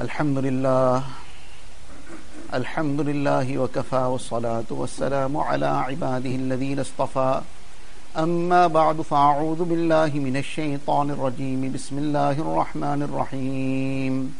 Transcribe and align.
الحمد 0.00 0.38
لله. 0.38 1.02
الحمد 2.54 3.00
لله 3.00 3.58
وكفى 3.58 3.96
والصلاة 3.96 4.64
والسلام 4.70 5.36
على 5.36 5.66
عباده 5.66 6.30
الذين 6.30 6.80
اصطفى. 6.80 7.40
أما 8.18 8.66
بعد 8.66 9.00
فأعوذ 9.00 9.64
بالله 9.64 10.10
من 10.14 10.36
الشيطان 10.36 11.10
الرجيم. 11.10 11.72
بسم 11.72 11.98
الله 11.98 12.30
الرحمن 12.30 13.02
الرحيم. 13.02 14.34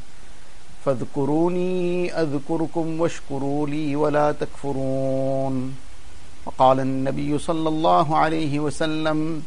فاذكروني 0.85 2.13
أذكركم 2.13 3.01
واشكروا 3.01 3.67
لي 3.67 3.97
ولا 3.97 4.33
تكفرون. 4.33 5.77
وقال 6.47 6.81
النبي 6.81 7.39
صلى 7.39 7.69
الله 7.69 8.17
عليه 8.17 8.61
وسلم 8.61 9.43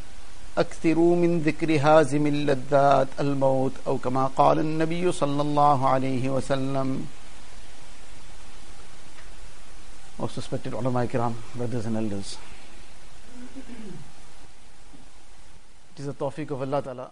نبی 4.64 5.06
صلی 5.20 5.40
اللہ 5.40 5.86
علیہ 5.88 6.30
وسلم. 6.30 7.02
تعالی 16.84 17.06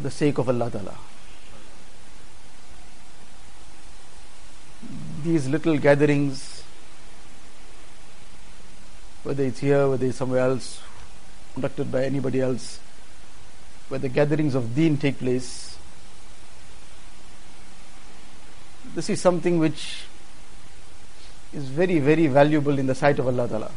دا 0.00 0.10
سیک 0.18 0.40
آف 0.40 0.48
اللہ 0.48 0.68
تعالی 0.72 0.94
detail 5.24 5.78
gathering 5.84 6.30
whether 9.22 9.44
it's 9.44 9.60
here, 9.60 9.88
whether 9.88 10.06
it's 10.06 10.18
somewhere 10.18 10.40
else, 10.40 10.80
conducted 11.54 11.90
by 11.90 12.04
anybody 12.04 12.40
else, 12.40 12.80
where 13.88 13.98
the 13.98 14.08
gatherings 14.08 14.54
of 14.54 14.74
deen 14.74 14.96
take 14.96 15.18
place, 15.18 15.76
this 18.94 19.10
is 19.10 19.20
something 19.20 19.58
which 19.58 20.04
is 21.52 21.68
very, 21.68 21.98
very 21.98 22.26
valuable 22.26 22.78
in 22.78 22.86
the 22.86 22.94
sight 22.94 23.18
of 23.18 23.26
Allah 23.26 23.48
Ta'ala. 23.48 23.70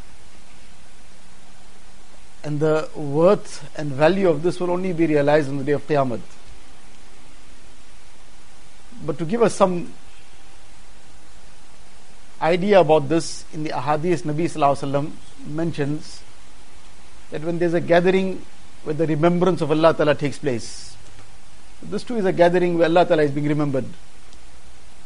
And 2.43 2.59
the 2.59 2.89
worth 2.95 3.69
and 3.77 3.91
value 3.91 4.29
of 4.29 4.43
this 4.43 4.59
will 4.59 4.71
only 4.71 4.93
be 4.93 5.07
realized 5.07 5.49
on 5.49 5.57
the 5.57 5.63
day 5.63 5.71
of 5.71 5.87
Qiyamah. 5.87 6.19
But 9.05 9.17
to 9.17 9.25
give 9.25 9.41
us 9.41 9.55
some 9.55 9.93
idea 12.43 12.79
about 12.81 13.09
this, 13.09 13.45
in 13.53 13.63
the 13.63 13.69
Ahadith, 13.69 14.23
Nabi 14.23 14.45
Sallallahu 14.45 15.11
mentions 15.47 16.21
that 17.31 17.41
when 17.41 17.57
there's 17.57 17.73
a 17.73 17.81
gathering 17.81 18.45
where 18.83 18.93
the 18.93 19.07
remembrance 19.07 19.61
of 19.61 19.71
Allah 19.71 19.93
Ta'ala 19.93 20.13
takes 20.13 20.37
place, 20.37 20.95
this 21.81 22.03
too 22.03 22.17
is 22.17 22.25
a 22.25 22.33
gathering 22.33 22.77
where 22.77 22.87
Allah 22.87 23.05
Ta'ala 23.05 23.23
is 23.23 23.31
being 23.31 23.47
remembered. 23.47 23.85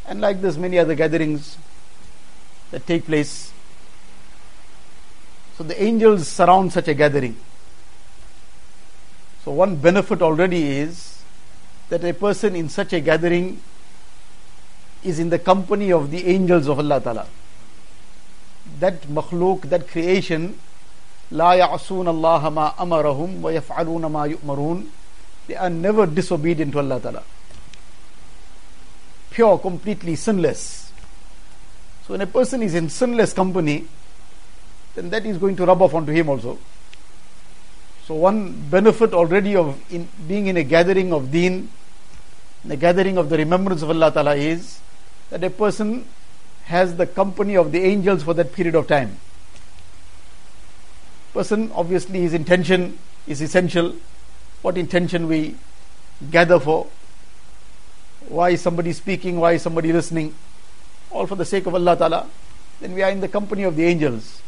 And 0.08 0.22
like 0.22 0.42
this, 0.42 0.58
many 0.58 0.80
other 0.80 0.96
gatherings 0.96 1.58
that 2.72 2.86
take 2.88 3.06
place. 3.06 3.52
So 5.58 5.64
the 5.64 5.82
angels 5.82 6.28
surround 6.28 6.74
such 6.74 6.88
a 6.88 6.94
gathering. 6.94 7.36
So 9.44 9.52
one 9.52 9.76
benefit 9.78 10.22
already 10.22 10.80
is 10.80 11.22
that 11.90 12.04
a 12.04 12.14
person 12.14 12.56
in 12.56 12.70
such 12.70 12.94
a 12.94 13.00
gathering 13.00 13.62
is 15.03 15.19
in 15.19 15.31
the 15.31 15.39
company 15.39 15.93
of 15.93 16.11
the 16.11 16.27
angels 16.27 16.69
of 16.69 16.79
Allah 16.79 17.01
Ta'ala. 17.01 17.27
That 18.79 19.03
makhluk, 19.03 19.63
that 19.69 19.89
creation, 19.89 20.59
لا 21.33 21.55
يعصون 21.55 22.09
الله 22.09 22.49
ما 22.51 22.75
أمرهم 22.81 23.43
ويفعلون 23.43 24.07
ما 24.07 24.27
يؤمرون 24.27 24.87
They 25.49 25.57
are 25.57 25.71
never 25.71 26.07
disobedient 26.07 26.73
to 26.73 26.79
Allah 26.79 27.01
Ta'ala. 27.01 27.23
Pure, 29.31 29.59
completely 29.59 30.15
sinless. 30.15 30.93
So 32.07 32.15
when 32.15 32.21
a 32.21 32.27
person 32.27 32.63
is 32.63 32.75
in 32.75 32.89
sinless 32.89 33.33
company, 33.33 33.87
then 34.95 35.11
that 35.11 35.27
is 35.27 35.39
going 35.39 35.57
to 35.57 35.67
rub 35.67 35.83
off 35.83 35.95
onto 35.95 36.13
him 36.13 36.29
also. 36.29 36.59
So 38.07 38.15
one 38.15 38.53
benefit 38.71 39.15
already 39.15 39.57
of 39.57 39.81
in 39.93 40.09
being 40.29 40.47
in 40.47 40.57
a 40.57 40.63
gathering 40.63 41.13
of 41.13 41.33
deen, 41.33 41.71
in 42.65 42.71
a 42.71 42.77
gathering 42.77 43.17
of 43.17 43.29
the 43.29 43.39
remembrance 43.39 43.83
of 43.83 43.91
Allah 43.91 44.13
Ta'ala 44.13 44.37
is 44.37 44.81
that 45.30 45.44
a 45.44 45.50
person 45.50 46.06
has 46.66 46.96
the 46.96 47.08
company 47.08 47.56
of 47.56 47.72
the 47.72 47.80
angels 47.80 48.24
for 48.24 48.34
that 48.34 48.54
period 48.54 48.76
of 48.76 48.88
time. 48.88 49.18
Person, 51.34 51.72
obviously, 51.74 52.22
his 52.22 52.34
intention 52.34 52.98
is 53.28 53.42
essential. 53.42 53.96
What 54.62 54.78
intention 54.78 55.28
we 55.28 55.56
gather 56.32 56.60
for? 56.60 56.88
Why 58.28 58.52
is 58.52 58.62
somebody 58.62 58.92
speaking? 58.94 59.40
Why 59.40 59.54
is 59.54 59.62
somebody 59.62 59.94
listening? 59.94 60.36
All 61.12 61.28
for 61.28 61.36
the 61.36 61.46
sake 61.46 61.66
of 61.66 61.76
Allah 61.76 61.96
Ta'ala. 61.96 62.28
Then 62.82 62.94
we 62.94 63.02
are 63.02 63.10
in 63.12 63.22
the 63.22 63.28
company 63.28 63.64
of 63.64 63.76
the 63.76 63.86
angels. 63.86 64.42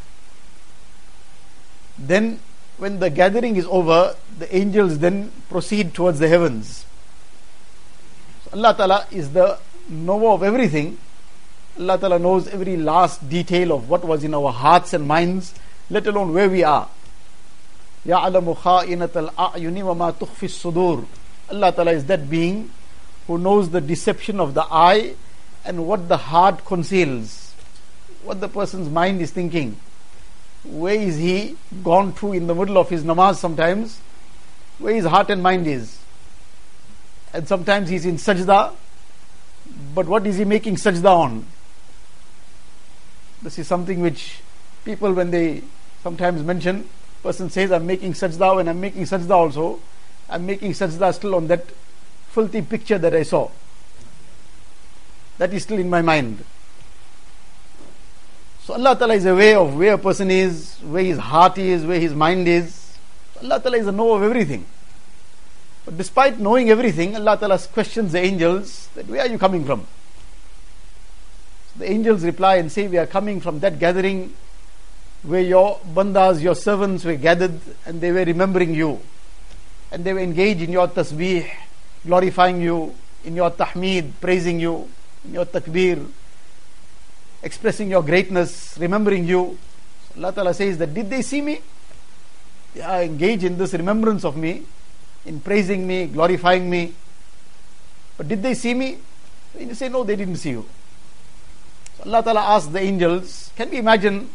Then, 1.98 2.40
when 2.78 2.98
the 2.98 3.10
gathering 3.10 3.56
is 3.56 3.66
over, 3.66 4.16
the 4.38 4.54
angels 4.54 4.98
then 4.98 5.32
proceed 5.48 5.94
towards 5.94 6.18
the 6.18 6.28
heavens. 6.28 6.84
So 8.44 8.50
Allah 8.58 8.74
Ta'ala 8.76 9.06
is 9.10 9.32
the 9.32 9.58
knower 9.89 10.31
of 10.31 10.43
everything. 10.43 10.97
Allah 11.79 11.97
Ta'ala 11.97 12.19
knows 12.19 12.47
every 12.47 12.77
last 12.77 13.27
detail 13.27 13.73
of 13.73 13.89
what 13.89 14.05
was 14.05 14.23
in 14.23 14.33
our 14.33 14.51
hearts 14.51 14.93
and 14.93 15.07
minds, 15.07 15.53
let 15.89 16.07
alone 16.07 16.33
where 16.33 16.49
we 16.49 16.63
are. 16.63 16.87
يَعْلَمُ 18.05 18.55
خَائِنَةَ 18.57 19.07
الْأَعْيُنِ 19.07 19.77
وَمَا 19.83 20.13
تُخْفِي 20.13 20.47
الصُّدُورِ 20.47 21.05
Allah 21.51 21.71
Ta'ala 21.71 21.91
is 21.91 22.05
that 22.05 22.29
being 22.29 22.71
who 23.27 23.37
knows 23.37 23.69
the 23.69 23.81
deception 23.81 24.39
of 24.39 24.53
the 24.53 24.65
eye 24.71 25.15
and 25.63 25.87
what 25.87 26.07
the 26.07 26.17
heart 26.17 26.63
conceals, 26.65 27.53
what 28.23 28.39
the 28.39 28.47
person's 28.47 28.89
mind 28.89 29.21
is 29.21 29.31
thinking. 29.31 29.77
Where 30.63 30.95
is 30.95 31.17
he 31.17 31.57
gone 31.83 32.13
through 32.13 32.33
in 32.33 32.47
the 32.47 32.55
middle 32.55 32.77
of 32.77 32.89
his 32.89 33.03
namaz 33.03 33.35
sometimes? 33.35 33.99
Where 34.79 34.93
his 34.93 35.05
heart 35.05 35.29
and 35.29 35.43
mind 35.43 35.67
is. 35.67 35.99
And 37.33 37.47
sometimes 37.47 37.89
he's 37.89 38.05
in 38.05 38.15
sajda, 38.15 38.73
but 39.94 40.06
what 40.06 40.26
is 40.26 40.38
he 40.38 40.44
making 40.44 40.76
sajda 40.76 41.04
on? 41.04 41.46
This 43.42 43.58
is 43.58 43.66
something 43.66 44.00
which 44.00 44.40
people, 44.84 45.12
when 45.12 45.30
they 45.30 45.62
sometimes 46.02 46.42
mention, 46.42 46.88
person 47.22 47.50
says, 47.50 47.72
I'm 47.72 47.86
making 47.86 48.12
sajda, 48.12 48.56
when 48.56 48.68
I'm 48.68 48.80
making 48.80 49.02
sajda 49.02 49.30
also, 49.30 49.80
I'm 50.28 50.46
making 50.46 50.72
sajda 50.72 51.14
still 51.14 51.34
on 51.34 51.46
that 51.48 51.64
filthy 52.28 52.62
picture 52.62 52.98
that 52.98 53.14
I 53.14 53.22
saw. 53.22 53.50
That 55.38 55.52
is 55.54 55.62
still 55.62 55.78
in 55.78 55.88
my 55.88 56.02
mind. 56.02 56.44
So 58.62 58.74
Allah 58.74 58.96
Ta'ala 58.96 59.14
is 59.14 59.26
aware 59.26 59.58
of 59.58 59.76
where 59.76 59.94
a 59.94 59.98
person 59.98 60.30
is, 60.30 60.76
where 60.82 61.02
his 61.02 61.18
heart 61.18 61.58
is, 61.58 61.84
where 61.84 61.98
his 61.98 62.14
mind 62.14 62.46
is. 62.46 62.96
Allah 63.42 63.58
Ta'ala 63.58 63.78
is 63.78 63.86
a 63.86 63.92
know 63.92 64.14
of 64.14 64.22
everything. 64.22 64.66
But 65.84 65.96
despite 65.96 66.38
knowing 66.38 66.70
everything, 66.70 67.16
Allah 67.16 67.36
Ta'ala 67.38 67.58
questions 67.58 68.12
the 68.12 68.20
angels 68.20 68.88
that 68.94 69.06
where 69.06 69.22
are 69.22 69.28
you 69.28 69.38
coming 69.38 69.64
from? 69.64 69.86
So 71.72 71.80
the 71.80 71.90
angels 71.90 72.22
reply 72.22 72.56
and 72.56 72.70
say, 72.70 72.86
We 72.88 72.98
are 72.98 73.06
coming 73.06 73.40
from 73.40 73.60
that 73.60 73.78
gathering 73.78 74.34
where 75.22 75.42
your 75.42 75.78
bandas, 75.94 76.40
your 76.40 76.54
servants 76.54 77.04
were 77.04 77.16
gathered 77.16 77.60
and 77.86 78.00
they 78.00 78.12
were 78.12 78.24
remembering 78.24 78.74
you. 78.74 79.00
And 79.92 80.04
they 80.04 80.12
were 80.12 80.20
engaged 80.20 80.62
in 80.62 80.70
your 80.70 80.88
tasbih, 80.88 81.50
glorifying 82.06 82.60
you, 82.60 82.94
in 83.24 83.36
your 83.36 83.50
tahmeed, 83.50 84.12
praising 84.20 84.60
you, 84.60 84.88
in 85.24 85.34
your 85.34 85.46
takbir, 85.46 86.06
expressing 87.42 87.90
your 87.90 88.02
greatness, 88.02 88.76
remembering 88.78 89.26
you. 89.26 89.58
So 90.08 90.22
Allah 90.22 90.32
Ta'ala 90.32 90.54
says 90.54 90.78
that 90.78 90.94
did 90.94 91.10
they 91.10 91.22
see 91.22 91.40
me? 91.40 91.60
They 92.74 92.82
are 92.82 93.02
engaged 93.02 93.44
in 93.44 93.58
this 93.58 93.74
remembrance 93.74 94.24
of 94.24 94.36
me, 94.36 94.62
in 95.24 95.40
praising 95.40 95.86
me, 95.86 96.06
glorifying 96.06 96.68
me. 96.68 96.94
But 98.16 98.28
did 98.28 98.42
they 98.42 98.54
see 98.54 98.74
me? 98.74 98.98
They 99.54 99.74
say, 99.74 99.88
no, 99.88 100.04
they 100.04 100.16
didn't 100.16 100.36
see 100.36 100.50
you. 100.50 100.66
So 101.98 102.04
Allah 102.04 102.22
Ta'ala 102.22 102.40
asked 102.40 102.72
the 102.72 102.80
angels, 102.80 103.50
can 103.56 103.70
we 103.70 103.78
imagine 103.78 104.30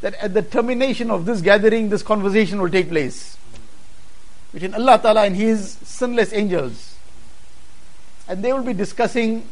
that 0.00 0.14
at 0.14 0.34
the 0.34 0.42
termination 0.42 1.10
of 1.10 1.24
this 1.24 1.40
gathering, 1.40 1.88
this 1.88 2.02
conversation 2.02 2.60
will 2.60 2.70
take 2.70 2.88
place 2.88 3.36
between 4.52 4.74
Allah 4.74 4.98
Ta'ala 4.98 5.24
and 5.24 5.36
His 5.36 5.72
sinless 5.82 6.32
angels. 6.32 6.96
And 8.28 8.42
they 8.42 8.52
will 8.52 8.64
be 8.64 8.72
discussing 8.72 9.46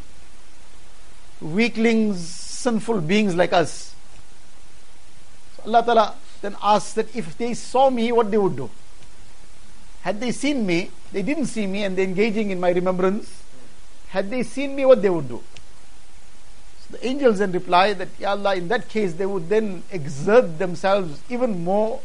weaklings, 1.40 2.20
sinful 2.20 3.00
beings 3.02 3.34
like 3.34 3.52
us. 3.52 3.94
So 5.56 5.62
Allah 5.66 5.84
Ta'ala 5.84 6.14
then 6.40 6.56
asks 6.62 6.94
that 6.94 7.14
if 7.14 7.36
they 7.38 7.54
saw 7.54 7.90
me, 7.90 8.12
what 8.12 8.30
they 8.30 8.38
would 8.38 8.56
do. 8.56 8.70
Had 10.03 10.19
they 10.19 10.31
seen 10.31 10.65
me, 10.65 10.91
they 11.12 11.21
didn't 11.21 11.47
see 11.47 11.68
me 11.68 11.83
and 11.83 11.97
they're 11.97 12.06
engaging 12.06 12.51
in 12.51 12.59
my 12.59 12.69
remembrance. 12.69 13.44
Had 14.09 14.30
they 14.30 14.44
seen 14.44 14.75
me, 14.75 14.86
what 14.86 15.01
they 15.01 15.09
would 15.09 15.27
do. 15.27 15.44
So 16.81 16.97
the 16.97 17.06
angels 17.06 17.39
then 17.39 17.51
reply 17.51 17.94
that, 17.94 18.07
Ya 18.19 18.31
Allah, 18.31 18.56
in 18.56 18.68
that 18.69 18.89
case, 18.89 19.13
they 19.13 19.25
would 19.25 19.50
then 19.50 19.83
exert 19.91 20.57
themselves 20.57 21.21
even 21.30 21.63
more 21.63 22.01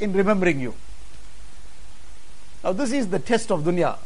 in 0.00 0.12
remembering 0.12 0.60
you. 0.60 0.74
Now, 2.64 2.72
this 2.72 2.92
is 2.92 3.08
the 3.08 3.18
test 3.18 3.52
of 3.52 3.62
dunya. 3.62 3.96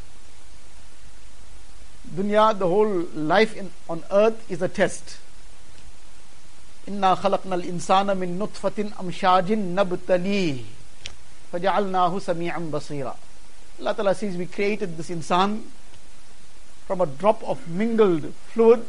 Dunya, 2.14 2.58
the 2.58 2.66
whole 2.66 3.06
life 3.14 3.56
in, 3.56 3.70
on 3.88 4.02
earth 4.10 4.50
is 4.50 4.60
a 4.60 4.68
test. 4.68 5.18
إنا 6.88 7.14
خلقنا 7.14 7.54
الإنسان 7.54 8.16
من 8.16 8.38
نطفة 8.38 8.90
أمشاج 9.00 9.52
نبتليه 9.52 10.56
فجعلناه 11.52 12.18
Samia 12.18 12.58
بصيرا 12.58 13.16
Allah 13.80 13.94
Ta'ala 13.94 14.14
says 14.14 14.36
we 14.36 14.46
created 14.46 14.96
this 14.96 15.10
insan 15.10 15.62
from 16.86 17.00
a 17.00 17.06
drop 17.06 17.42
of 17.44 17.68
mingled 17.68 18.32
fluid 18.52 18.84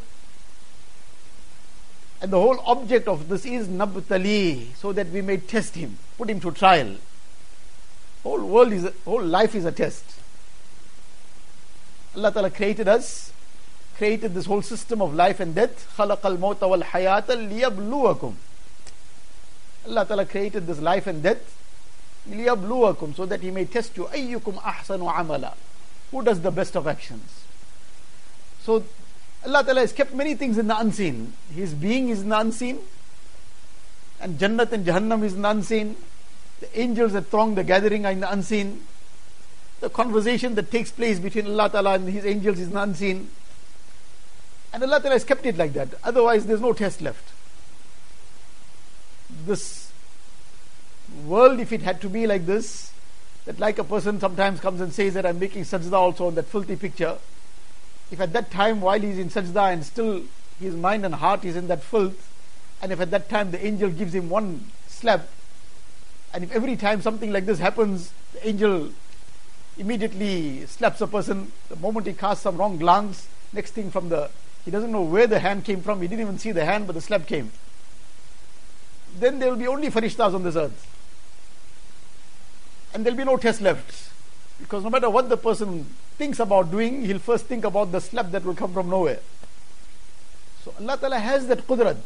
and 2.21 2.31
the 2.31 2.39
whole 2.39 2.59
object 2.65 3.07
of 3.07 3.29
this 3.29 3.45
is 3.45 3.67
nabtali 3.67 4.73
so 4.75 4.91
that 4.91 5.07
we 5.09 5.21
may 5.21 5.37
test 5.37 5.75
him 5.75 5.97
put 6.17 6.29
him 6.29 6.39
to 6.39 6.51
trial 6.51 6.95
whole 8.23 8.45
world 8.45 8.71
is 8.73 8.85
a, 8.85 8.93
whole 9.05 9.23
life 9.23 9.55
is 9.55 9.65
a 9.65 9.71
test 9.71 10.03
Allah 12.15 12.31
Ta'ala 12.31 12.49
created 12.49 12.87
us 12.87 13.31
created 13.97 14.33
this 14.33 14.45
whole 14.45 14.61
system 14.61 15.01
of 15.01 15.13
life 15.13 15.39
and 15.39 15.55
death 15.55 15.87
خلق 15.97 16.25
الموت 16.25 16.63
والحياة 16.63 17.29
ليبلوكم 17.29 18.33
Allah 19.87 20.05
Ta'ala 20.05 20.25
created 20.25 20.67
this 20.67 20.79
life 20.79 21.07
and 21.07 21.23
death 21.23 21.57
ليبلوكم 22.29 23.15
so 23.15 23.25
that 23.25 23.41
he 23.41 23.51
may 23.51 23.65
test 23.65 23.97
you 23.97 24.07
أيكم 24.07 24.57
أحسن 24.57 25.01
عملا 25.01 25.53
who 26.11 26.23
does 26.23 26.41
the 26.41 26.51
best 26.51 26.75
of 26.75 26.87
actions 26.87 27.43
so 28.63 28.83
Allah 29.45 29.63
Ta'ala 29.63 29.81
has 29.81 29.91
kept 29.93 30.13
many 30.13 30.35
things 30.35 30.57
in 30.57 30.67
the 30.67 30.77
unseen 30.77 31.33
his 31.53 31.73
being 31.73 32.09
is 32.09 32.21
in 32.21 32.29
the 32.29 32.39
unseen 32.39 32.79
and 34.19 34.37
Jannat 34.37 34.71
and 34.71 34.85
Jahannam 34.85 35.23
is 35.23 35.33
in 35.33 35.41
the 35.41 35.49
unseen 35.49 35.95
the 36.59 36.79
angels 36.79 37.13
that 37.13 37.27
throng 37.27 37.55
the 37.55 37.63
gathering 37.63 38.05
are 38.05 38.11
in 38.11 38.19
the 38.19 38.31
unseen 38.31 38.81
the 39.79 39.89
conversation 39.89 40.53
that 40.55 40.69
takes 40.69 40.91
place 40.91 41.17
between 41.19 41.47
Allah 41.47 41.69
Ta'ala 41.69 41.93
and 41.95 42.07
his 42.07 42.25
angels 42.25 42.59
is 42.59 42.67
in 42.67 42.73
the 42.73 42.81
unseen 42.81 43.29
and 44.73 44.83
Allah 44.83 44.99
Ta'ala 44.99 45.15
has 45.15 45.23
kept 45.23 45.45
it 45.45 45.57
like 45.57 45.73
that. 45.73 45.89
Otherwise, 46.03 46.45
there's 46.45 46.61
no 46.61 46.73
test 46.73 47.01
left. 47.01 47.33
This 49.45 49.84
world, 51.24 51.60
if 51.60 51.72
it 51.72 51.82
had 51.82 52.00
to 52.02 52.08
be 52.08 52.26
like 52.26 52.46
this, 52.46 52.92
that 53.44 53.58
like 53.60 53.78
a 53.78 53.84
person 53.84 54.20
sometimes 54.20 54.60
comes 54.60 54.80
and 54.80 54.92
says 54.92 55.14
that 55.14 55.24
I'm 55.24 55.38
making 55.38 55.62
sajda 55.62 55.92
also 55.92 56.26
on 56.26 56.34
that 56.34 56.46
filthy 56.46 56.76
picture, 56.76 57.16
if 58.10 58.20
at 58.20 58.32
that 58.32 58.50
time 58.50 58.80
while 58.80 59.00
he's 59.00 59.18
in 59.18 59.28
sajda 59.28 59.72
and 59.72 59.84
still 59.84 60.22
his 60.60 60.74
mind 60.74 61.04
and 61.04 61.14
heart 61.14 61.44
is 61.44 61.56
in 61.56 61.68
that 61.68 61.82
filth, 61.82 62.32
and 62.82 62.92
if 62.92 63.00
at 63.00 63.10
that 63.10 63.28
time 63.28 63.50
the 63.50 63.64
angel 63.64 63.90
gives 63.90 64.14
him 64.14 64.28
one 64.28 64.70
slap, 64.86 65.28
and 66.34 66.44
if 66.44 66.52
every 66.52 66.76
time 66.76 67.00
something 67.00 67.32
like 67.32 67.46
this 67.46 67.58
happens, 67.58 68.12
the 68.32 68.48
angel 68.48 68.90
immediately 69.78 70.66
slaps 70.66 71.00
a 71.00 71.06
person, 71.06 71.52
the 71.68 71.76
moment 71.76 72.06
he 72.06 72.12
casts 72.12 72.42
some 72.42 72.56
wrong 72.56 72.78
glance, 72.78 73.28
next 73.52 73.72
thing 73.72 73.90
from 73.90 74.08
the 74.08 74.30
he 74.64 74.72
doesn't 74.72 74.90
know 74.90 75.02
where 75.02 75.28
the 75.28 75.38
hand 75.38 75.64
came 75.64 75.80
from. 75.80 76.02
He 76.02 76.08
didn't 76.08 76.22
even 76.22 76.38
see 76.40 76.50
the 76.50 76.64
hand, 76.64 76.88
but 76.88 76.94
the 76.94 77.00
slap 77.00 77.24
came. 77.24 77.52
Then 79.16 79.38
there 79.38 79.48
will 79.48 79.56
be 79.56 79.68
only 79.68 79.90
farishtas 79.90 80.34
on 80.34 80.42
this 80.42 80.56
earth. 80.56 80.95
And 82.96 83.04
there 83.04 83.12
will 83.12 83.18
be 83.18 83.24
no 83.24 83.36
test 83.36 83.60
left. 83.60 84.08
Because 84.58 84.82
no 84.82 84.88
matter 84.88 85.10
what 85.10 85.28
the 85.28 85.36
person 85.36 85.84
thinks 86.16 86.40
about 86.40 86.70
doing, 86.70 87.04
he'll 87.04 87.18
first 87.18 87.44
think 87.44 87.66
about 87.66 87.92
the 87.92 88.00
slap 88.00 88.30
that 88.30 88.42
will 88.42 88.54
come 88.54 88.72
from 88.72 88.88
nowhere. 88.88 89.18
So 90.64 90.72
Allah 90.80 90.96
Ta'ala 90.96 91.18
has 91.18 91.46
that 91.48 91.66
qudrat. 91.66 91.98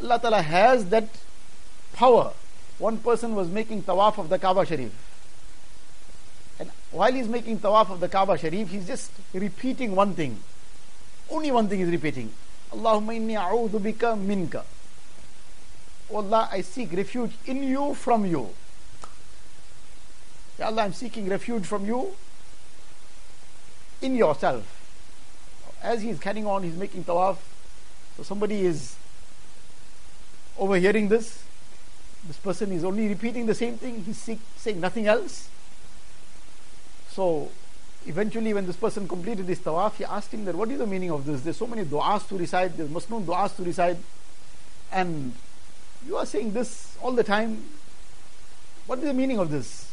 Allah 0.00 0.20
Ta'ala 0.20 0.42
has 0.42 0.84
that 0.90 1.08
power. 1.92 2.32
One 2.78 2.98
person 2.98 3.34
was 3.34 3.48
making 3.48 3.82
tawaf 3.82 4.16
of 4.18 4.28
the 4.28 4.38
Kaaba 4.38 4.64
Sharif. 4.64 4.92
And 6.60 6.70
while 6.92 7.12
he's 7.12 7.26
making 7.26 7.58
tawaf 7.58 7.90
of 7.90 7.98
the 7.98 8.08
Kaaba 8.08 8.38
Sharif, 8.38 8.68
he's 8.68 8.86
just 8.86 9.10
repeating 9.34 9.96
one 9.96 10.14
thing. 10.14 10.38
Only 11.28 11.50
one 11.50 11.66
thing 11.68 11.80
is 11.80 11.90
repeating. 11.90 12.30
Allahumma 12.70 13.18
inni 13.18 13.34
a'udhu 13.34 13.80
bika 13.80 14.16
minka. 14.16 14.64
Oh 16.12 16.18
Allah, 16.18 16.48
I 16.52 16.60
seek 16.60 16.92
refuge 16.92 17.32
in 17.44 17.64
you 17.64 17.92
from 17.94 18.24
you. 18.24 18.50
Ya 20.58 20.66
Allah, 20.66 20.82
I'm 20.82 20.92
seeking 20.92 21.28
refuge 21.28 21.66
from 21.66 21.84
you 21.84 22.14
in 24.00 24.14
yourself. 24.14 24.64
As 25.82 26.02
he's 26.02 26.18
carrying 26.18 26.46
on, 26.46 26.62
he's 26.62 26.76
making 26.76 27.04
tawaf. 27.04 27.36
So 28.16 28.22
somebody 28.22 28.64
is 28.64 28.96
overhearing 30.58 31.08
this. 31.08 31.42
This 32.26 32.38
person 32.38 32.72
is 32.72 32.84
only 32.84 33.08
repeating 33.08 33.46
the 33.46 33.54
same 33.54 33.76
thing. 33.76 34.02
He's 34.02 34.38
saying 34.56 34.80
nothing 34.80 35.06
else. 35.06 35.48
So 37.10 37.50
eventually 38.06 38.54
when 38.54 38.66
this 38.66 38.76
person 38.76 39.06
completed 39.06 39.46
his 39.46 39.58
tawaf, 39.58 39.96
he 39.96 40.04
asked 40.04 40.32
him 40.32 40.44
that 40.46 40.54
what 40.54 40.70
is 40.70 40.78
the 40.78 40.86
meaning 40.86 41.10
of 41.10 41.24
this? 41.26 41.42
There's 41.42 41.56
so 41.56 41.66
many 41.66 41.84
du'as 41.84 42.26
to 42.28 42.38
recite, 42.38 42.76
there's 42.76 42.88
masnoon 42.90 43.24
du'as 43.24 43.54
to 43.56 43.62
recite, 43.62 43.98
and 44.90 45.32
you 46.06 46.16
are 46.16 46.26
saying 46.26 46.52
this 46.52 46.96
all 47.02 47.12
the 47.12 47.24
time. 47.24 47.64
What 48.86 49.00
is 49.00 49.04
the 49.04 49.14
meaning 49.14 49.38
of 49.38 49.50
this? 49.50 49.85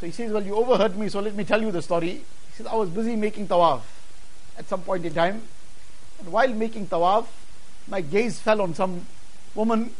So 0.00 0.06
he 0.06 0.12
says, 0.12 0.32
Well, 0.32 0.42
you 0.42 0.54
overheard 0.56 0.96
me, 0.96 1.08
so 1.08 1.20
let 1.20 1.34
me 1.34 1.44
tell 1.44 1.60
you 1.60 1.70
the 1.70 1.82
story. 1.82 2.10
He 2.10 2.24
says, 2.56 2.66
I 2.66 2.74
was 2.74 2.88
busy 2.88 3.16
making 3.16 3.48
tawaf 3.48 3.82
at 4.58 4.68
some 4.68 4.82
point 4.82 5.04
in 5.04 5.14
time, 5.14 5.42
and 6.20 6.30
while 6.30 6.52
making 6.52 6.86
tawaf, 6.88 7.26
my 7.88 8.00
gaze 8.00 8.38
fell 8.38 8.60
on 8.60 8.74
some 8.74 9.06
woman, 9.54 9.92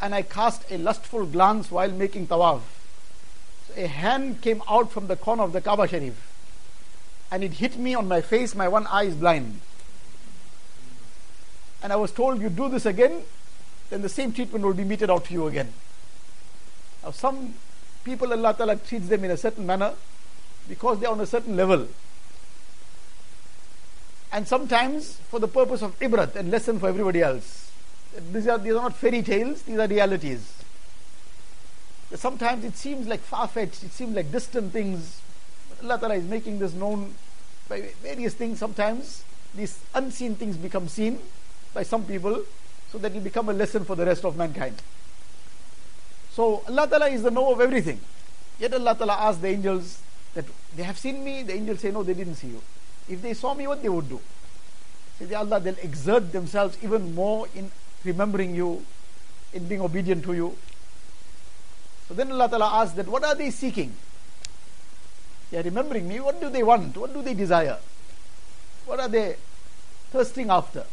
and 0.00 0.14
I 0.14 0.22
cast 0.22 0.70
a 0.70 0.78
lustful 0.78 1.26
glance 1.26 1.70
while 1.70 1.90
making 1.90 2.26
tawaf 2.28 2.60
a 3.76 3.86
hand 3.86 4.40
came 4.40 4.62
out 4.68 4.90
from 4.90 5.06
the 5.06 5.16
corner 5.16 5.42
of 5.42 5.52
the 5.52 5.60
Kaaba 5.60 5.88
Sharif 5.88 6.14
and 7.30 7.42
it 7.42 7.54
hit 7.54 7.78
me 7.78 7.94
on 7.94 8.06
my 8.06 8.20
face, 8.20 8.54
my 8.54 8.68
one 8.68 8.86
eye 8.86 9.04
is 9.04 9.14
blind. 9.14 9.60
And 11.82 11.92
I 11.92 11.96
was 11.96 12.12
told, 12.12 12.40
you 12.40 12.48
do 12.48 12.68
this 12.68 12.86
again, 12.86 13.22
then 13.90 14.02
the 14.02 14.08
same 14.08 14.32
treatment 14.32 14.64
will 14.64 14.74
be 14.74 14.84
meted 14.84 15.10
out 15.10 15.24
to 15.26 15.32
you 15.32 15.46
again. 15.46 15.72
Now, 17.02 17.10
some 17.10 17.54
people, 18.04 18.32
Allah 18.32 18.54
Ta'ala 18.54 18.76
treats 18.76 19.08
them 19.08 19.24
in 19.24 19.30
a 19.30 19.36
certain 19.36 19.66
manner 19.66 19.92
because 20.68 21.00
they 21.00 21.06
are 21.06 21.12
on 21.12 21.20
a 21.20 21.26
certain 21.26 21.56
level. 21.56 21.88
And 24.32 24.46
sometimes 24.46 25.14
for 25.30 25.40
the 25.40 25.48
purpose 25.48 25.82
of 25.82 25.98
ibrat 26.00 26.36
and 26.36 26.50
lesson 26.50 26.78
for 26.78 26.88
everybody 26.88 27.22
else. 27.22 27.70
These 28.32 28.46
are, 28.46 28.58
these 28.58 28.72
are 28.74 28.82
not 28.82 28.96
fairy 28.96 29.22
tales, 29.22 29.62
these 29.62 29.78
are 29.78 29.88
realities 29.88 30.64
sometimes 32.16 32.64
it 32.64 32.76
seems 32.76 33.06
like 33.06 33.20
far-fetched, 33.20 33.82
it 33.82 33.92
seems 33.92 34.14
like 34.14 34.30
distant 34.30 34.72
things. 34.72 35.20
Allah 35.82 35.98
Ta'ala 35.98 36.14
is 36.14 36.24
making 36.24 36.58
this 36.58 36.74
known 36.74 37.14
by 37.68 37.90
various 38.02 38.34
things. 38.34 38.58
Sometimes 38.58 39.24
these 39.54 39.78
unseen 39.94 40.34
things 40.34 40.56
become 40.56 40.88
seen 40.88 41.18
by 41.72 41.82
some 41.82 42.04
people 42.04 42.42
so 42.90 42.98
that 42.98 43.14
it 43.14 43.24
become 43.24 43.48
a 43.48 43.52
lesson 43.52 43.84
for 43.84 43.96
the 43.96 44.06
rest 44.06 44.24
of 44.24 44.36
mankind. 44.36 44.80
So 46.34 46.62
Allah 46.68 46.88
Ta'ala 46.88 47.06
is 47.06 47.22
the 47.22 47.30
know 47.30 47.52
of 47.52 47.60
everything. 47.60 48.00
Yet 48.58 48.74
Allah 48.74 48.96
Ta'ala 48.96 49.14
asks 49.14 49.40
the 49.40 49.48
angels 49.48 50.02
that 50.34 50.44
they 50.74 50.82
have 50.82 50.98
seen 50.98 51.22
me. 51.22 51.44
The 51.44 51.54
angels 51.54 51.78
say, 51.78 51.92
no, 51.92 52.02
they 52.02 52.14
didn't 52.14 52.34
see 52.34 52.48
you. 52.48 52.60
If 53.08 53.22
they 53.22 53.34
saw 53.34 53.54
me, 53.54 53.68
what 53.68 53.82
they 53.82 53.88
would 53.88 54.08
do? 54.08 54.20
Say, 55.20 55.32
Allah, 55.32 55.60
they'll 55.60 55.78
exert 55.78 56.32
themselves 56.32 56.76
even 56.82 57.14
more 57.14 57.46
in 57.54 57.70
remembering 58.04 58.52
you, 58.52 58.84
in 59.52 59.68
being 59.68 59.80
obedient 59.80 60.24
to 60.24 60.32
you. 60.32 60.56
So 62.08 62.14
then 62.14 62.32
Allah 62.32 62.48
Ta'ala 62.48 62.82
asks 62.82 62.96
that 62.96 63.06
what 63.06 63.22
are 63.22 63.36
they 63.36 63.50
seeking? 63.50 63.94
They 65.52 65.58
are 65.58 65.62
remembering 65.62 66.08
me. 66.08 66.18
What 66.18 66.40
do 66.40 66.50
they 66.50 66.64
want? 66.64 66.96
What 66.96 67.14
do 67.14 67.22
they 67.22 67.34
desire? 67.34 67.78
What 68.86 68.98
are 68.98 69.08
they 69.08 69.36
thirsting 70.10 70.50
after? 70.50 70.84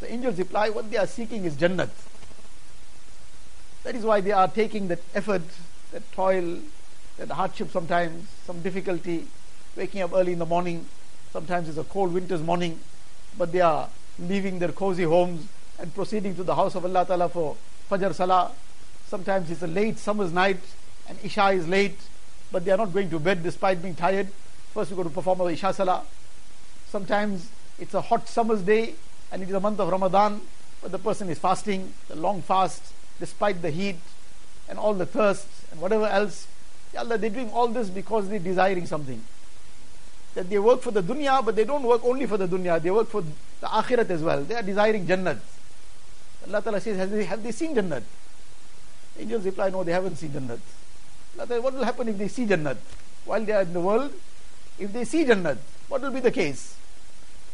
The 0.00 0.10
angels 0.10 0.38
reply, 0.38 0.70
what 0.70 0.90
they 0.90 0.96
are 0.96 1.06
seeking 1.06 1.44
is 1.44 1.54
Jannat. 1.54 1.90
That 3.84 3.94
is 3.94 4.04
why 4.04 4.20
they 4.20 4.32
are 4.32 4.48
taking 4.48 4.88
that 4.88 5.00
effort, 5.14 5.42
that 5.92 6.10
toil, 6.12 6.58
that 7.18 7.30
hardship 7.30 7.70
sometimes, 7.70 8.28
some 8.46 8.60
difficulty, 8.60 9.26
waking 9.76 10.02
up 10.02 10.12
early 10.12 10.32
in 10.32 10.38
the 10.38 10.46
morning. 10.46 10.86
Sometimes 11.32 11.68
it's 11.68 11.78
a 11.78 11.84
cold 11.84 12.12
winter's 12.12 12.42
morning, 12.42 12.80
but 13.38 13.52
they 13.52 13.60
are 13.60 13.88
leaving 14.18 14.58
their 14.58 14.72
cozy 14.72 15.04
homes 15.04 15.46
and 15.78 15.94
proceeding 15.94 16.34
to 16.36 16.44
the 16.44 16.54
house 16.54 16.74
of 16.74 16.84
Allah 16.84 17.04
Ta'ala 17.04 17.28
for 17.28 17.56
Fajr 17.90 18.14
Salah, 18.14 18.52
Sometimes 19.06 19.50
it's 19.50 19.62
a 19.62 19.66
late 19.66 19.98
summer's 19.98 20.32
night 20.32 20.60
and 21.08 21.18
Isha 21.22 21.50
is 21.50 21.68
late, 21.68 21.98
but 22.50 22.64
they 22.64 22.72
are 22.72 22.76
not 22.76 22.92
going 22.92 23.10
to 23.10 23.18
bed 23.18 23.42
despite 23.42 23.82
being 23.82 23.94
tired. 23.94 24.28
First 24.72 24.90
we 24.90 24.96
go 24.96 25.02
to 25.02 25.10
perform 25.10 25.42
our 25.42 25.50
Isha 25.50 25.74
Salah. 25.74 26.02
Sometimes 26.88 27.48
it's 27.78 27.94
a 27.94 28.00
hot 28.00 28.28
summer's 28.28 28.62
day 28.62 28.94
and 29.30 29.42
it 29.42 29.48
is 29.48 29.54
a 29.54 29.60
month 29.60 29.78
of 29.78 29.88
Ramadan, 29.88 30.40
but 30.80 30.90
the 30.90 30.98
person 30.98 31.28
is 31.28 31.38
fasting, 31.38 31.92
the 32.08 32.16
long 32.16 32.40
fast, 32.42 32.93
despite 33.20 33.62
the 33.62 33.70
heat 33.70 33.96
and 34.68 34.78
all 34.78 34.94
the 34.94 35.06
thirst 35.06 35.46
and 35.70 35.80
whatever 35.80 36.06
else. 36.06 36.46
Allah, 36.96 37.18
they're 37.18 37.30
doing 37.30 37.50
all 37.50 37.68
this 37.68 37.88
because 37.88 38.28
they're 38.28 38.38
desiring 38.38 38.86
something. 38.86 39.20
That 40.34 40.48
they 40.48 40.58
work 40.58 40.80
for 40.80 40.90
the 40.90 41.02
dunya, 41.02 41.44
but 41.44 41.56
they 41.56 41.64
don't 41.64 41.82
work 41.82 42.04
only 42.04 42.26
for 42.26 42.36
the 42.36 42.46
dunya, 42.46 42.80
they 42.80 42.90
work 42.90 43.08
for 43.08 43.22
the 43.22 43.66
akhirat 43.66 44.10
as 44.10 44.22
well. 44.22 44.42
They 44.42 44.54
are 44.54 44.62
desiring 44.62 45.06
Jannat. 45.06 45.38
Allah 46.46 46.62
Ta'ala 46.62 46.80
says, 46.80 46.98
have 46.98 47.10
they, 47.10 47.24
have 47.24 47.42
they 47.42 47.52
seen 47.52 47.74
Jannat? 47.74 48.02
Angels 49.18 49.44
reply, 49.44 49.70
no, 49.70 49.84
they 49.84 49.92
haven't 49.92 50.16
seen 50.16 50.30
Jannat. 50.30 50.60
Allah 51.36 51.46
Ta'ala, 51.46 51.62
What 51.62 51.74
will 51.74 51.84
happen 51.84 52.08
if 52.08 52.18
they 52.18 52.28
see 52.28 52.46
Jannat? 52.46 52.76
While 53.24 53.44
they 53.44 53.52
are 53.52 53.62
in 53.62 53.72
the 53.72 53.80
world, 53.80 54.12
if 54.78 54.92
they 54.92 55.04
see 55.04 55.24
Jannat, 55.24 55.58
what 55.88 56.02
will 56.02 56.10
be 56.10 56.20
the 56.20 56.30
case? 56.30 56.76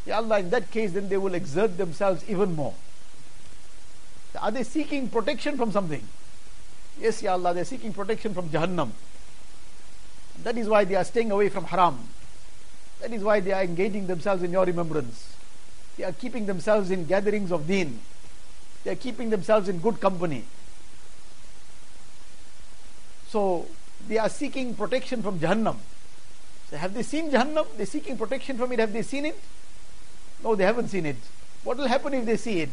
Ya 0.07 0.17
Allah, 0.17 0.41
in 0.41 0.51
that 0.51 0.71
case, 0.71 0.93
then 0.93 1.09
they 1.09 1.17
will 1.17 1.35
exert 1.35 1.77
themselves 1.77 2.25
even 2.29 2.57
more. 2.57 2.75
Are 4.39 4.51
they 4.51 4.63
seeking 4.63 5.09
protection 5.09 5.57
from 5.57 5.73
something? 5.73 6.07
Yes, 7.01 7.23
Ya 7.23 7.33
Allah, 7.33 7.55
they 7.55 7.61
are 7.61 7.65
seeking 7.65 7.93
protection 7.93 8.35
from 8.35 8.49
Jahannam. 8.51 8.91
That 10.43 10.57
is 10.57 10.69
why 10.69 10.85
they 10.85 10.95
are 10.95 11.05
staying 11.05 11.31
away 11.31 11.49
from 11.49 11.65
haram. 11.65 11.99
That 13.01 13.13
is 13.13 13.23
why 13.23 13.41
they 13.41 13.53
are 13.53 13.63
engaging 13.63 14.07
themselves 14.07 14.43
in 14.43 14.53
your 14.53 14.65
remembrance. 14.65 15.35
They 15.97 16.05
are 16.05 16.13
keeping 16.13 16.47
themselves 16.47 16.91
in 16.91 17.07
gatherings 17.07 17.51
of 17.51 17.67
deen. 17.67 18.01
They 18.85 18.93
are 18.93 18.97
keeping 18.97 19.31
themselves 19.31 19.69
in 19.69 19.79
good 19.79 20.01
company. 20.01 20.45
So 23.29 23.67
they 24.09 24.19
are 24.19 24.29
seeking 24.29 24.75
protection 24.75 25.23
from 25.23 25.39
Jahannam. 25.39 25.77
So 26.71 26.77
have 26.77 26.95
they 26.95 27.03
seen 27.03 27.31
Jahannam? 27.31 27.67
They're 27.77 27.87
seeking 27.87 28.17
protection 28.17 28.57
from 28.57 28.73
it. 28.73 28.79
Have 28.79 28.93
they 28.93 29.03
seen 29.03 29.27
it? 29.27 29.39
No, 30.43 30.55
they 30.55 30.65
haven't 30.65 30.89
seen 30.89 31.07
it. 31.07 31.17
What 31.65 31.77
will 31.77 31.89
happen 31.89 32.15
if 32.15 32.25
they 32.25 32.37
see 32.37 32.61
it? 32.61 32.71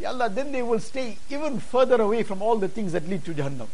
Ya 0.00 0.08
Allah, 0.08 0.30
then 0.30 0.50
they 0.50 0.62
will 0.62 0.80
stay 0.80 1.18
even 1.28 1.60
further 1.60 2.00
away 2.00 2.22
from 2.22 2.40
all 2.40 2.56
the 2.56 2.68
things 2.68 2.92
that 2.92 3.06
lead 3.06 3.22
to 3.26 3.34
Jahannam. 3.34 3.68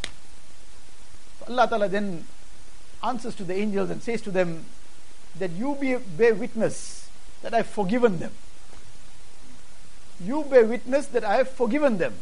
So 1.38 1.46
Allah 1.48 1.68
Ta'ala 1.68 1.88
then 1.88 2.24
answers 3.02 3.36
to 3.36 3.44
the 3.44 3.54
angels 3.54 3.90
and 3.90 4.02
says 4.02 4.20
to 4.22 4.32
them 4.32 4.64
that 5.38 5.52
you 5.52 5.76
be, 5.80 5.94
bear 5.94 6.34
witness 6.34 7.08
that 7.42 7.54
I 7.54 7.58
have 7.58 7.68
forgiven 7.68 8.18
them. 8.18 8.32
You 10.18 10.42
bear 10.42 10.64
witness 10.64 11.06
that 11.08 11.22
I 11.22 11.36
have 11.36 11.50
forgiven 11.50 11.98
them. 11.98 12.14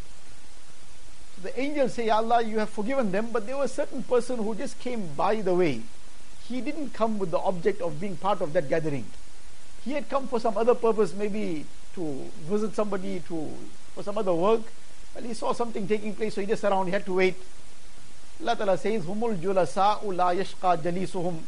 So 1.36 1.48
the 1.48 1.58
angels 1.58 1.94
say, 1.94 2.10
Allah, 2.10 2.42
you 2.42 2.58
have 2.58 2.68
forgiven 2.68 3.10
them, 3.10 3.28
but 3.32 3.46
there 3.46 3.56
was 3.56 3.70
a 3.70 3.74
certain 3.74 4.02
person 4.02 4.36
who 4.36 4.54
just 4.54 4.78
came 4.80 5.14
by 5.16 5.36
the 5.36 5.54
way. 5.54 5.80
He 6.46 6.60
didn't 6.60 6.92
come 6.92 7.18
with 7.18 7.30
the 7.30 7.38
object 7.38 7.80
of 7.80 8.00
being 8.00 8.16
part 8.16 8.42
of 8.42 8.52
that 8.52 8.68
gathering. 8.68 9.06
He 9.82 9.92
had 9.92 10.10
come 10.10 10.28
for 10.28 10.38
some 10.38 10.58
other 10.58 10.74
purpose, 10.74 11.14
maybe 11.14 11.64
to 11.94 12.30
visit 12.50 12.74
somebody, 12.74 13.20
to 13.28 13.50
for 13.94 14.02
some 14.02 14.18
other 14.18 14.34
work. 14.34 14.62
Well, 15.14 15.24
he 15.24 15.34
saw 15.34 15.52
something 15.52 15.86
taking 15.86 16.14
place, 16.14 16.34
so 16.34 16.40
he 16.40 16.46
just 16.46 16.64
around, 16.64 16.86
he 16.86 16.92
had 16.92 17.06
to 17.06 17.14
wait. 17.14 17.36
Allah 18.40 18.56
Ta'ala 18.56 18.78
says, 18.78 19.04
Humul 19.04 19.36
julasa'u 19.36 20.14
la 20.14 20.30
yashqa 20.30 20.76
jalisuhum. 20.82 21.38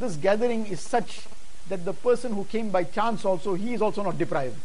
This 0.00 0.16
gathering 0.16 0.66
is 0.66 0.80
such 0.80 1.20
that 1.68 1.84
the 1.84 1.92
person 1.92 2.32
who 2.32 2.44
came 2.44 2.70
by 2.70 2.84
chance 2.84 3.24
also, 3.24 3.54
he 3.54 3.74
is 3.74 3.80
also 3.80 4.02
not 4.02 4.18
deprived. 4.18 4.60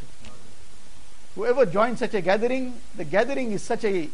Whoever 1.36 1.66
joins 1.68 2.00
such 2.00 2.16
a 2.16 2.22
gathering, 2.22 2.74
the 2.96 3.06
gathering 3.06 3.52
is 3.52 3.62
such 3.62 3.86
a 3.86 4.10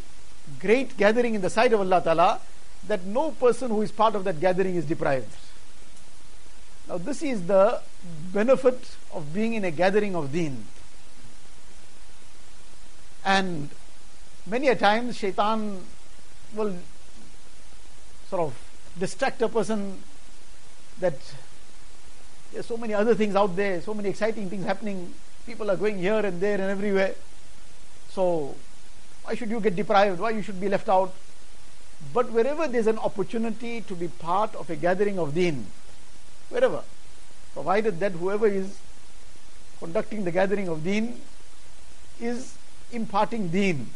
great 0.60 0.96
gathering 0.96 1.34
in 1.34 1.40
the 1.40 1.48
sight 1.48 1.72
of 1.72 1.80
Allah 1.80 2.02
Ta'ala 2.02 2.40
that 2.86 3.04
no 3.06 3.30
person 3.30 3.70
who 3.70 3.80
is 3.80 3.90
part 3.90 4.14
of 4.14 4.24
that 4.24 4.40
gathering 4.40 4.76
is 4.76 4.84
deprived. 4.84 5.34
Now, 6.86 6.98
this 6.98 7.22
is 7.22 7.46
the 7.46 7.80
benefit 8.30 8.96
of 9.12 9.32
being 9.32 9.54
in 9.54 9.64
a 9.64 9.70
gathering 9.70 10.14
of 10.14 10.30
deen. 10.30 10.66
And 13.24 13.70
many 14.46 14.68
a 14.68 14.76
times, 14.76 15.16
shaitan 15.16 15.80
will 16.54 16.74
sort 18.28 18.42
of 18.42 18.58
distract 18.98 19.42
a 19.42 19.48
person 19.48 20.02
that 21.00 21.14
there's 22.52 22.66
so 22.66 22.76
many 22.76 22.94
other 22.94 23.14
things 23.14 23.34
out 23.34 23.56
there, 23.56 23.80
so 23.80 23.94
many 23.94 24.10
exciting 24.10 24.48
things 24.48 24.64
happening. 24.64 25.12
People 25.46 25.70
are 25.70 25.76
going 25.76 25.98
here 25.98 26.18
and 26.18 26.40
there 26.40 26.54
and 26.54 26.70
everywhere. 26.70 27.14
So, 28.10 28.54
why 29.24 29.34
should 29.34 29.50
you 29.50 29.60
get 29.60 29.74
deprived? 29.74 30.20
Why 30.20 30.30
you 30.30 30.42
should 30.42 30.60
be 30.60 30.68
left 30.68 30.88
out? 30.88 31.12
But 32.12 32.30
wherever 32.30 32.68
there's 32.68 32.86
an 32.86 32.98
opportunity 32.98 33.80
to 33.80 33.94
be 33.94 34.08
part 34.08 34.54
of 34.54 34.68
a 34.70 34.76
gathering 34.76 35.18
of 35.18 35.34
deen, 35.34 35.66
wherever, 36.50 36.82
provided 37.54 37.98
that 38.00 38.12
whoever 38.12 38.46
is 38.46 38.78
conducting 39.78 40.24
the 40.24 40.30
gathering 40.30 40.68
of 40.68 40.84
deen 40.84 41.20
is 42.20 42.56
imparting 42.94 43.48
deen, 43.48 43.90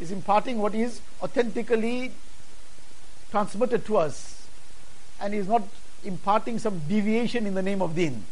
is 0.00 0.10
imparting 0.10 0.58
what 0.58 0.74
is 0.74 1.00
authentically 1.22 2.12
transmitted 3.30 3.84
to 3.86 3.96
us, 3.96 4.46
and 5.20 5.34
is 5.34 5.46
not 5.46 5.62
imparting 6.04 6.58
some 6.58 6.80
deviation 6.88 7.46
in 7.46 7.54
the 7.54 7.62
name 7.62 7.80
of 7.80 7.94
deen. 7.94 8.24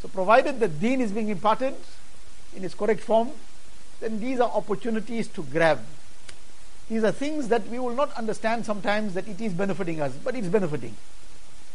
So, 0.00 0.08
provided 0.08 0.58
that 0.60 0.80
deen 0.80 1.00
is 1.00 1.12
being 1.12 1.28
imparted 1.28 1.74
in 2.56 2.64
its 2.64 2.74
correct 2.74 3.00
form, 3.00 3.30
then 4.00 4.18
these 4.18 4.40
are 4.40 4.50
opportunities 4.50 5.28
to 5.28 5.42
grab. 5.44 5.80
These 6.88 7.04
are 7.04 7.12
things 7.12 7.48
that 7.48 7.68
we 7.68 7.78
will 7.78 7.94
not 7.94 8.12
understand 8.14 8.66
sometimes 8.66 9.14
that 9.14 9.28
it 9.28 9.40
is 9.40 9.52
benefiting 9.52 10.00
us, 10.00 10.12
but 10.12 10.34
it's 10.34 10.48
benefiting. 10.48 10.96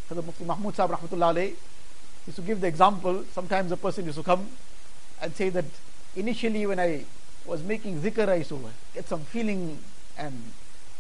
Hazrat 0.10 0.26
Mufti 0.26 0.44
Mahmud 0.44 0.76
Sahib 0.76 0.92
Rahmatullah 0.92 1.56
used 2.28 2.36
to 2.36 2.42
give 2.42 2.62
the 2.62 2.68
example, 2.68 3.24
sometimes 3.32 3.72
a 3.72 3.78
person 3.78 4.06
used 4.06 4.18
to 4.18 4.24
come 4.24 4.48
and 5.22 5.34
say 5.36 5.50
that 5.50 5.66
Initially, 6.18 6.66
when 6.66 6.80
I 6.80 7.06
was 7.46 7.64
making 7.64 8.02
zikr, 8.02 8.28
I 8.28 8.36
used 8.36 8.50
to 8.50 8.60
get 8.94 9.08
some 9.08 9.22
feeling 9.22 9.78
and 10.18 10.34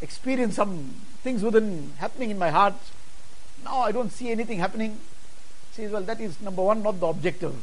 experience 0.01 0.55
some 0.55 0.93
things 1.23 1.41
within 1.41 1.91
happening 1.97 2.29
in 2.29 2.37
my 2.37 2.49
heart. 2.49 2.75
Now 3.65 3.81
I 3.81 3.91
don't 3.91 4.11
see 4.11 4.29
anything 4.31 4.59
happening. 4.59 4.99
Says, 5.71 5.91
well, 5.91 6.03
that 6.03 6.21
is 6.21 6.39
number 6.39 6.61
one, 6.61 6.83
not 6.83 6.99
the 6.99 7.07
objective. 7.07 7.55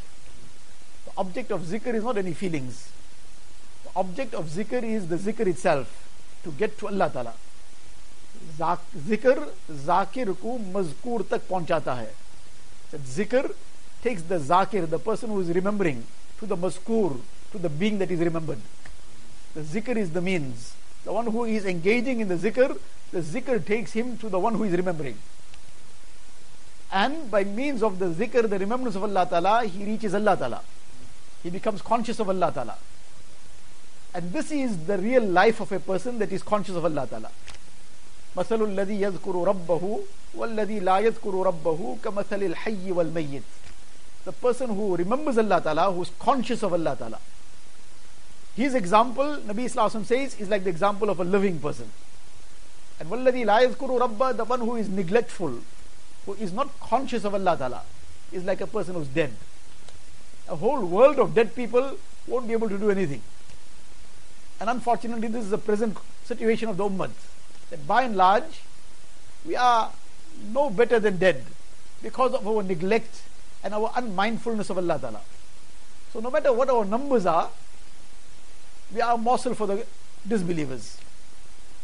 The 1.06 1.12
object 1.16 1.50
of 1.52 1.62
zikr 1.62 1.94
is 1.94 2.04
not 2.04 2.18
any 2.18 2.34
feelings. 2.34 2.90
The 3.84 3.90
object 3.96 4.34
of 4.34 4.46
zikr 4.46 4.82
is 4.82 5.08
the 5.08 5.16
zikr 5.16 5.46
itself, 5.46 5.88
to 6.42 6.50
get 6.50 6.76
to 6.78 6.88
Allah 6.88 7.10
Ta'ala. 7.10 7.34
zakir, 8.58 9.48
Zakir 9.70 10.36
को 10.36 11.28
tak 11.28 11.42
तक 11.48 11.84
hai. 11.86 12.06
That 12.90 13.00
zikr 13.00 13.54
takes 14.02 14.22
the 14.22 14.38
zakir, 14.38 14.88
the 14.88 14.98
person 14.98 15.30
who 15.30 15.40
is 15.40 15.48
remembering, 15.48 16.04
to 16.38 16.46
the 16.46 16.56
mazkur, 16.56 17.20
to 17.53 17.57
the 17.57 17.69
being 17.69 17.97
that 17.99 18.11
is 18.11 18.19
remembered. 18.19 18.59
The 19.55 19.61
zikr 19.61 19.95
is 19.95 20.11
the 20.11 20.21
means. 20.21 20.73
The 21.05 21.13
one 21.13 21.27
who 21.27 21.45
is 21.45 21.65
engaging 21.65 22.19
in 22.19 22.27
the 22.27 22.35
zikr, 22.35 22.77
the 23.11 23.21
zikr 23.21 23.65
takes 23.65 23.93
him 23.93 24.17
to 24.17 24.29
the 24.29 24.39
one 24.39 24.55
who 24.55 24.63
is 24.63 24.73
remembering. 24.73 25.17
And 26.91 27.29
by 27.29 27.43
means 27.43 27.83
of 27.83 27.99
the 27.99 28.07
zikr, 28.07 28.49
the 28.49 28.59
remembrance 28.59 28.95
of 28.95 29.03
Allah 29.03 29.27
Ta'ala, 29.29 29.65
he 29.65 29.85
reaches 29.85 30.13
Allah 30.13 30.35
Ta'ala. 30.37 30.61
He 31.43 31.49
becomes 31.49 31.81
conscious 31.81 32.19
of 32.19 32.29
Allah 32.29 32.51
Ta'ala. 32.53 32.75
And 34.13 34.33
this 34.33 34.51
is 34.51 34.85
the 34.85 34.97
real 34.97 35.23
life 35.23 35.59
of 35.61 35.71
a 35.71 35.79
person 35.79 36.19
that 36.19 36.31
is 36.31 36.43
conscious 36.43 36.75
of 36.75 36.85
Allah 36.85 37.07
Ta'ala. 37.07 37.31
مثل 38.35 38.61
الذي 38.61 39.01
يذكر 39.01 39.43
ربه 39.47 39.99
والذي 40.35 40.79
لا 40.79 40.99
يذكر 40.99 41.33
ربه 41.33 41.97
كمثل 42.03 42.43
الحي 42.43 42.91
والميت 42.91 43.43
the 44.25 44.33
person 44.33 44.69
who 44.69 44.95
remembers 44.95 45.37
Allah 45.37 45.61
Ta'ala, 45.61 45.91
who 45.91 46.01
is 46.01 46.11
conscious 46.19 46.61
of 46.63 46.73
Allah 46.73 46.95
Ta'ala. 46.95 47.19
His 48.56 48.74
example, 48.74 49.38
Nabi 49.46 49.64
Wasallam 49.64 50.04
says, 50.04 50.38
is 50.38 50.48
like 50.48 50.64
the 50.64 50.70
example 50.70 51.10
of 51.10 51.18
a 51.18 51.24
living 51.24 51.58
person. 51.58 51.90
And 53.00 53.10
Walladhi 53.10 53.44
la 53.44 53.58
yazkuru 53.60 53.98
Rabba, 53.98 54.34
the 54.34 54.44
one 54.44 54.60
who 54.60 54.76
is 54.76 54.88
neglectful, 54.88 55.58
who 56.26 56.34
is 56.34 56.52
not 56.52 56.68
conscious 56.78 57.24
of 57.24 57.34
Allah 57.34 57.56
Ta'ala, 57.56 57.82
is 58.32 58.44
like 58.44 58.60
a 58.60 58.66
person 58.66 58.94
who's 58.94 59.08
dead. 59.08 59.32
A 60.48 60.56
whole 60.56 60.84
world 60.84 61.18
of 61.18 61.34
dead 61.34 61.54
people 61.54 61.96
won't 62.28 62.46
be 62.46 62.52
able 62.52 62.68
to 62.68 62.78
do 62.78 62.90
anything. 62.90 63.22
And 64.60 64.70
unfortunately, 64.70 65.28
this 65.28 65.44
is 65.44 65.50
the 65.50 65.58
present 65.58 65.98
situation 66.24 66.68
of 66.68 66.76
the 66.76 66.84
Ummah. 66.84 67.10
That 67.70 67.86
by 67.88 68.02
and 68.02 68.16
large, 68.16 68.62
we 69.44 69.56
are 69.56 69.90
no 70.52 70.70
better 70.70 71.00
than 71.00 71.18
dead 71.18 71.44
because 72.02 72.34
of 72.34 72.46
our 72.46 72.62
neglect 72.62 73.22
and 73.64 73.74
our 73.74 73.90
unmindfulness 73.96 74.70
of 74.70 74.78
Allah 74.78 74.98
Ta'ala. 75.00 75.20
So, 76.12 76.20
no 76.20 76.30
matter 76.30 76.52
what 76.52 76.70
our 76.70 76.84
numbers 76.84 77.26
are, 77.26 77.50
we 78.92 79.00
are 79.00 79.14
a 79.14 79.18
morsel 79.18 79.54
for 79.54 79.66
the 79.66 79.86
disbelievers. 80.26 80.98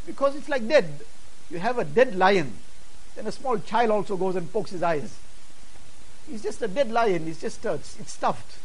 Because 0.07 0.35
it's 0.37 0.49
like 0.49 0.67
dead. 0.67 1.01
You 1.51 1.59
have 1.59 1.79
a 1.79 1.85
dead 1.85 2.17
lion, 2.17 2.53
then 3.17 3.27
a 3.27 3.33
small 3.33 3.59
child 3.59 3.91
also 3.91 4.17
goes 4.17 4.37
and 4.37 4.51
pokes 4.53 4.71
his 4.71 4.83
eyes. 4.83 5.17
It's 6.31 6.43
just 6.43 6.63
a 6.63 6.69
dead 6.69 6.91
lion, 6.93 7.27
it's 7.27 7.41
just 7.41 7.67
uh, 7.67 7.71
a, 7.71 7.75
it's 7.75 8.13
stuffed. 8.13 8.59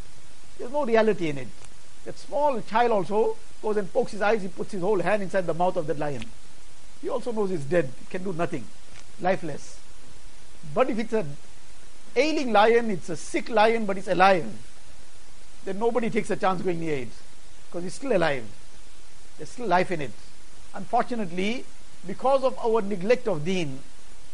There's 0.57 0.71
no 0.71 0.85
reality 0.85 1.29
in 1.29 1.39
it. 1.39 1.47
That 2.05 2.17
small 2.19 2.61
child 2.61 2.91
also 2.91 3.37
goes 3.61 3.77
and 3.77 3.91
pokes 3.91 4.11
his 4.11 4.21
eyes, 4.21 4.43
he 4.43 4.47
puts 4.47 4.71
his 4.71 4.81
whole 4.81 4.99
hand 4.99 5.23
inside 5.23 5.47
the 5.47 5.53
mouth 5.53 5.75
of 5.77 5.87
that 5.87 5.97
lion. 5.97 6.23
He 7.01 7.09
also 7.09 7.31
knows 7.31 7.49
he's 7.49 7.65
dead, 7.65 7.89
he 7.99 8.05
can 8.05 8.23
do 8.23 8.33
nothing, 8.33 8.65
lifeless. 9.19 9.79
But 10.73 10.91
if 10.91 10.99
it's 10.99 11.13
a 11.13 11.25
ailing 12.15 12.53
lion, 12.53 12.91
it's 12.91 13.09
a 13.09 13.17
sick 13.17 13.49
lion, 13.49 13.85
but 13.85 13.97
it's 13.97 14.07
alive, 14.07 14.45
then 15.65 15.79
nobody 15.79 16.11
takes 16.11 16.29
a 16.29 16.35
chance 16.35 16.61
going 16.61 16.79
near 16.79 16.99
it 16.99 17.09
because 17.75 17.87
it's 17.87 17.95
still 17.95 18.15
alive. 18.15 18.45
There's 19.37 19.49
still 19.49 19.67
life 19.67 19.91
in 19.91 19.99
it. 19.99 20.11
Unfortunately, 20.75 21.65
because 22.07 22.45
of 22.45 22.57
our 22.63 22.81
neglect 22.81 23.27
of 23.27 23.43
deen 23.43 23.79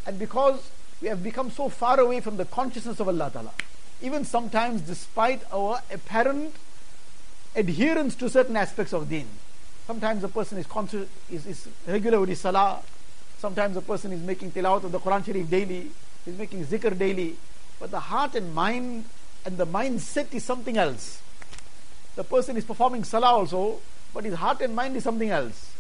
and 0.06 0.20
because 0.20 0.70
we 1.02 1.08
have 1.08 1.24
become 1.24 1.50
so 1.50 1.68
far 1.68 2.00
away 2.00 2.20
from 2.20 2.38
the 2.38 2.46
consciousness 2.46 3.00
of 3.00 3.08
Allah 3.08 3.32
Ta'ala, 3.34 3.52
even 4.00 4.26
sometimes 4.26 4.82
despite 4.82 5.42
our 5.52 5.82
apparent 5.92 6.54
adherence 7.56 8.14
to 8.18 8.30
certain 8.30 8.56
aspects 8.56 8.94
of 8.94 9.10
deen, 9.10 9.28
Sometimes 9.88 10.24
a 10.24 10.28
person 10.28 10.60
is 10.60 10.68
is, 11.32 11.46
is 11.48 11.68
regular 11.88 12.20
with 12.20 12.30
his 12.30 12.40
salah. 12.40 12.80
Sometimes 13.40 13.76
a 13.76 13.82
person 13.82 14.14
is 14.14 14.22
making 14.22 14.52
tilawat 14.52 14.84
of 14.84 14.92
the 14.92 15.00
Quran 15.00 15.26
Sharif 15.26 15.50
daily, 15.50 15.90
he's 16.24 16.38
making 16.38 16.64
zikr 16.66 16.96
daily, 16.96 17.36
but 17.80 17.90
the 17.90 18.00
heart 18.00 18.36
and 18.36 18.54
mind 18.54 19.06
and 19.44 19.58
the 19.58 19.66
mindset 19.66 20.32
is 20.34 20.44
something 20.46 20.78
else. 20.78 21.22
The 22.16 22.24
person 22.24 22.58
is 22.58 22.66
performing 22.66 23.04
salah 23.04 23.32
also, 23.32 23.80
but 24.14 24.26
his 24.26 24.36
heart 24.36 24.62
and 24.62 24.76
mind 24.76 24.96
is 24.96 25.04
something 25.04 25.30
else. 25.30 25.72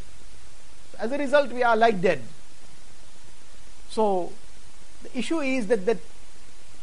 As 0.97 1.11
a 1.11 1.17
result, 1.17 1.51
we 1.51 1.63
are 1.63 1.75
like 1.75 1.99
dead. 1.99 2.21
So, 3.89 4.31
the 5.03 5.17
issue 5.17 5.39
is 5.39 5.67
that, 5.67 5.85
that 5.85 5.97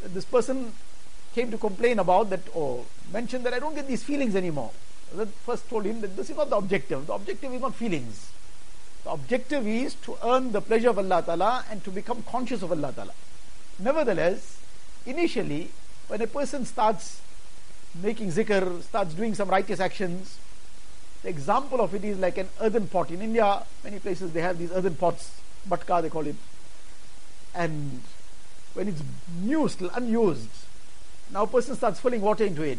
this 0.04 0.24
person 0.24 0.72
came 1.34 1.50
to 1.50 1.58
complain 1.58 1.98
about 1.98 2.30
that 2.30 2.40
or 2.52 2.84
mentioned 3.12 3.44
that 3.44 3.54
I 3.54 3.58
don't 3.58 3.74
get 3.74 3.86
these 3.86 4.02
feelings 4.02 4.34
anymore. 4.36 4.70
I 5.18 5.24
first 5.46 5.68
told 5.70 5.86
him 5.86 6.00
that 6.02 6.16
this 6.16 6.28
is 6.28 6.36
not 6.36 6.50
the 6.50 6.56
objective. 6.56 7.06
The 7.06 7.14
objective 7.14 7.52
is 7.52 7.60
not 7.60 7.74
feelings. 7.74 8.30
The 9.04 9.10
objective 9.10 9.66
is 9.66 9.94
to 10.02 10.16
earn 10.22 10.52
the 10.52 10.60
pleasure 10.60 10.90
of 10.90 10.98
Allah 10.98 11.22
Ta'ala 11.22 11.64
and 11.70 11.82
to 11.84 11.90
become 11.90 12.22
conscious 12.24 12.62
of 12.62 12.72
Allah 12.72 12.92
Ta'ala. 12.92 13.12
Nevertheless, 13.78 14.58
initially, 15.06 15.70
when 16.08 16.20
a 16.20 16.26
person 16.26 16.64
starts 16.64 17.22
making 17.94 18.28
zikr, 18.30 18.82
starts 18.82 19.14
doing 19.14 19.34
some 19.34 19.48
righteous 19.48 19.80
actions, 19.80 20.38
the 21.22 21.28
example 21.28 21.80
of 21.80 21.94
it 21.94 22.04
is 22.04 22.18
like 22.18 22.38
an 22.38 22.48
earthen 22.60 22.86
pot. 22.86 23.10
In 23.10 23.22
India, 23.22 23.62
many 23.82 23.98
places 23.98 24.32
they 24.32 24.40
have 24.40 24.58
these 24.58 24.70
earthen 24.72 24.94
pots, 24.94 25.40
matka 25.68 26.00
they 26.02 26.08
call 26.08 26.26
it. 26.26 26.36
And 27.54 28.02
when 28.74 28.88
it's 28.88 29.02
new, 29.40 29.68
still 29.68 29.90
unused, 29.94 30.50
now 31.32 31.42
a 31.42 31.46
person 31.46 31.74
starts 31.74 31.98
filling 31.98 32.20
water 32.20 32.44
into 32.44 32.62
it. 32.62 32.78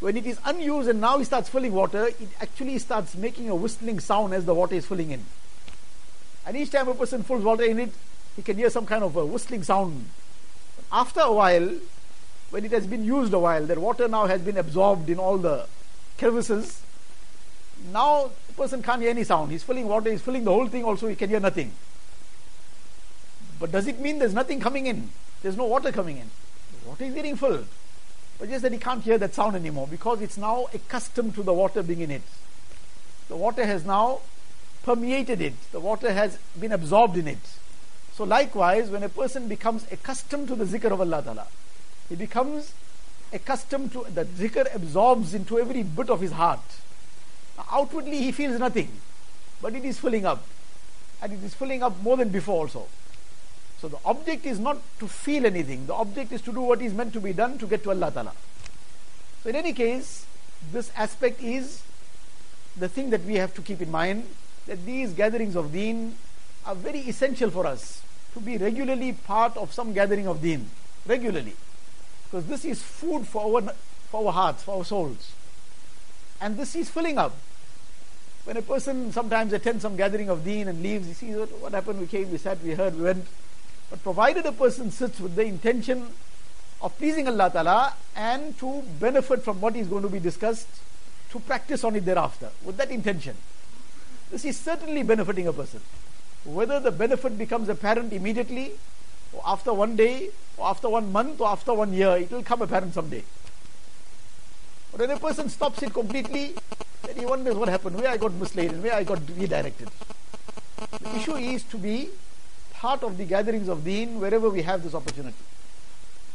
When 0.00 0.16
it 0.16 0.26
is 0.26 0.38
unused 0.44 0.88
and 0.88 1.00
now 1.00 1.18
he 1.18 1.24
starts 1.24 1.48
filling 1.48 1.72
water, 1.72 2.06
it 2.06 2.28
actually 2.40 2.78
starts 2.78 3.16
making 3.16 3.48
a 3.48 3.54
whistling 3.56 3.98
sound 3.98 4.32
as 4.32 4.44
the 4.44 4.54
water 4.54 4.76
is 4.76 4.86
filling 4.86 5.10
in. 5.10 5.24
And 6.46 6.56
each 6.56 6.70
time 6.70 6.86
a 6.86 6.94
person 6.94 7.24
fills 7.24 7.42
water 7.42 7.64
in 7.64 7.80
it, 7.80 7.92
he 8.36 8.42
can 8.42 8.56
hear 8.56 8.70
some 8.70 8.86
kind 8.86 9.02
of 9.02 9.16
a 9.16 9.26
whistling 9.26 9.64
sound. 9.64 10.08
After 10.92 11.20
a 11.20 11.32
while, 11.32 11.70
when 12.50 12.64
it 12.64 12.72
has 12.72 12.86
been 12.86 13.04
used 13.04 13.32
a 13.32 13.38
while, 13.38 13.64
that 13.66 13.78
water 13.78 14.08
now 14.08 14.26
has 14.26 14.40
been 14.40 14.56
absorbed 14.56 15.08
in 15.10 15.18
all 15.18 15.38
the 15.38 15.66
crevices. 16.16 16.82
Now 17.92 18.30
the 18.46 18.52
person 18.54 18.82
can't 18.82 19.00
hear 19.00 19.10
any 19.10 19.24
sound. 19.24 19.52
He's 19.52 19.62
filling 19.62 19.86
water, 19.86 20.10
he's 20.10 20.22
filling 20.22 20.44
the 20.44 20.52
whole 20.52 20.66
thing 20.66 20.84
also, 20.84 21.08
he 21.08 21.14
can 21.14 21.28
hear 21.28 21.40
nothing. 21.40 21.72
But 23.60 23.72
does 23.72 23.86
it 23.86 24.00
mean 24.00 24.18
there's 24.18 24.34
nothing 24.34 24.60
coming 24.60 24.86
in? 24.86 25.10
There's 25.42 25.56
no 25.56 25.64
water 25.64 25.92
coming 25.92 26.16
in. 26.18 26.30
The 26.82 26.88
water 26.88 27.04
is 27.04 27.14
getting 27.14 27.36
filled. 27.36 27.66
But 28.38 28.48
just 28.48 28.62
that 28.62 28.72
he 28.72 28.78
can't 28.78 29.02
hear 29.02 29.18
that 29.18 29.34
sound 29.34 29.56
anymore 29.56 29.88
because 29.90 30.22
it's 30.22 30.38
now 30.38 30.66
accustomed 30.72 31.34
to 31.34 31.42
the 31.42 31.52
water 31.52 31.82
being 31.82 32.00
in 32.00 32.10
it. 32.10 32.22
The 33.28 33.36
water 33.36 33.66
has 33.66 33.84
now 33.84 34.20
permeated 34.84 35.40
it. 35.40 35.54
The 35.72 35.80
water 35.80 36.12
has 36.12 36.38
been 36.58 36.72
absorbed 36.72 37.16
in 37.16 37.28
it. 37.28 37.38
So 38.14 38.24
likewise, 38.24 38.90
when 38.90 39.02
a 39.02 39.08
person 39.08 39.48
becomes 39.48 39.86
accustomed 39.92 40.48
to 40.48 40.54
the 40.54 40.64
zikr 40.64 40.90
of 40.92 41.00
Allah 41.00 41.22
Ta'ala, 41.22 41.46
he 42.08 42.16
becomes 42.16 42.72
accustomed 43.32 43.92
to 43.92 44.06
the 44.14 44.24
zikr 44.24 44.74
absorbs 44.74 45.34
into 45.34 45.58
every 45.58 45.82
bit 45.82 46.10
of 46.10 46.20
his 46.20 46.32
heart. 46.32 46.60
Outwardly 47.70 48.18
he 48.18 48.32
feels 48.32 48.58
nothing, 48.58 48.90
but 49.60 49.74
it 49.74 49.84
is 49.84 49.98
filling 49.98 50.24
up. 50.24 50.44
And 51.20 51.32
it 51.32 51.42
is 51.42 51.54
filling 51.54 51.82
up 51.82 52.00
more 52.02 52.16
than 52.16 52.28
before 52.28 52.62
also. 52.62 52.86
So 53.80 53.88
the 53.88 53.98
object 54.04 54.46
is 54.46 54.58
not 54.58 54.78
to 55.00 55.08
feel 55.08 55.46
anything. 55.46 55.86
The 55.86 55.94
object 55.94 56.32
is 56.32 56.42
to 56.42 56.52
do 56.52 56.60
what 56.60 56.80
is 56.80 56.94
meant 56.94 57.12
to 57.12 57.20
be 57.20 57.32
done 57.32 57.58
to 57.58 57.66
get 57.66 57.82
to 57.84 57.90
Allah 57.90 58.10
Ta'ala. 58.10 58.32
So 59.42 59.50
in 59.50 59.56
any 59.56 59.72
case, 59.72 60.26
this 60.72 60.90
aspect 60.96 61.42
is 61.42 61.82
the 62.76 62.88
thing 62.88 63.10
that 63.10 63.24
we 63.24 63.34
have 63.34 63.54
to 63.54 63.62
keep 63.62 63.80
in 63.80 63.90
mind 63.90 64.26
that 64.66 64.84
these 64.84 65.12
gatherings 65.12 65.56
of 65.56 65.72
deen 65.72 66.16
are 66.66 66.74
very 66.74 67.00
essential 67.00 67.50
for 67.50 67.66
us 67.66 68.02
to 68.34 68.40
be 68.40 68.58
regularly 68.58 69.12
part 69.12 69.56
of 69.56 69.72
some 69.72 69.92
gathering 69.92 70.26
of 70.26 70.42
deen. 70.42 70.68
Regularly. 71.06 71.54
Because 72.30 72.46
this 72.46 72.64
is 72.64 72.82
food 72.82 73.26
for 73.26 73.62
our, 73.62 73.72
for 74.10 74.26
our 74.26 74.32
hearts, 74.32 74.62
for 74.62 74.76
our 74.76 74.84
souls. 74.84 75.32
And 76.40 76.56
this 76.56 76.76
is 76.76 76.90
filling 76.90 77.18
up. 77.18 77.34
When 78.44 78.56
a 78.56 78.62
person 78.62 79.12
sometimes 79.12 79.52
attends 79.52 79.82
some 79.82 79.96
gathering 79.96 80.28
of 80.28 80.44
deen 80.44 80.68
and 80.68 80.82
leaves, 80.82 81.06
he 81.06 81.14
sees 81.14 81.36
what, 81.36 81.50
what 81.60 81.72
happened, 81.72 82.00
we 82.00 82.06
came, 82.06 82.30
we 82.30 82.38
sat, 82.38 82.62
we 82.62 82.74
heard, 82.74 82.96
we 82.96 83.02
went. 83.02 83.26
But 83.90 84.02
provided 84.02 84.46
a 84.46 84.52
person 84.52 84.90
sits 84.90 85.20
with 85.20 85.34
the 85.34 85.44
intention 85.44 86.08
of 86.80 86.96
pleasing 86.98 87.28
Allah 87.28 87.50
Ta'ala 87.50 87.94
and 88.14 88.56
to 88.58 88.82
benefit 89.00 89.42
from 89.42 89.60
what 89.60 89.74
is 89.76 89.88
going 89.88 90.02
to 90.02 90.08
be 90.08 90.20
discussed, 90.20 90.68
to 91.30 91.40
practice 91.40 91.84
on 91.84 91.96
it 91.96 92.04
thereafter, 92.04 92.50
with 92.64 92.76
that 92.76 92.90
intention. 92.90 93.36
This 94.30 94.44
is 94.44 94.58
certainly 94.58 95.02
benefiting 95.02 95.46
a 95.46 95.52
person. 95.52 95.80
Whether 96.44 96.80
the 96.80 96.90
benefit 96.90 97.36
becomes 97.36 97.68
apparent 97.68 98.12
immediately, 98.12 98.72
after 99.46 99.72
one 99.72 99.96
day, 99.96 100.30
or 100.56 100.68
after 100.68 100.88
one 100.88 101.12
month, 101.12 101.40
or 101.40 101.48
after 101.48 101.74
one 101.74 101.92
year, 101.92 102.16
it 102.16 102.30
will 102.30 102.42
come 102.42 102.62
apparent 102.62 102.94
someday. 102.94 103.22
But 104.90 105.00
when 105.00 105.10
a 105.10 105.18
person 105.18 105.48
stops 105.48 105.82
it 105.82 105.92
completely, 105.92 106.54
then 107.04 107.16
he 107.16 107.26
wonders 107.26 107.54
what 107.54 107.68
happened, 107.68 107.96
where 107.96 108.08
I 108.08 108.16
got 108.16 108.32
misled, 108.34 108.82
where 108.82 108.94
I 108.94 109.04
got 109.04 109.20
redirected. 109.36 109.88
The 111.00 111.16
issue 111.16 111.36
is 111.36 111.62
to 111.64 111.78
be 111.78 112.08
part 112.72 113.02
of 113.02 113.18
the 113.18 113.24
gatherings 113.24 113.68
of 113.68 113.84
deen 113.84 114.20
wherever 114.20 114.48
we 114.48 114.62
have 114.62 114.82
this 114.82 114.94
opportunity. 114.94 115.36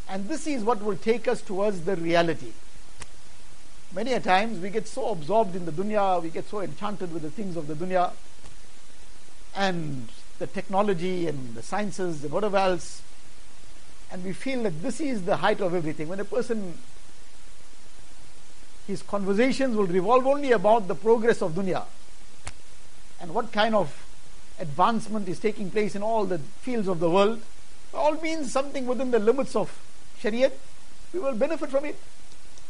And 0.09 0.27
this 0.27 0.45
is 0.47 0.63
what 0.63 0.83
will 0.83 0.97
take 0.97 1.27
us 1.27 1.41
towards 1.41 1.81
the 1.81 1.95
reality. 1.95 2.51
Many 3.93 4.13
a 4.13 4.19
times 4.19 4.59
we 4.59 4.69
get 4.69 4.87
so 4.87 5.09
absorbed 5.09 5.55
in 5.55 5.65
the 5.65 5.71
dunya, 5.71 6.21
we 6.21 6.29
get 6.29 6.47
so 6.49 6.61
enchanted 6.61 7.13
with 7.13 7.21
the 7.21 7.29
things 7.29 7.55
of 7.55 7.67
the 7.67 7.75
dunya 7.75 8.11
and 9.55 10.09
the 10.39 10.47
technology 10.47 11.27
and 11.27 11.55
the 11.55 11.61
sciences 11.61 12.23
and 12.23 12.33
whatever 12.33 12.57
else, 12.57 13.01
and 14.11 14.23
we 14.23 14.33
feel 14.33 14.63
that 14.63 14.81
this 14.81 14.99
is 14.99 15.23
the 15.23 15.37
height 15.37 15.61
of 15.61 15.73
everything. 15.73 16.07
When 16.07 16.19
a 16.19 16.25
person, 16.25 16.77
his 18.87 19.01
conversations 19.01 19.75
will 19.75 19.87
revolve 19.87 20.27
only 20.27 20.51
about 20.51 20.87
the 20.87 20.95
progress 20.95 21.41
of 21.41 21.53
dunya 21.53 21.83
and 23.21 23.33
what 23.33 23.51
kind 23.51 23.73
of 23.73 24.05
advancement 24.59 25.27
is 25.27 25.39
taking 25.39 25.71
place 25.71 25.95
in 25.95 26.03
all 26.03 26.25
the 26.25 26.37
fields 26.37 26.87
of 26.87 26.99
the 26.99 27.09
world, 27.09 27.41
all 27.93 28.15
means 28.21 28.51
something 28.51 28.85
within 28.85 29.11
the 29.11 29.19
limits 29.19 29.55
of 29.55 29.71
Shariat, 30.21 30.51
we 31.13 31.19
will 31.19 31.35
benefit 31.35 31.69
from 31.69 31.85
it. 31.85 31.97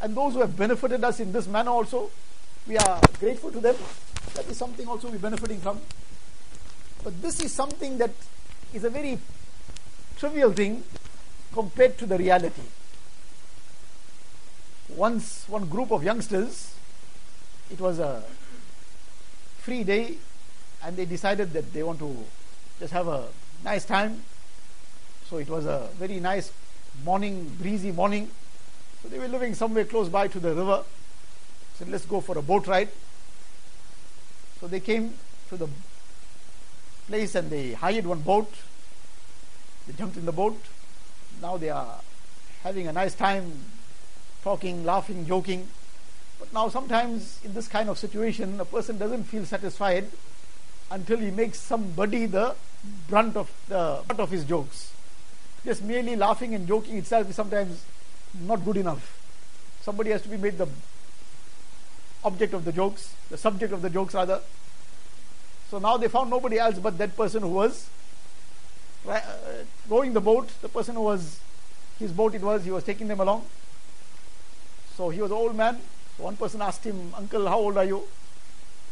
And 0.01 0.15
those 0.15 0.33
who 0.33 0.41
have 0.41 0.55
benefited 0.57 1.03
us 1.03 1.19
in 1.19 1.31
this 1.31 1.47
manner 1.47 1.71
also, 1.71 2.11
we 2.67 2.77
are 2.77 2.99
grateful 3.19 3.51
to 3.51 3.59
them. 3.59 3.75
That 4.35 4.47
is 4.47 4.57
something 4.57 4.87
also 4.87 5.09
we're 5.09 5.17
benefiting 5.17 5.59
from. 5.59 5.79
But 7.03 7.21
this 7.21 7.41
is 7.41 7.51
something 7.51 7.97
that 7.97 8.11
is 8.73 8.83
a 8.83 8.89
very 8.89 9.19
trivial 10.17 10.53
thing 10.53 10.83
compared 11.51 11.97
to 11.97 12.05
the 12.05 12.17
reality. 12.17 12.61
Once, 14.89 15.45
one 15.47 15.65
group 15.67 15.91
of 15.91 16.03
youngsters, 16.03 16.73
it 17.71 17.79
was 17.79 17.99
a 17.99 18.23
free 19.57 19.83
day, 19.83 20.15
and 20.83 20.95
they 20.95 21.05
decided 21.05 21.53
that 21.53 21.73
they 21.73 21.83
want 21.83 21.99
to 21.99 22.25
just 22.79 22.93
have 22.93 23.07
a 23.07 23.27
nice 23.63 23.85
time. 23.85 24.23
So 25.29 25.37
it 25.37 25.49
was 25.49 25.65
a 25.65 25.89
very 25.97 26.19
nice 26.19 26.51
morning, 27.03 27.55
breezy 27.59 27.91
morning. 27.91 28.29
So 29.01 29.09
they 29.09 29.19
were 29.19 29.27
living 29.27 29.55
somewhere 29.55 29.85
close 29.85 30.09
by 30.09 30.27
to 30.27 30.39
the 30.39 30.53
river. 30.53 30.83
Said, 31.75 31.89
let's 31.89 32.05
go 32.05 32.21
for 32.21 32.37
a 32.37 32.41
boat 32.41 32.67
ride. 32.67 32.89
So 34.59 34.67
they 34.67 34.79
came 34.79 35.15
to 35.49 35.57
the 35.57 35.67
place 37.07 37.35
and 37.35 37.49
they 37.49 37.73
hired 37.73 38.05
one 38.05 38.19
boat. 38.19 38.51
They 39.87 39.93
jumped 39.93 40.17
in 40.17 40.25
the 40.25 40.31
boat. 40.31 40.59
Now 41.41 41.57
they 41.57 41.69
are 41.69 41.99
having 42.63 42.87
a 42.87 42.93
nice 42.93 43.13
time, 43.13 43.51
talking, 44.43 44.85
laughing, 44.85 45.25
joking. 45.27 45.67
But 46.39 46.53
now 46.53 46.69
sometimes 46.69 47.39
in 47.43 47.53
this 47.53 47.67
kind 47.67 47.89
of 47.89 47.97
situation, 47.97 48.59
a 48.59 48.65
person 48.65 48.97
doesn't 48.97 49.23
feel 49.25 49.45
satisfied 49.45 50.07
until 50.91 51.17
he 51.17 51.31
makes 51.31 51.59
somebody 51.59 52.25
the 52.25 52.55
brunt 53.09 53.35
of 53.35 53.51
the 53.67 54.01
brunt 54.07 54.19
of 54.19 54.31
his 54.31 54.43
jokes. 54.45 54.93
Just 55.65 55.81
merely 55.83 56.15
laughing 56.15 56.53
and 56.53 56.67
joking 56.67 56.97
itself 56.97 57.29
is 57.29 57.35
sometimes 57.35 57.83
not 58.41 58.65
good 58.65 58.77
enough. 58.77 59.19
Somebody 59.81 60.11
has 60.11 60.21
to 60.23 60.29
be 60.29 60.37
made 60.37 60.57
the 60.57 60.67
object 62.23 62.53
of 62.53 62.65
the 62.65 62.71
jokes, 62.71 63.15
the 63.29 63.37
subject 63.37 63.73
of 63.73 63.81
the 63.81 63.89
jokes 63.89 64.13
rather. 64.13 64.41
So 65.73 65.79
now 65.79 65.97
they 65.97 66.07
found 66.07 66.29
nobody 66.29 66.59
else 66.59 66.77
but 66.77 66.99
that 66.99 67.17
person 67.17 67.41
who 67.41 67.47
was 67.47 67.89
uh, 69.09 69.19
rowing 69.89 70.13
the 70.13 70.21
boat, 70.21 70.47
the 70.61 70.69
person 70.69 70.93
who 70.93 71.01
was, 71.01 71.39
his 71.97 72.11
boat 72.11 72.35
it 72.35 72.43
was, 72.43 72.63
he 72.63 72.69
was 72.69 72.83
taking 72.83 73.07
them 73.07 73.19
along. 73.19 73.43
So 74.95 75.09
he 75.09 75.19
was 75.19 75.31
an 75.31 75.37
old 75.37 75.55
man. 75.55 75.79
So 76.15 76.25
one 76.25 76.37
person 76.37 76.61
asked 76.61 76.83
him, 76.83 77.11
Uncle, 77.17 77.47
how 77.47 77.57
old 77.57 77.75
are 77.77 77.85
you? 77.85 78.03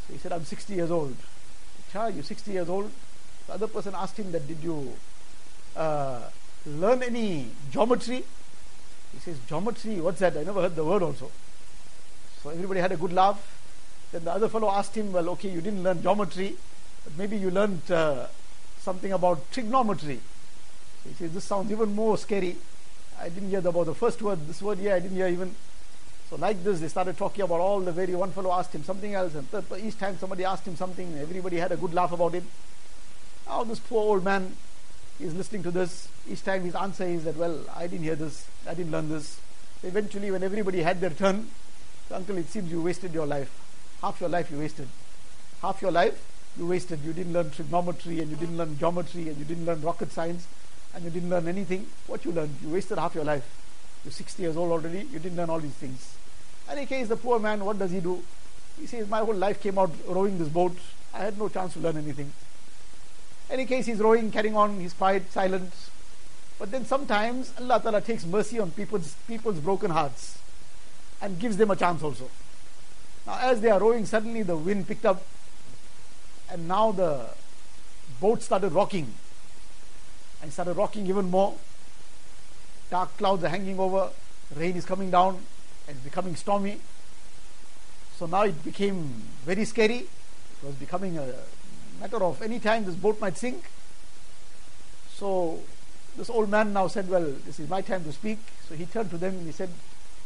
So 0.08 0.14
he 0.14 0.18
said, 0.18 0.32
I'm 0.32 0.44
60 0.44 0.74
years 0.74 0.90
old. 0.90 1.16
Cha, 1.94 2.08
you're 2.08 2.24
60 2.24 2.50
years 2.50 2.68
old? 2.68 2.90
The 3.46 3.54
other 3.54 3.68
person 3.68 3.94
asked 3.96 4.18
him 4.18 4.32
that, 4.32 4.48
did 4.48 4.64
you 4.64 4.92
uh, 5.76 6.22
learn 6.66 7.04
any 7.04 7.52
geometry? 7.70 8.24
He 9.14 9.20
says, 9.20 9.38
geometry, 9.48 10.02
what's 10.02 10.18
that? 10.22 10.36
I 10.36 10.42
never 10.42 10.64
heard 10.64 10.76
the 10.76 10.84
word 10.84 11.04
also. 11.04 11.30
So 12.42 12.50
everybody 12.50 12.80
had 12.80 12.92
a 12.92 12.98
good 12.98 13.14
laugh. 13.14 13.60
Then 14.12 14.24
the 14.24 14.32
other 14.32 14.50
fellow 14.50 14.72
asked 14.72 14.98
him, 14.98 15.14
well, 15.14 15.30
okay, 15.30 15.52
you 15.52 15.62
didn't 15.62 15.84
learn 15.84 16.02
geometry, 16.02 16.58
maybe 17.18 17.38
you 17.38 17.52
learned 17.52 17.90
uh, 17.92 18.28
something 18.80 19.12
about 19.12 19.52
trigonometry. 19.52 20.20
He 21.08 21.14
says, 21.16 21.34
this 21.34 21.44
sounds 21.44 21.72
even 21.72 21.96
more 21.96 22.18
scary. 22.18 22.56
I 23.20 23.30
didn't 23.30 23.50
hear 23.50 23.60
about 23.60 23.86
the 23.86 23.96
first 23.96 24.22
word, 24.22 24.48
this 24.48 24.62
word 24.62 24.78
here, 24.78 24.96
I 24.96 25.00
didn't 25.00 25.18
hear 25.18 25.28
even. 25.28 25.56
So 26.30 26.38
like 26.38 26.64
this, 26.64 26.80
they 26.80 26.88
started 26.88 27.18
talking 27.18 27.44
about 27.44 27.60
all 27.60 27.80
the 27.80 27.92
very, 27.92 28.16
one 28.16 28.32
fellow 28.32 28.52
asked 28.52 28.74
him 28.74 28.84
something 28.84 29.14
else, 29.14 29.36
and 29.36 29.48
third, 29.50 29.66
each 29.82 29.98
time 29.98 30.18
somebody 30.18 30.46
asked 30.46 30.68
him 30.68 30.76
something, 30.76 31.18
everybody 31.18 31.58
had 31.58 31.72
a 31.72 31.78
good 31.78 31.94
laugh 31.94 32.12
about 32.12 32.34
it. 32.36 32.44
Now 33.48 33.64
this 33.64 33.80
poor 33.80 34.02
old 34.02 34.24
man 34.24 34.56
is 35.20 35.36
listening 35.36 35.64
to 35.64 35.72
this. 35.72 36.08
Each 36.30 36.44
time 36.44 36.64
his 36.64 36.76
answer 36.76 37.04
is 37.04 37.26
that, 37.26 37.36
well, 37.36 37.60
I 37.76 37.88
didn't 37.88 38.04
hear 38.04 38.16
this, 38.16 38.48
I 38.68 38.74
didn't 38.74 38.92
learn 38.92 39.10
this. 39.10 39.40
Eventually, 39.84 40.32
when 40.32 40.44
everybody 40.44 40.82
had 40.82 41.02
their 41.02 41.10
turn, 41.10 41.48
uncle, 42.12 42.38
it 42.38 42.48
seems 42.50 42.72
you 42.72 42.82
wasted 42.82 43.14
your 43.14 43.26
life. 43.26 43.52
Half 44.02 44.20
your 44.20 44.30
life 44.30 44.52
you 44.52 44.60
wasted. 44.60 44.88
Half 45.62 45.82
your 45.82 45.92
life 45.92 46.32
you 46.58 46.68
wasted. 46.68 47.00
You 47.04 47.14
didn't 47.14 47.34
learn 47.34 47.50
trigonometry 47.50 48.20
and 48.20 48.30
you 48.30 48.36
didn't 48.36 48.58
learn 48.58 48.78
geometry 48.78 49.30
and 49.30 49.38
you 49.38 49.46
didn't 49.46 49.66
learn 49.66 49.82
rocket 49.82 50.12
science 50.12 50.48
and 50.94 51.04
you 51.04 51.10
didn't 51.10 51.30
learn 51.30 51.48
anything. 51.48 51.86
What 52.08 52.26
you 52.26 52.32
learned? 52.32 52.56
You 52.62 52.70
wasted 52.70 52.98
half 52.98 53.16
your 53.16 53.24
life. 53.24 53.48
You're 54.04 54.12
60 54.12 54.42
years 54.42 54.58
old 54.58 54.72
already. 54.72 55.08
You 55.12 55.20
didn't 55.20 55.38
learn 55.38 55.50
all 55.50 55.60
these 55.60 55.72
things. 55.74 56.16
Any 56.70 56.86
case, 56.86 57.08
the 57.08 57.18
poor 57.18 57.40
man, 57.40 57.64
what 57.64 57.78
does 57.80 57.92
he 57.92 58.00
do? 58.00 58.24
He 58.80 58.88
says, 58.88 59.08
My 59.08 59.20
whole 59.20 59.36
life 59.36 59.62
came 59.62 59.78
out 59.78 59.92
rowing 60.08 60.38
this 60.38 60.48
boat. 60.48 60.76
I 61.14 61.20
had 61.20 61.38
no 61.38 61.50
chance 61.50 61.74
to 61.74 61.80
learn 61.80 61.98
anything. 61.98 62.32
Any 63.50 63.66
case, 63.66 63.86
he's 63.86 64.00
rowing, 64.00 64.32
carrying 64.32 64.56
on, 64.56 64.80
he's 64.80 64.94
quiet, 64.94 65.32
silent. 65.32 65.74
But 66.58 66.72
then 66.72 66.86
sometimes 66.86 67.54
Allah 67.60 67.82
Ta'ala 67.82 68.02
takes 68.02 68.26
mercy 68.26 68.60
on 68.60 68.72
people's, 68.72 69.16
people's 69.28 69.60
broken 69.60 69.92
hearts 69.92 70.38
and 71.22 71.38
gives 71.40 71.58
them 71.58 71.72
a 71.72 71.76
chance 71.76 72.02
also. 72.02 72.30
Now, 73.28 73.38
as 73.42 73.62
they 73.62 73.70
are 73.70 73.80
rowing, 73.80 74.06
suddenly 74.06 74.44
the 74.44 74.56
wind 74.56 74.88
picked 74.88 75.06
up, 75.06 75.24
and 76.52 76.68
now 76.68 76.92
the 76.92 77.30
boat 78.20 78.42
started 78.42 78.74
rocking, 78.74 79.14
and 80.42 80.52
started 80.52 80.74
rocking 80.74 81.08
even 81.08 81.30
more. 81.30 81.56
Dark 82.90 83.16
clouds 83.18 83.44
are 83.44 83.50
hanging 83.50 83.80
over, 83.80 84.10
rain 84.56 84.76
is 84.76 84.86
coming 84.86 85.10
down, 85.10 85.36
and 85.88 85.96
it's 85.96 86.04
becoming 86.04 86.36
stormy. 86.36 86.80
So 88.18 88.26
now 88.26 88.44
it 88.44 88.64
became 88.64 89.24
very 89.46 89.66
scary. 89.66 90.00
It 90.00 90.66
was 90.66 90.76
becoming 90.76 91.18
a 91.18 91.34
matter 92.00 92.22
of 92.24 92.42
any 92.42 92.60
time 92.60 92.86
this 92.86 92.96
boat 92.96 93.20
might 93.22 93.38
sink. 93.38 93.64
So 95.16 95.60
this 96.18 96.30
old 96.30 96.50
man 96.50 96.74
now 96.74 96.88
said, 96.88 97.10
Well, 97.10 97.34
this 97.46 97.60
is 97.60 97.70
my 97.70 97.82
time 97.82 98.04
to 98.04 98.12
speak. 98.12 98.40
So 98.68 98.76
he 98.76 98.86
turned 98.86 99.10
to 99.12 99.18
them 99.18 99.36
and 99.36 99.46
he 99.46 99.52
said, 99.54 99.70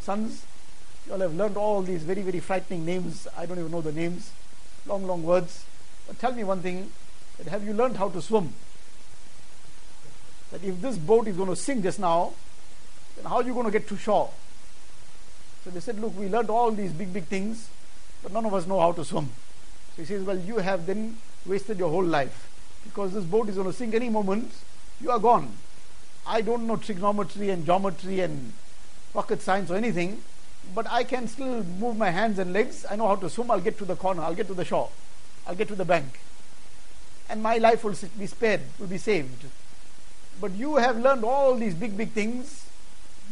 Sons, 0.01 0.45
you 1.05 1.13
all 1.13 1.19
have 1.19 1.35
learned 1.35 1.55
all 1.55 1.83
these 1.83 2.03
very, 2.03 2.21
very 2.21 2.39
frightening 2.39 2.83
names. 2.83 3.27
I 3.38 3.45
don't 3.45 3.59
even 3.59 3.71
know 3.71 3.81
the 3.81 3.91
names. 3.91 4.31
Long, 4.88 5.05
long 5.05 5.23
words. 5.23 5.65
But 6.08 6.20
tell 6.20 6.34
me 6.34 6.44
one 6.44 6.62
thing 6.62 6.91
that 7.38 7.48
have 7.48 7.63
you 7.63 7.74
learned 7.74 7.98
how 7.98 8.10
to 8.10 8.22
swim? 8.22 8.54
That 10.52 10.63
if 10.63 10.82
this 10.82 10.98
boat 10.98 11.28
is 11.28 11.36
going 11.36 11.50
to 11.50 11.56
sink 11.56 11.84
just 11.84 12.00
now, 12.00 12.34
then 13.15 13.26
how 13.26 13.38
are 13.38 13.44
you 13.44 13.54
going 13.54 13.65
to 13.65 13.72
get 13.72 13.88
to 13.89 13.98
shore? 13.98 14.30
So 15.63 15.72
they 15.72 15.80
said, 15.80 16.00
Look, 16.00 16.18
we 16.18 16.28
learned 16.28 16.50
all 16.50 16.72
these 16.72 16.94
big, 16.94 17.12
big 17.12 17.26
things, 17.26 17.70
but 18.22 18.32
none 18.32 18.46
of 18.46 18.54
us 18.54 18.68
know 18.68 18.80
how 18.80 18.91
to 18.91 19.04
swim. 19.04 19.30
So 19.96 20.02
he 20.04 20.06
says, 20.06 20.24
Well, 20.24 20.38
you 20.38 20.58
have 20.58 20.86
then 20.86 21.18
wasted 21.46 21.80
your 21.80 21.89
whole 21.89 22.04
life 22.04 22.50
because 22.84 23.13
this 23.13 23.24
boat 23.24 23.50
is 23.50 23.56
going 23.56 23.68
to 23.68 23.74
sink 23.74 23.96
any 23.96 24.10
moment. 24.10 24.52
You 25.02 25.12
are 25.12 25.20
gone. 25.20 25.52
I 26.28 26.41
don't 26.41 26.68
know 26.68 26.76
trigonometry 26.76 27.50
and 27.50 27.65
geometry 27.65 28.20
and 28.20 28.54
rocket 29.13 29.41
science 29.41 29.72
or 29.72 29.76
anything, 29.76 30.22
but 30.74 30.89
I 30.89 31.04
can 31.04 31.28
still 31.28 31.63
move 31.63 31.98
my 31.98 32.10
hands 32.10 32.39
and 32.39 32.54
legs. 32.54 32.86
I 32.89 32.96
know 32.96 33.08
how 33.08 33.15
to 33.15 33.30
swim. 33.30 33.52
I'll 33.52 33.60
get 33.60 33.78
to 33.80 33.86
the 33.86 33.96
corner. 33.96 34.22
I'll 34.22 34.36
get 34.36 34.48
to 34.48 34.54
the 34.54 34.65
shore. 34.65 34.89
I'll 35.47 35.55
get 35.55 35.67
to 35.69 35.75
the 35.75 35.86
bank. 35.86 36.19
And 37.29 37.41
my 37.41 37.58
life 37.58 37.84
will 37.84 37.95
be 38.17 38.27
spared, 38.27 38.62
will 38.79 38.88
be 38.88 38.97
saved. 38.97 39.45
But 40.39 40.51
you 40.51 40.75
have 40.77 40.97
learned 40.97 41.23
all 41.23 41.55
these 41.55 41.73
big, 41.73 41.97
big 41.97 42.12
things, 42.12 42.65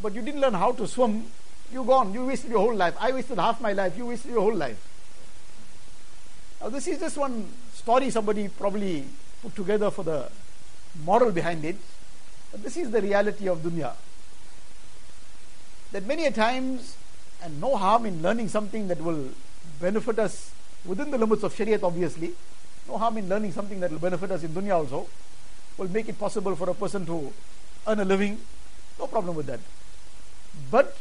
but 0.01 0.13
you 0.13 0.21
didn't 0.21 0.41
learn 0.41 0.53
how 0.53 0.71
to 0.73 0.87
swim. 0.87 1.25
You're 1.71 1.85
gone. 1.85 2.13
You 2.13 2.25
wasted 2.25 2.51
your 2.51 2.59
whole 2.59 2.75
life. 2.75 2.95
I 2.99 3.11
wasted 3.11 3.37
half 3.37 3.59
my 3.61 3.73
life. 3.73 3.97
You 3.97 4.07
wasted 4.07 4.31
your 4.31 4.41
whole 4.41 4.55
life. 4.55 4.77
Now, 6.61 6.69
this 6.69 6.87
is 6.87 6.99
just 6.99 7.17
one 7.17 7.49
story 7.73 8.09
somebody 8.09 8.47
probably 8.47 9.05
put 9.41 9.55
together 9.55 9.91
for 9.91 10.03
the 10.03 10.29
moral 11.03 11.31
behind 11.31 11.65
it. 11.65 11.75
But 12.51 12.63
this 12.63 12.77
is 12.77 12.91
the 12.91 13.01
reality 13.01 13.47
of 13.49 13.59
dunya. 13.59 13.93
That 15.91 16.05
many 16.05 16.25
a 16.25 16.31
times 16.31 16.95
and 17.43 17.59
no 17.59 17.75
harm 17.75 18.05
in 18.05 18.21
learning 18.21 18.47
something 18.47 18.87
that 18.87 19.01
will 19.01 19.29
benefit 19.81 20.19
us 20.19 20.52
within 20.85 21.11
the 21.11 21.17
limits 21.17 21.43
of 21.43 21.55
Shariat, 21.55 21.83
obviously. 21.83 22.33
No 22.87 22.97
harm 22.97 23.17
in 23.17 23.29
learning 23.29 23.53
something 23.53 23.79
that 23.79 23.91
will 23.91 23.99
benefit 23.99 24.31
us 24.31 24.43
in 24.43 24.49
dunya 24.49 24.75
also. 24.75 25.07
Will 25.77 25.89
make 25.89 26.09
it 26.09 26.19
possible 26.19 26.55
for 26.55 26.69
a 26.69 26.73
person 26.73 27.05
to 27.05 27.33
earn 27.87 27.99
a 27.99 28.05
living. 28.05 28.37
No 28.99 29.07
problem 29.07 29.35
with 29.35 29.47
that. 29.47 29.59
But 30.69 30.95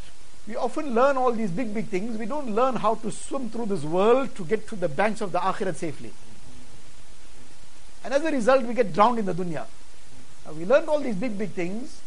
we 0.47 0.57
often 0.57 0.95
learn 0.95 1.17
all 1.17 1.33
these 1.33 1.51
big, 1.51 1.75
big 1.75 1.87
things. 1.87 2.17
We 2.17 2.27
don't 2.27 2.55
learn 2.55 2.77
how 2.77 2.95
to 2.97 3.11
swim 3.11 3.51
through 3.51 3.67
this 3.67 3.85
world 3.85 4.35
to 4.37 4.45
get 4.45 4.67
to 4.69 4.77
the 4.77 4.89
banks 4.89 5.21
of 5.21 5.33
the 5.33 5.39
Akhirat 5.39 5.77
safely. 5.77 6.13
And 8.05 8.13
as 8.15 8.25
a 8.25 8.31
result, 8.31 8.65
we 8.65 8.75
get 8.75 8.93
drowned 8.93 9.19
in 9.19 9.27
the 9.27 9.35
dunya. 9.35 9.67
Now, 10.45 10.53
we 10.53 10.65
learned 10.65 10.89
all 10.89 10.99
these 10.99 11.15
big, 11.15 11.39
big 11.39 11.51
things, 11.51 12.01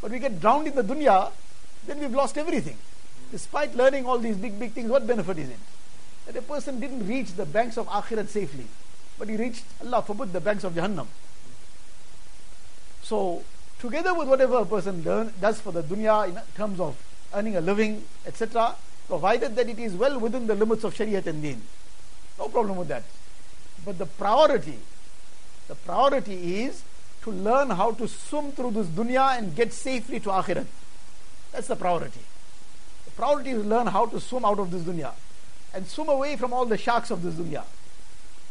but 0.00 0.12
we 0.12 0.18
get 0.18 0.40
drowned 0.40 0.68
in 0.68 0.76
the 0.76 0.84
dunya, 0.84 1.32
then 1.86 1.98
we've 1.98 2.14
lost 2.14 2.38
everything. 2.38 2.76
Despite 3.32 3.74
learning 3.74 4.06
all 4.06 4.18
these 4.18 4.36
big, 4.36 4.58
big 4.58 4.72
things, 4.72 4.90
what 4.90 5.06
benefit 5.06 5.38
is 5.38 5.48
it? 5.50 5.58
That 6.30 6.38
a 6.38 6.42
person 6.42 6.78
didn't 6.78 7.08
reach 7.08 7.32
the 7.32 7.44
banks 7.44 7.76
of 7.76 7.88
Akhirat 7.88 8.28
safely, 8.28 8.66
but 9.18 9.28
he 9.28 9.36
reached, 9.36 9.64
Allah 9.82 10.00
forbid, 10.00 10.32
the 10.32 10.40
banks 10.40 10.62
of 10.62 10.74
Jahannam. 10.74 11.08
So, 13.02 13.42
together 13.80 14.14
with 14.14 14.28
whatever 14.28 14.58
a 14.58 14.64
person 14.64 15.02
learn, 15.02 15.32
does 15.40 15.60
for 15.60 15.72
the 15.72 15.82
dunya 15.82 16.28
in 16.28 16.38
terms 16.54 16.78
of 16.78 16.96
earning 17.34 17.56
a 17.56 17.60
living, 17.60 18.04
etc., 18.24 18.76
provided 19.08 19.56
that 19.56 19.68
it 19.68 19.80
is 19.80 19.94
well 19.94 20.20
within 20.20 20.46
the 20.46 20.54
limits 20.54 20.84
of 20.84 20.94
Shariat 20.94 21.26
and 21.26 21.42
Deen. 21.42 21.62
No 22.38 22.46
problem 22.46 22.76
with 22.76 22.86
that. 22.86 23.02
But 23.84 23.98
the 23.98 24.06
priority, 24.06 24.78
the 25.66 25.74
priority 25.74 26.62
is 26.62 26.84
to 27.22 27.32
learn 27.32 27.70
how 27.70 27.90
to 27.90 28.06
swim 28.06 28.52
through 28.52 28.70
this 28.70 28.86
dunya 28.86 29.36
and 29.36 29.56
get 29.56 29.72
safely 29.72 30.20
to 30.20 30.28
Akhirat. 30.28 30.66
That's 31.50 31.66
the 31.66 31.74
priority. 31.74 32.20
The 33.06 33.10
priority 33.10 33.50
is 33.50 33.66
learn 33.66 33.88
how 33.88 34.06
to 34.06 34.20
swim 34.20 34.44
out 34.44 34.60
of 34.60 34.70
this 34.70 34.82
dunya 34.82 35.10
and 35.74 35.86
swim 35.86 36.08
away 36.08 36.36
from 36.36 36.52
all 36.52 36.66
the 36.66 36.78
sharks 36.78 37.10
of 37.10 37.22
this 37.22 37.34
dunya. 37.34 37.64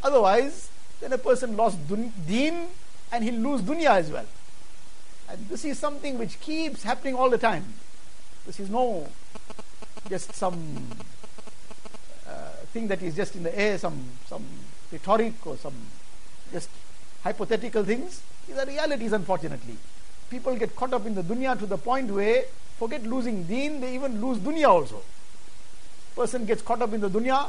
Otherwise, 0.02 0.70
then 1.00 1.12
a 1.12 1.18
person 1.18 1.56
lost 1.56 1.76
dun- 1.88 2.12
deen 2.26 2.66
and 3.12 3.24
he'll 3.24 3.34
lose 3.34 3.62
dunya 3.62 3.90
as 3.90 4.10
well. 4.10 4.26
And 5.28 5.48
this 5.48 5.64
is 5.64 5.78
something 5.78 6.18
which 6.18 6.40
keeps 6.40 6.82
happening 6.82 7.14
all 7.14 7.30
the 7.30 7.38
time. 7.38 7.64
This 8.46 8.58
is 8.60 8.70
no 8.70 9.08
just 10.08 10.34
some 10.34 10.88
uh, 12.26 12.32
thing 12.72 12.88
that 12.88 13.02
is 13.02 13.14
just 13.14 13.36
in 13.36 13.42
the 13.42 13.56
air, 13.56 13.78
some 13.78 14.02
some 14.26 14.44
rhetoric 14.90 15.46
or 15.46 15.56
some 15.56 15.74
just 16.52 16.68
hypothetical 17.22 17.84
things. 17.84 18.22
These 18.48 18.56
are 18.56 18.66
realities, 18.66 19.12
unfortunately. 19.12 19.76
People 20.30 20.56
get 20.56 20.74
caught 20.74 20.92
up 20.92 21.06
in 21.06 21.14
the 21.14 21.22
dunya 21.22 21.58
to 21.58 21.66
the 21.66 21.78
point 21.78 22.10
where 22.10 22.44
forget 22.78 23.04
losing 23.04 23.44
deen, 23.44 23.80
they 23.80 23.94
even 23.94 24.20
lose 24.20 24.38
dunya 24.38 24.68
also. 24.68 25.02
Person 26.14 26.44
gets 26.44 26.62
caught 26.62 26.82
up 26.82 26.92
in 26.92 27.00
the 27.00 27.08
dunya, 27.08 27.46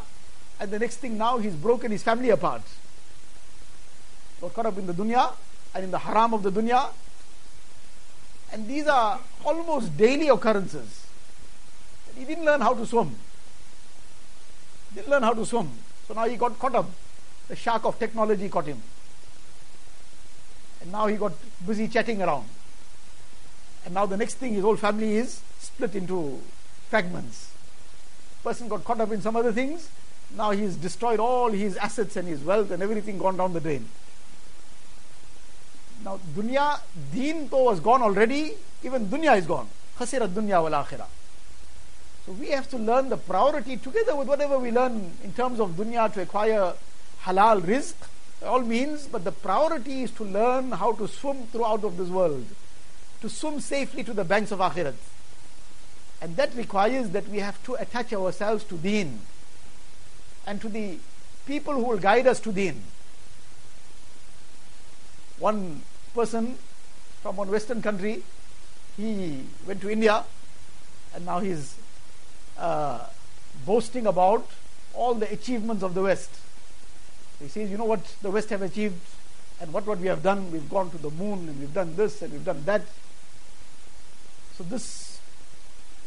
and 0.59 0.71
the 0.71 0.79
next 0.79 0.97
thing 0.97 1.17
now 1.17 1.37
he's 1.37 1.55
broken 1.55 1.91
his 1.91 2.03
family 2.03 2.29
apart. 2.29 2.61
Got 4.39 4.53
caught 4.53 4.65
up 4.67 4.77
in 4.77 4.87
the 4.87 4.93
dunya 4.93 5.33
and 5.73 5.83
in 5.83 5.91
the 5.91 5.99
haram 5.99 6.33
of 6.33 6.43
the 6.43 6.51
dunya. 6.51 6.89
And 8.51 8.67
these 8.67 8.87
are 8.87 9.19
almost 9.45 9.95
daily 9.97 10.29
occurrences. 10.29 11.05
He 12.17 12.25
didn't 12.25 12.45
learn 12.45 12.61
how 12.61 12.73
to 12.73 12.85
swim. 12.85 13.15
Didn't 14.93 15.09
learn 15.09 15.23
how 15.23 15.33
to 15.33 15.45
swim. 15.45 15.69
So 16.07 16.13
now 16.13 16.27
he 16.27 16.35
got 16.35 16.59
caught 16.59 16.75
up. 16.75 16.89
The 17.47 17.55
shark 17.55 17.85
of 17.85 17.97
technology 17.97 18.49
caught 18.49 18.65
him. 18.65 18.81
And 20.81 20.91
now 20.91 21.07
he 21.07 21.15
got 21.15 21.33
busy 21.65 21.87
chatting 21.87 22.21
around. 22.21 22.45
And 23.85 23.93
now 23.93 24.05
the 24.05 24.17
next 24.17 24.35
thing 24.35 24.53
his 24.53 24.63
whole 24.63 24.75
family 24.75 25.17
is 25.17 25.41
split 25.59 25.95
into 25.95 26.39
fragments. 26.89 27.51
Person 28.43 28.67
got 28.67 28.83
caught 28.83 28.99
up 28.99 29.11
in 29.11 29.21
some 29.21 29.35
other 29.35 29.51
things. 29.51 29.89
Now 30.35 30.51
he's 30.51 30.75
destroyed 30.75 31.19
all 31.19 31.51
his 31.51 31.77
assets 31.77 32.15
and 32.15 32.27
his 32.27 32.41
wealth 32.41 32.71
and 32.71 32.81
everything 32.81 33.17
gone 33.17 33.37
down 33.37 33.53
the 33.53 33.59
drain. 33.59 33.87
Now 36.03 36.19
dunya, 36.35 36.79
deen 37.13 37.47
though 37.49 37.63
was 37.63 37.79
gone 37.79 38.01
already, 38.01 38.53
even 38.83 39.07
dunya 39.07 39.37
is 39.37 39.45
gone. 39.45 39.67
Khasira 39.97 40.27
dunya 40.27 40.61
wal 40.61 40.71
akhirah. 40.71 41.07
So 42.25 42.31
we 42.33 42.49
have 42.49 42.69
to 42.69 42.77
learn 42.77 43.09
the 43.09 43.17
priority 43.17 43.77
together 43.77 44.15
with 44.15 44.27
whatever 44.27 44.57
we 44.57 44.71
learn 44.71 45.11
in 45.23 45.33
terms 45.33 45.59
of 45.59 45.71
dunya 45.71 46.11
to 46.13 46.21
acquire 46.21 46.73
halal 47.23 47.61
rizq, 47.61 47.93
all 48.43 48.61
means, 48.61 49.07
but 49.07 49.23
the 49.23 49.31
priority 49.31 50.03
is 50.03 50.11
to 50.11 50.23
learn 50.23 50.71
how 50.71 50.93
to 50.93 51.07
swim 51.07 51.43
throughout 51.47 51.83
of 51.83 51.97
this 51.97 52.09
world 52.09 52.45
to 53.21 53.29
swim 53.29 53.59
safely 53.59 54.03
to 54.03 54.13
the 54.13 54.23
banks 54.23 54.51
of 54.51 54.59
Akhirat. 54.59 54.95
And 56.21 56.35
that 56.35 56.53
requires 56.55 57.09
that 57.09 57.27
we 57.27 57.39
have 57.39 57.61
to 57.63 57.73
attach 57.75 58.13
ourselves 58.13 58.63
to 58.65 58.77
Deen 58.77 59.19
and 60.45 60.61
to 60.61 60.69
the 60.69 60.97
people 61.45 61.73
who 61.73 61.83
will 61.83 61.97
guide 61.97 62.27
us 62.27 62.39
to 62.41 62.51
Deen. 62.51 62.81
one 65.41 65.81
person 66.13 66.55
from 67.21 67.35
one 67.35 67.49
Western 67.49 67.81
country, 67.81 68.23
he 68.95 69.43
went 69.65 69.81
to 69.81 69.89
India 69.89 70.23
and 71.15 71.25
now 71.25 71.39
he's 71.39 71.75
uh, 72.57 73.05
boasting 73.65 74.05
about 74.05 74.47
all 74.93 75.13
the 75.15 75.31
achievements 75.31 75.83
of 75.83 75.93
the 75.93 76.03
West. 76.03 76.29
He 77.41 77.47
says, 77.47 77.69
you 77.69 77.77
know 77.77 77.85
what 77.85 78.05
the 78.21 78.29
West 78.29 78.49
have 78.51 78.61
achieved 78.61 79.01
and 79.59 79.73
what, 79.73 79.85
what 79.87 79.99
we 79.99 80.07
have 80.07 80.21
done. 80.21 80.51
We've 80.51 80.69
gone 80.69 80.91
to 80.91 80.97
the 80.97 81.09
moon 81.09 81.49
and 81.49 81.59
we've 81.59 81.73
done 81.73 81.95
this 81.95 82.21
and 82.21 82.31
we've 82.31 82.45
done 82.45 82.63
that. 82.65 82.83
So 84.57 84.63
this 84.63 85.10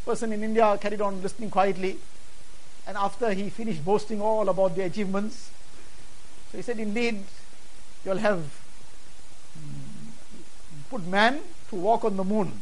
person 0.05 0.33
in 0.33 0.43
India 0.43 0.79
carried 0.81 1.01
on 1.01 1.23
listening 1.23 1.51
quietly. 1.51 1.99
And 2.87 2.97
after 2.97 3.33
he 3.33 3.49
finished 3.49 3.85
boasting 3.85 4.21
all 4.21 4.49
about 4.49 4.77
the 4.77 4.83
achievements, 4.83 5.51
so 6.51 6.59
he 6.59 6.63
said, 6.63 6.79
indeed, 6.79 7.25
you'll 8.05 8.19
have 8.19 8.39
mm, 9.59 10.11
put 10.91 11.07
man 11.07 11.41
to 11.71 11.77
walk 11.77 12.05
on 12.05 12.17
the 12.17 12.25
moon. 12.25 12.53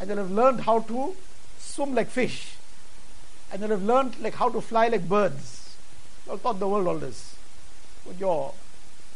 And 0.00 0.08
you'll 0.08 0.18
have 0.18 0.30
learned 0.30 0.62
how 0.62 0.80
to 0.80 1.14
swim 1.58 1.94
like 1.94 2.08
fish. 2.08 2.56
And 3.52 3.60
you'll 3.60 3.70
have 3.70 3.84
learned 3.84 4.18
like 4.20 4.34
how 4.34 4.48
to 4.48 4.60
fly 4.60 4.88
like 4.88 5.08
birds. 5.08 5.76
You've 6.28 6.42
taught 6.42 6.58
the 6.58 6.68
world 6.68 6.86
all 6.88 6.98
this. 6.98 7.36
With 8.04 8.18
your 8.18 8.52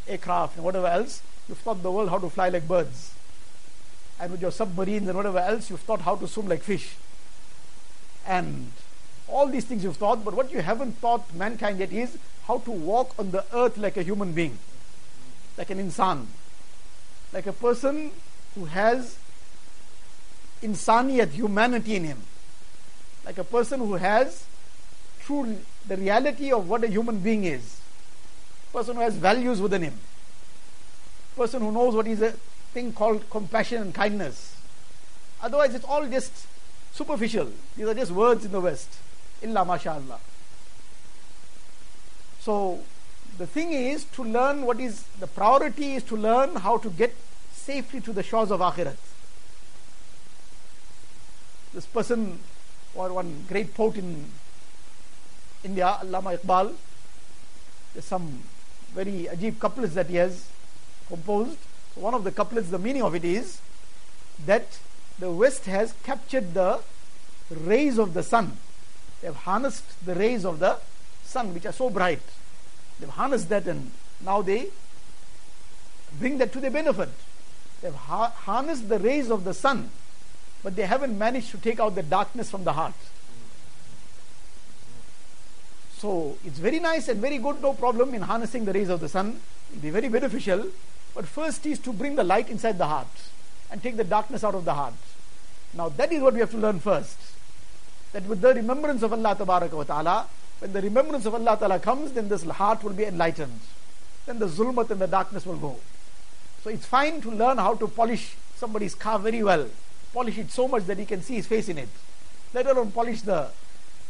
aircraft 0.07 0.57
and 0.57 0.65
whatever 0.65 0.87
else, 0.87 1.23
you've 1.49 1.63
taught 1.63 1.83
the 1.83 1.91
world 1.91 2.09
how 2.09 2.19
to 2.19 2.31
fly 2.31 2.49
like 2.49 2.69
birds. 2.69 3.13
And 4.19 4.33
with 4.33 4.41
your 4.41 4.51
submarines 4.51 5.09
and 5.09 5.17
whatever 5.17 5.39
else, 5.39 5.69
you've 5.71 5.87
taught 5.87 6.01
how 6.01 6.17
to 6.17 6.27
swim 6.27 6.49
like 6.49 6.63
fish. 6.63 6.97
And 8.27 8.73
all 9.29 9.47
these 9.47 9.65
things 9.65 9.85
you've 9.85 9.99
taught, 9.99 10.25
but 10.25 10.35
what 10.35 10.53
you 10.53 10.63
haven't 10.63 11.01
taught 11.01 11.35
mankind 11.35 11.79
yet 11.79 11.93
is 11.93 12.17
how 12.47 12.59
to 12.59 12.71
walk 12.71 13.15
on 13.19 13.31
the 13.31 13.45
earth 13.53 13.77
like 13.77 13.97
a 13.97 14.03
human 14.03 14.33
being, 14.33 14.59
like 15.59 15.71
an 15.71 15.79
insan, 15.79 16.27
like 17.33 17.47
a 17.47 17.53
person 17.53 18.11
who 18.55 18.67
has 18.67 19.19
insaniyat, 20.63 21.31
humanity 21.31 21.97
in 21.97 22.05
him, 22.05 22.23
like 23.25 23.39
a 23.39 23.45
person 23.45 23.81
who 23.81 23.95
has 23.95 24.45
true 25.21 25.59
the 25.89 25.97
reality 25.97 26.53
of 26.53 26.69
what 26.69 26.85
a 26.85 26.89
human 26.89 27.19
being 27.19 27.45
is, 27.45 27.81
person 28.73 28.97
who 28.97 29.03
has 29.03 29.15
values 29.17 29.61
within 29.61 29.83
him, 29.83 29.95
person 31.35 31.61
who 31.61 31.73
knows 31.73 31.95
what 31.95 32.07
is 32.07 32.23
a 32.23 32.33
thing 32.77 32.93
called 32.93 33.29
compassion 33.31 33.81
and 33.81 33.95
kindness. 33.95 34.55
Otherwise, 35.43 35.75
it's 35.75 35.87
all 35.87 36.07
just 36.07 36.47
superficial. 36.93 37.49
These 37.75 37.87
are 37.87 37.95
just 37.95 38.13
words 38.13 38.45
in 38.45 38.53
the 38.53 38.61
West. 38.61 38.99
Illa 39.41 39.65
mashallah. 39.65 40.19
So 42.41 42.81
the 43.39 43.47
thing 43.47 43.73
is 43.73 44.05
to 44.17 44.23
learn 44.23 44.67
what 44.67 44.79
is 44.79 45.05
the 45.21 45.27
priority 45.27 45.95
is 45.95 46.03
to 46.05 46.17
learn 46.17 46.57
how 46.57 46.77
to 46.77 46.91
get 46.91 47.15
safely 47.51 48.03
to 48.03 48.13
the 48.13 48.23
shores 48.23 48.51
of 48.51 48.61
Akhirat. 48.61 48.97
This 51.73 51.87
person, 51.87 52.39
or 52.95 53.11
one 53.13 53.47
great 53.49 53.73
poet 53.75 53.97
in 53.97 54.27
India, 55.65 55.97
Allama 56.03 56.37
Iqbal, 56.37 56.75
there's 57.95 58.05
some 58.05 58.43
very 58.93 59.29
ajib 59.33 59.59
couplets 59.59 59.95
that 59.95 60.09
he 60.09 60.17
has 60.17 60.47
composed. 61.09 61.57
One 61.97 62.15
of 62.15 62.25
the 62.25 62.31
couplets, 62.31 62.69
the 62.69 62.79
meaning 62.79 63.03
of 63.03 63.15
it 63.15 63.25
is 63.25 63.59
that 64.45 64.79
the 65.19 65.31
West 65.31 65.65
has 65.65 65.95
captured 66.05 66.53
the 66.53 66.81
rays 67.51 67.99
of 67.99 68.13
the 68.13 68.23
sun. 68.23 68.59
They 69.21 69.29
have 69.29 69.37
harnessed 69.37 70.05
the 70.05 70.15
rays 70.15 70.45
of 70.45 70.59
the 70.59 70.79
sun, 71.25 71.55
which 71.55 71.65
are 71.65 71.73
so 71.73 71.89
bright. 71.89 72.21
They've 73.01 73.09
harnessed 73.09 73.49
that 73.49 73.67
and 73.67 73.91
now 74.25 74.43
they 74.43 74.69
bring 76.19 76.37
that 76.39 76.53
to 76.53 76.61
their 76.61 76.71
benefit. 76.71 77.09
They've 77.81 77.95
ha- 77.95 78.31
harnessed 78.31 78.89
the 78.89 78.99
rays 78.99 79.31
of 79.31 79.45
the 79.45 79.55
sun, 79.55 79.91
but 80.63 80.77
they 80.77 80.87
haven't 80.87 81.17
managed 81.19 81.51
to 81.53 81.59
take 81.59 81.81
out 81.81 81.95
the 81.95 82.03
darkness 82.03 82.51
from 82.51 82.65
the 82.65 82.75
heart. 82.75 82.95
So 85.97 86.37
it's 86.45 86.59
very 86.59 86.79
nice 86.79 87.09
and 87.09 87.21
very 87.21 87.39
good, 87.39 87.63
no 87.63 87.73
problem 87.73 88.13
in 88.15 88.21
harnessing 88.23 88.67
the 88.67 88.73
rays 88.73 88.91
of 88.91 89.01
the 89.01 89.09
sun. 89.09 89.41
It'll 89.71 89.83
be 89.83 89.91
very 89.91 90.11
beneficial. 90.11 90.67
But 91.17 91.27
first 91.27 91.65
is 91.65 91.79
to 91.81 91.95
bring 91.95 92.15
the 92.15 92.23
light 92.23 92.51
inside 92.51 92.77
the 92.77 92.87
heart 92.87 93.09
and 93.71 93.83
take 93.83 93.97
the 93.97 94.05
darkness 94.05 94.45
out 94.45 94.55
of 94.55 94.67
the 94.67 94.75
heart. 94.75 94.93
Now 95.73 95.89
that 95.89 96.13
is 96.13 96.21
what 96.23 96.35
we 96.35 96.41
have 96.41 96.51
to 96.51 96.59
learn 96.59 96.79
first. 96.79 97.19
That 98.13 98.27
with 98.27 98.43
the 98.43 98.55
remembrance 98.55 99.03
of 99.03 99.15
Allah 99.15 99.35
Ta'ala, 99.35 100.27
when 100.59 100.73
the 100.75 100.83
remembrance 100.83 101.25
of 101.25 101.35
Allah 101.35 101.57
Ta'ala 101.59 101.79
comes, 101.79 102.13
then 102.13 102.29
this 102.29 102.45
heart 102.45 102.85
will 102.85 102.93
be 102.93 103.05
enlightened. 103.05 103.59
Then 104.27 104.39
the 104.39 104.47
zulmat 104.47 104.91
and 104.91 105.01
the 105.01 105.07
darkness 105.07 105.47
will 105.47 105.57
go. 105.57 105.77
So 106.63 106.69
it's 106.69 106.85
fine 106.85 107.23
to 107.23 107.31
learn 107.31 107.57
how 107.57 107.75
to 107.77 107.89
polish 107.89 108.37
somebody's 108.57 108.95
car 108.95 109.19
very 109.19 109.43
well. 109.43 109.69
Polish 110.13 110.37
it 110.37 110.51
so 110.51 110.69
much 110.69 110.85
that 110.85 110.99
he 110.99 111.07
can 111.07 111.23
see 111.23 111.37
his 111.37 111.47
face 111.47 111.71
in 111.71 111.79
it. 111.79 111.89
Let 112.53 112.67
alone 112.67 112.91
polish 112.91 113.23
the 113.23 113.49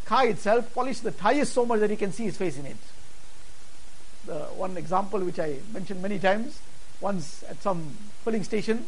car 0.05 0.27
itself, 0.27 0.75
polish 0.75 1.01
the 1.01 1.13
tires 1.13 1.53
so 1.53 1.65
much 1.67 1.81
that 1.81 1.91
he 1.91 1.97
can 1.97 2.11
see 2.13 2.25
his 2.25 2.37
face 2.37 2.59
in 2.59 2.67
it. 2.67 2.77
The 4.27 4.39
one 4.57 4.77
example 4.77 5.21
which 5.21 5.39
I 5.39 5.59
mentioned 5.73 6.03
many 6.03 6.19
times, 6.19 6.59
once 7.01 7.45
at 7.49 7.63
some 7.63 7.97
filling 8.25 8.45
station, 8.45 8.87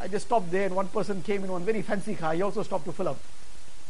I 0.00 0.08
just 0.08 0.26
stopped 0.26 0.50
there 0.50 0.66
and 0.66 0.74
one 0.74 0.88
person 0.88 1.22
came 1.22 1.44
in 1.44 1.52
one 1.52 1.64
very 1.64 1.82
fancy 1.82 2.14
car. 2.14 2.34
He 2.34 2.42
also 2.42 2.62
stopped 2.62 2.84
to 2.86 2.92
fill 2.92 3.08
up. 3.08 3.18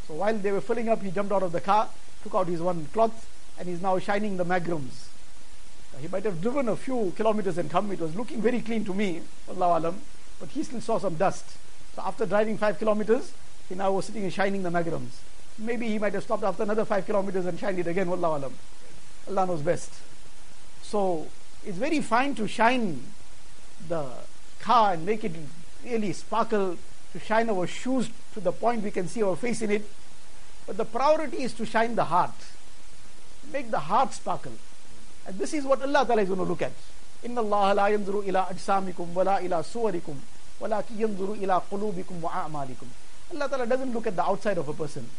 So 0.07 0.15
while 0.15 0.37
they 0.37 0.53
were 0.53 0.61
filling 0.61 0.88
up, 0.88 1.03
he 1.03 1.11
jumped 1.11 1.33
out 1.33 1.43
of 1.43 1.53
the 1.53 1.61
car 1.61 1.88
took 2.23 2.35
out 2.35 2.47
his 2.47 2.61
one 2.61 2.87
cloth 2.93 3.29
and 3.59 3.69
he's 3.69 3.83
now 3.83 3.99
shining 3.99 4.37
the 4.37 4.45
magrums. 4.45 5.09
He 6.01 6.09
might 6.09 6.25
have 6.25 6.41
driven 6.41 6.69
a 6.69 6.77
few 6.77 7.12
kilometers 7.17 7.59
and 7.59 7.71
come. 7.71 7.93
It 7.93 8.01
was 8.01 8.17
looking 8.17 8.41
very 8.41 8.61
clean 8.61 8.85
to 8.87 8.95
me, 8.95 9.21
Allah 9.49 9.79
alam, 9.79 10.01
but 10.41 10.49
he 10.49 10.62
still 10.62 10.81
saw 10.81 10.99
some 10.99 11.17
dust. 11.17 11.45
So 11.95 12.03
after 12.05 12.25
driving 12.25 12.57
five 12.57 12.79
kilometers, 12.79 13.33
he 13.69 13.75
now 13.75 13.93
was 13.93 14.07
sitting 14.07 14.25
and 14.25 14.33
shining 14.33 14.62
the 14.62 14.71
magrums. 14.71 15.19
Maybe 15.59 15.88
he 15.88 15.99
might 15.99 16.15
have 16.15 16.23
stopped 16.23 16.45
after 16.45 16.62
another 16.62 16.87
five 16.87 17.05
kilometers 17.05 17.45
and 17.45 17.59
shined 17.59 17.79
it 17.79 17.87
again, 17.87 18.09
Allah 18.09 18.38
alam. 18.38 18.55
Allah 19.29 19.47
knows 19.47 19.61
best. 19.61 19.93
So 20.83 21.27
it's 21.65 21.77
very 21.77 22.01
fine 22.01 22.35
to 22.37 22.49
shine 22.49 23.03
the 23.88 24.06
car 24.60 24.94
and 24.94 25.06
make 25.06 25.24
it 25.24 25.34
really 25.84 26.13
sparkle, 26.13 26.78
to 27.13 27.20
shine 27.20 27.50
our 27.50 27.68
shoes 27.68 28.10
to 28.34 28.40
the 28.40 28.52
point 28.52 28.84
we 28.84 28.92
can 28.92 29.08
see 29.08 29.24
our 29.24 29.36
face 29.36 29.62
in 29.62 29.72
it. 29.72 29.90
But 30.66 30.78
the 30.78 30.86
priority 30.86 31.44
is 31.44 31.54
to 31.54 31.66
shine 31.66 31.96
the 31.96 32.06
heart. 32.06 32.36
Make 33.52 33.72
the 33.72 33.80
heart 33.80 34.13
sparkle. 34.13 34.54
And 35.26 35.38
this 35.38 35.54
is 35.54 35.63
what 35.63 35.82
Allah 35.82 36.06
Ta'ala 36.06 36.22
is 36.22 36.28
going 36.28 36.40
to 36.40 36.46
look 36.46 36.62
at. 36.62 36.74
إن 37.26 37.38
الله 37.38 37.74
لا 37.74 37.88
ينظر 37.88 38.20
إلى 38.20 38.46
أجسامكم 38.50 39.18
ولا 39.18 39.40
إلى 39.40 39.63
صوركم 39.63 40.16
ولكن 40.62 41.02
ينظر 41.02 41.34
إلى 41.34 41.62
قلوبكم 41.72 42.24
وأعمالكم 42.24 42.88
Allah 43.34 43.50
Ta'ala 43.50 43.68
doesn't 43.68 43.92
look 43.94 44.08
at 44.08 44.16
the 44.16 44.24
outside 44.24 44.58
of 44.58 44.70
a 44.70 44.74
person, 44.74 45.10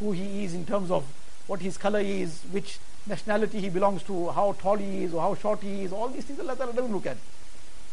who 0.00 0.12
he 0.12 0.44
is 0.44 0.54
in 0.54 0.64
terms 0.64 0.90
of 0.90 1.04
what 1.46 1.60
his 1.60 1.76
color 1.76 2.00
is, 2.00 2.40
which 2.50 2.78
nationality 3.06 3.60
he 3.60 3.68
belongs 3.68 4.02
to, 4.04 4.30
how 4.30 4.56
tall 4.58 4.76
he 4.76 5.04
is 5.04 5.14
or 5.14 5.20
how 5.20 5.34
short 5.34 5.60
he 5.62 5.84
is, 5.84 5.92
all 5.92 6.08
these 6.08 6.24
things 6.24 6.40
Allah 6.40 6.56
Ta'ala 6.56 6.72
doesn't 6.72 6.92
look 6.92 7.06
at. 7.06 7.16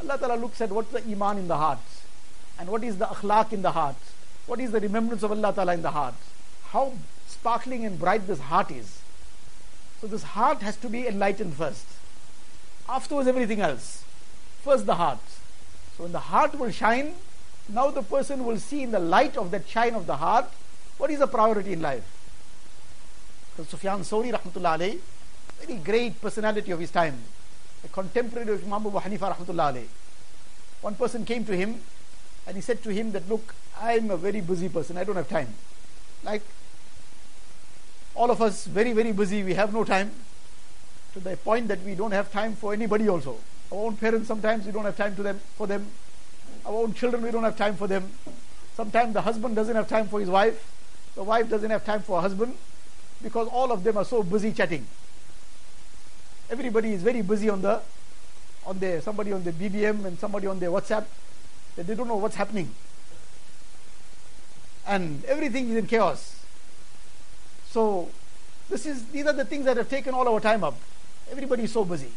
Allah 0.00 0.18
Ta'ala 0.18 0.36
looks 0.40 0.60
at 0.60 0.70
what's 0.70 0.92
the 0.92 1.02
iman 1.10 1.38
in 1.38 1.48
the 1.48 1.56
heart, 1.56 1.78
and 2.58 2.68
what 2.68 2.84
is 2.84 2.98
the 2.98 3.06
akhlaq 3.06 3.52
in 3.52 3.62
the 3.62 3.72
heart, 3.72 3.96
what 4.46 4.60
is 4.60 4.70
the 4.70 4.80
remembrance 4.80 5.22
of 5.22 5.32
Allah 5.32 5.52
Ta'ala 5.52 5.74
in 5.74 5.82
the 5.82 5.90
heart 5.90 6.14
how 6.72 6.92
sparkling 7.26 7.84
and 7.84 7.98
bright 7.98 8.26
this 8.26 8.40
heart 8.40 8.70
is. 8.70 9.00
So 10.00 10.06
this 10.06 10.22
heart 10.22 10.62
has 10.62 10.76
to 10.78 10.88
be 10.88 11.06
enlightened 11.06 11.54
first. 11.54 11.86
Afterwards, 12.88 13.28
everything 13.28 13.60
else. 13.60 14.04
First, 14.62 14.86
the 14.86 14.96
heart. 14.96 15.20
So 15.96 16.02
when 16.04 16.12
the 16.12 16.18
heart 16.18 16.58
will 16.58 16.70
shine, 16.70 17.14
now 17.68 17.90
the 17.90 18.02
person 18.02 18.44
will 18.44 18.58
see 18.58 18.82
in 18.82 18.90
the 18.90 18.98
light 18.98 19.36
of 19.36 19.50
that 19.52 19.68
shine 19.68 19.94
of 19.94 20.06
the 20.06 20.16
heart 20.16 20.50
what 20.98 21.10
is 21.10 21.18
the 21.18 21.26
priority 21.26 21.72
in 21.72 21.80
life. 21.80 22.04
Sufyan 23.68 24.00
Sawri, 24.00 24.32
rahmatullah 24.32 24.78
alayhi, 24.78 24.98
very 25.60 25.78
great 25.78 26.20
personality 26.20 26.72
of 26.72 26.80
his 26.80 26.90
time, 26.90 27.16
a 27.86 27.88
contemporary 27.88 28.52
of 28.52 28.64
Imam 28.64 28.86
Abu 28.86 28.98
Hanifa, 28.98 29.34
rahmatullah. 29.34 29.84
One 30.80 30.94
person 30.96 31.24
came 31.24 31.44
to 31.44 31.56
him 31.56 31.80
and 32.46 32.56
he 32.56 32.62
said 32.62 32.82
to 32.82 32.90
him 32.90 33.12
that, 33.12 33.28
look, 33.28 33.54
I'm 33.80 34.10
a 34.10 34.16
very 34.16 34.40
busy 34.40 34.68
person, 34.68 34.96
I 34.96 35.04
don't 35.04 35.16
have 35.16 35.28
time. 35.28 35.54
Like 36.24 36.42
all 38.14 38.30
of 38.30 38.42
us 38.42 38.66
very, 38.66 38.92
very 38.92 39.12
busy, 39.12 39.42
we 39.42 39.54
have 39.54 39.72
no 39.72 39.84
time 39.84 40.10
to 41.14 41.20
the 41.20 41.36
point 41.36 41.68
that 41.68 41.82
we 41.82 41.94
don't 41.94 42.12
have 42.12 42.30
time 42.32 42.54
for 42.54 42.72
anybody 42.72 43.08
also. 43.08 43.36
Our 43.70 43.86
own 43.86 43.96
parents 43.96 44.28
sometimes 44.28 44.66
we 44.66 44.72
don't 44.72 44.84
have 44.84 44.96
time 44.96 45.14
to 45.16 45.22
them 45.22 45.40
for 45.56 45.66
them. 45.66 45.86
Our 46.64 46.74
own 46.74 46.94
children 46.94 47.22
we 47.22 47.30
don't 47.30 47.44
have 47.44 47.56
time 47.56 47.76
for 47.76 47.86
them. 47.86 48.10
Sometimes 48.74 49.14
the 49.14 49.22
husband 49.22 49.56
doesn't 49.56 49.74
have 49.74 49.88
time 49.88 50.08
for 50.08 50.20
his 50.20 50.28
wife. 50.28 50.72
The 51.14 51.22
wife 51.22 51.48
doesn't 51.48 51.70
have 51.70 51.84
time 51.84 52.02
for 52.02 52.16
her 52.16 52.22
husband 52.22 52.54
because 53.22 53.48
all 53.48 53.72
of 53.72 53.84
them 53.84 53.96
are 53.96 54.04
so 54.04 54.22
busy 54.22 54.52
chatting. 54.52 54.86
Everybody 56.50 56.92
is 56.92 57.02
very 57.02 57.22
busy 57.22 57.48
on 57.48 57.62
the 57.62 57.80
on 58.66 58.78
their 58.78 59.00
somebody 59.00 59.32
on 59.32 59.42
the 59.42 59.52
BBM 59.52 60.04
and 60.04 60.18
somebody 60.18 60.46
on 60.46 60.58
their 60.58 60.70
WhatsApp 60.70 61.04
that 61.76 61.86
they 61.86 61.94
don't 61.94 62.08
know 62.08 62.16
what's 62.16 62.36
happening. 62.36 62.70
And 64.86 65.24
everything 65.24 65.70
is 65.70 65.76
in 65.76 65.86
chaos. 65.86 66.44
So 67.70 68.08
this 68.68 68.86
is 68.86 69.04
these 69.06 69.26
are 69.26 69.32
the 69.32 69.44
things 69.44 69.64
that 69.64 69.76
have 69.76 69.88
taken 69.88 70.14
all 70.14 70.28
our 70.28 70.40
time 70.40 70.62
up. 70.64 70.76
Everybody 71.30 71.64
is 71.64 71.72
so 71.72 71.84
busy. 71.84 72.10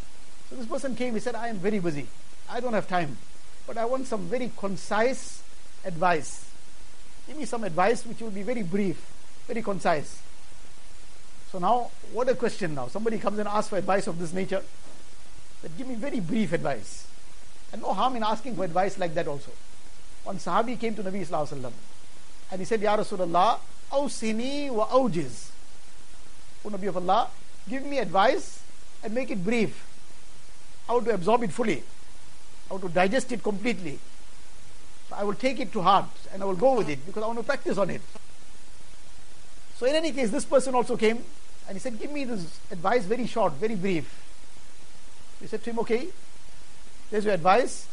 So 0.49 0.55
this 0.55 0.65
person 0.65 0.95
came, 0.95 1.13
he 1.13 1.19
said, 1.19 1.35
I 1.35 1.47
am 1.49 1.57
very 1.57 1.79
busy. 1.79 2.07
I 2.49 2.59
don't 2.59 2.73
have 2.73 2.87
time, 2.87 3.17
but 3.67 3.77
I 3.77 3.85
want 3.85 4.07
some 4.07 4.27
very 4.27 4.51
concise 4.57 5.43
advice. 5.85 6.45
Give 7.27 7.37
me 7.37 7.45
some 7.45 7.63
advice 7.63 8.05
which 8.05 8.21
will 8.21 8.31
be 8.31 8.41
very 8.41 8.63
brief, 8.63 8.99
very 9.47 9.61
concise. 9.61 10.21
So 11.51 11.57
now, 11.57 11.89
what 12.13 12.29
a 12.29 12.35
question 12.35 12.75
now. 12.75 12.87
Somebody 12.87 13.17
comes 13.17 13.39
and 13.39 13.47
asks 13.47 13.69
for 13.69 13.77
advice 13.77 14.05
of 14.05 14.19
this 14.19 14.33
nature. 14.33 14.61
But 15.61 15.77
give 15.77 15.87
me 15.87 15.95
very 15.95 16.19
brief 16.19 16.53
advice. 16.53 17.07
And 17.73 17.81
no 17.81 17.93
harm 17.93 18.15
in 18.15 18.23
asking 18.23 18.55
for 18.55 18.63
advice 18.63 18.97
like 18.97 19.13
that 19.15 19.27
also. 19.27 19.51
One 20.23 20.37
Sahabi 20.37 20.79
came 20.79 20.95
to 20.95 21.03
Nabi 21.03 21.25
Sallallahu 21.25 21.53
Alaihi 21.53 21.61
Wasallam 21.61 21.71
and 22.51 22.61
he 22.61 22.65
said, 22.65 22.81
Ya 22.81 22.95
Rasulullah, 22.97 23.59
awsini 23.91 24.69
wa 24.69 24.87
awjiz. 24.87 25.49
O 26.65 26.69
Nabi 26.69 26.87
of 26.87 26.97
Allah, 26.97 27.29
give 27.67 27.83
me 27.83 27.97
advice 27.99 28.61
and 29.03 29.13
make 29.13 29.31
it 29.31 29.43
brief. 29.43 29.85
How 30.87 30.99
to 30.99 31.11
absorb 31.11 31.43
it 31.43 31.51
fully, 31.51 31.83
how 32.69 32.77
to 32.77 32.89
digest 32.89 33.31
it 33.31 33.43
completely. 33.43 33.99
So 35.09 35.15
I 35.15 35.23
will 35.23 35.35
take 35.35 35.59
it 35.59 35.71
to 35.73 35.81
heart 35.81 36.09
and 36.33 36.41
I 36.41 36.45
will 36.45 36.55
go 36.55 36.75
with 36.75 36.89
it 36.89 37.05
because 37.05 37.23
I 37.23 37.27
want 37.27 37.39
to 37.39 37.43
practice 37.43 37.77
on 37.77 37.89
it. 37.89 38.01
So 39.77 39.85
in 39.85 39.95
any 39.95 40.11
case, 40.11 40.31
this 40.31 40.45
person 40.45 40.75
also 40.75 40.97
came 40.97 41.23
and 41.68 41.76
he 41.76 41.80
said, 41.80 41.98
Give 41.98 42.12
me 42.12 42.24
this 42.24 42.58
advice 42.70 43.04
very 43.04 43.26
short, 43.26 43.54
very 43.54 43.74
brief. 43.74 44.22
He 45.40 45.46
said 45.46 45.62
to 45.64 45.70
him, 45.70 45.78
Okay, 45.80 46.08
there's 47.10 47.24
your 47.24 47.34
advice. 47.34 47.86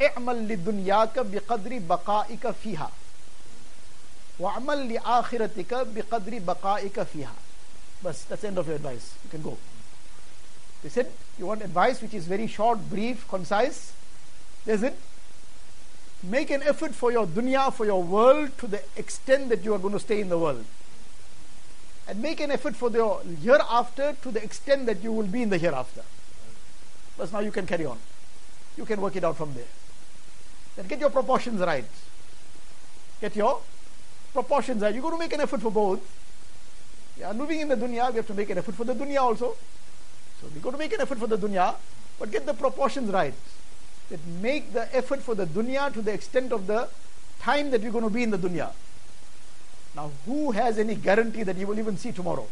اعمل 0.00 0.48
لدنياك 0.48 1.18
بقدر 1.18 1.78
بقائك 1.78 2.50
فيها 2.50 2.90
وعمل 4.40 4.92
لآخرتك 4.92 5.74
بقدر 5.74 6.38
بقائك 6.38 7.02
فيها 7.02 7.34
Bas, 8.02 8.22
that's 8.24 8.42
the 8.42 8.48
end 8.48 8.58
of 8.58 8.66
your 8.68 8.76
advice. 8.76 9.14
You 9.24 9.30
can 9.30 9.42
go. 9.42 9.58
They 10.82 10.88
said, 10.88 11.10
you 11.36 11.46
want 11.46 11.62
advice 11.62 12.00
which 12.00 12.14
is 12.14 12.26
very 12.26 12.46
short, 12.46 12.88
brief, 12.88 13.26
concise? 13.28 13.92
There's 14.64 14.84
it. 14.84 14.96
Make 16.22 16.50
an 16.50 16.62
effort 16.62 16.94
for 16.94 17.10
your 17.10 17.26
dunya, 17.26 17.72
for 17.72 17.84
your 17.84 18.02
world, 18.02 18.56
to 18.58 18.68
the 18.68 18.82
extent 18.96 19.48
that 19.48 19.64
you 19.64 19.74
are 19.74 19.78
going 19.78 19.94
to 19.94 20.00
stay 20.00 20.20
in 20.20 20.28
the 20.28 20.38
world. 20.38 20.64
And 22.07 22.21
make 22.21 22.41
an 22.41 22.51
effort 22.51 22.75
for 22.75 22.89
the 22.89 23.05
hereafter 23.41 24.15
to 24.21 24.31
the 24.31 24.43
extent 24.43 24.85
that 24.87 25.01
you 25.01 25.11
will 25.11 25.27
be 25.27 25.41
in 25.41 25.49
the 25.49 25.57
hereafter. 25.57 26.03
But 27.17 27.31
now 27.31 27.39
you 27.39 27.51
can 27.51 27.65
carry 27.65 27.85
on. 27.85 27.97
You 28.77 28.85
can 28.85 28.99
work 28.99 29.15
it 29.15 29.23
out 29.23 29.37
from 29.37 29.53
there. 29.53 29.71
Then 30.75 30.87
get 30.87 30.99
your 30.99 31.11
proportions 31.11 31.61
right. 31.61 31.85
Get 33.21 33.35
your 33.35 33.61
proportions 34.33 34.81
right. 34.81 34.93
You're 34.93 35.03
going 35.03 35.13
to 35.13 35.19
make 35.19 35.33
an 35.33 35.41
effort 35.41 35.61
for 35.61 35.71
both. 35.71 36.01
Yeah, 37.17 37.31
moving 37.31 37.59
in 37.59 37.67
the 37.67 37.75
dunya, 37.77 38.09
we 38.09 38.17
have 38.17 38.27
to 38.27 38.33
make 38.33 38.49
an 38.49 38.57
effort 38.57 38.75
for 38.75 38.83
the 38.83 38.95
dunya 38.95 39.21
also. 39.21 39.55
So 40.41 40.47
we 40.53 40.59
got 40.59 40.71
to 40.71 40.77
make 40.77 40.91
an 40.93 41.01
effort 41.01 41.19
for 41.19 41.27
the 41.27 41.37
dunya, 41.37 41.75
but 42.19 42.31
get 42.31 42.45
the 42.45 42.53
proportions 42.53 43.11
right. 43.11 43.33
That 44.09 44.19
make 44.41 44.73
the 44.73 44.93
effort 44.93 45.21
for 45.21 45.35
the 45.35 45.45
dunya 45.45 45.93
to 45.93 46.01
the 46.01 46.11
extent 46.11 46.51
of 46.51 46.67
the 46.67 46.89
time 47.39 47.69
that 47.71 47.81
we're 47.81 47.91
going 47.91 48.03
to 48.03 48.09
be 48.09 48.23
in 48.23 48.31
the 48.31 48.37
dunya. 48.37 48.71
Now, 49.95 50.11
who 50.25 50.51
has 50.51 50.79
any 50.79 50.95
guarantee 50.95 51.43
that 51.43 51.55
you 51.55 51.67
will 51.67 51.77
even 51.77 51.97
see 51.97 52.11
tomorrow? 52.11 52.47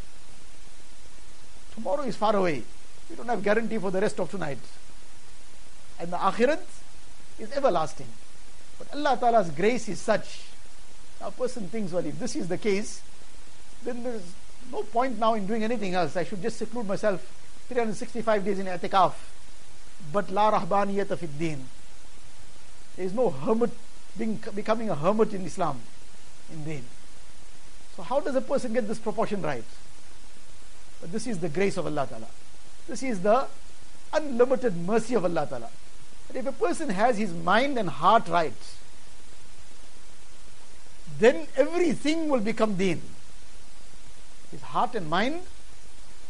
Tomorrow 1.73 2.04
is 2.04 2.15
far 2.15 2.36
away. 2.36 2.63
We 3.10 3.15
don't 3.15 3.27
have 3.27 3.43
guarantee 3.43 3.77
for 3.77 3.91
the 3.91 4.01
rest 4.01 4.19
of 4.19 4.30
tonight. 4.30 4.60
And 5.99 6.12
the 6.12 6.17
akhirat 6.17 6.62
is 7.39 7.51
everlasting. 7.54 8.08
But 8.77 8.95
Allah 8.95 9.17
Ta'ala's 9.19 9.49
grace 9.49 9.89
is 9.89 9.99
such. 9.99 10.41
A 11.21 11.32
person 11.32 11.67
thinks, 11.67 11.91
well, 11.91 12.06
if 12.06 12.17
this 12.19 12.36
is 12.36 12.47
the 12.47 12.58
case, 12.58 13.01
then 13.84 14.04
there's 14.04 14.23
no 14.71 14.84
point 14.84 15.17
now 15.17 15.34
in 15.34 15.47
doing 15.47 15.63
anything 15.63 15.93
else. 15.93 16.15
I 16.15 16.23
should 16.23 16.41
just 16.41 16.58
seclude 16.58 16.88
myself 16.88 17.21
365 17.67 18.45
days 18.45 18.60
in 18.60 18.65
i'tikaf. 18.67 19.13
But 20.12 20.30
la 20.32 20.51
rahbaniyata 20.51 21.17
fid 21.17 21.38
deen. 21.38 21.65
There 22.95 23.06
is 23.06 23.13
no 23.13 23.30
hermit 23.30 23.71
being, 24.17 24.43
becoming 24.56 24.89
a 24.89 24.95
hermit 24.95 25.34
in 25.34 25.45
Islam, 25.45 25.80
in 26.51 26.63
deen. 26.63 26.84
So 28.01 28.05
how 28.05 28.19
does 28.19 28.33
a 28.33 28.41
person 28.41 28.73
get 28.73 28.87
this 28.87 28.97
proportion 28.97 29.43
right? 29.43 29.63
But 31.01 31.11
this 31.11 31.27
is 31.27 31.37
the 31.37 31.49
grace 31.49 31.77
of 31.77 31.85
Allah 31.85 32.07
Ta'ala. 32.09 32.25
This 32.87 33.03
is 33.03 33.21
the 33.21 33.45
unlimited 34.11 34.75
mercy 34.75 35.13
of 35.13 35.23
Allah 35.23 35.45
Ta'ala. 35.47 35.69
But 36.25 36.35
if 36.35 36.47
a 36.47 36.51
person 36.51 36.89
has 36.89 37.19
his 37.19 37.31
mind 37.31 37.77
and 37.77 37.87
heart 37.87 38.27
right, 38.27 38.55
then 41.19 41.45
everything 41.55 42.27
will 42.27 42.39
become 42.39 42.73
deen. 42.73 43.03
His 44.49 44.63
heart 44.63 44.95
and 44.95 45.07
mind 45.07 45.41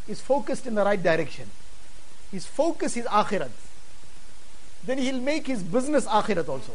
is 0.09 0.19
focused 0.19 0.67
in 0.67 0.75
the 0.75 0.83
right 0.83 1.01
direction. 1.01 1.49
His 2.33 2.45
focus 2.45 2.97
is 2.97 3.05
akhirat. 3.05 3.51
Then 4.83 4.97
he'll 4.97 5.21
make 5.21 5.47
his 5.47 5.63
business 5.63 6.05
akhirat 6.05 6.49
also. 6.49 6.73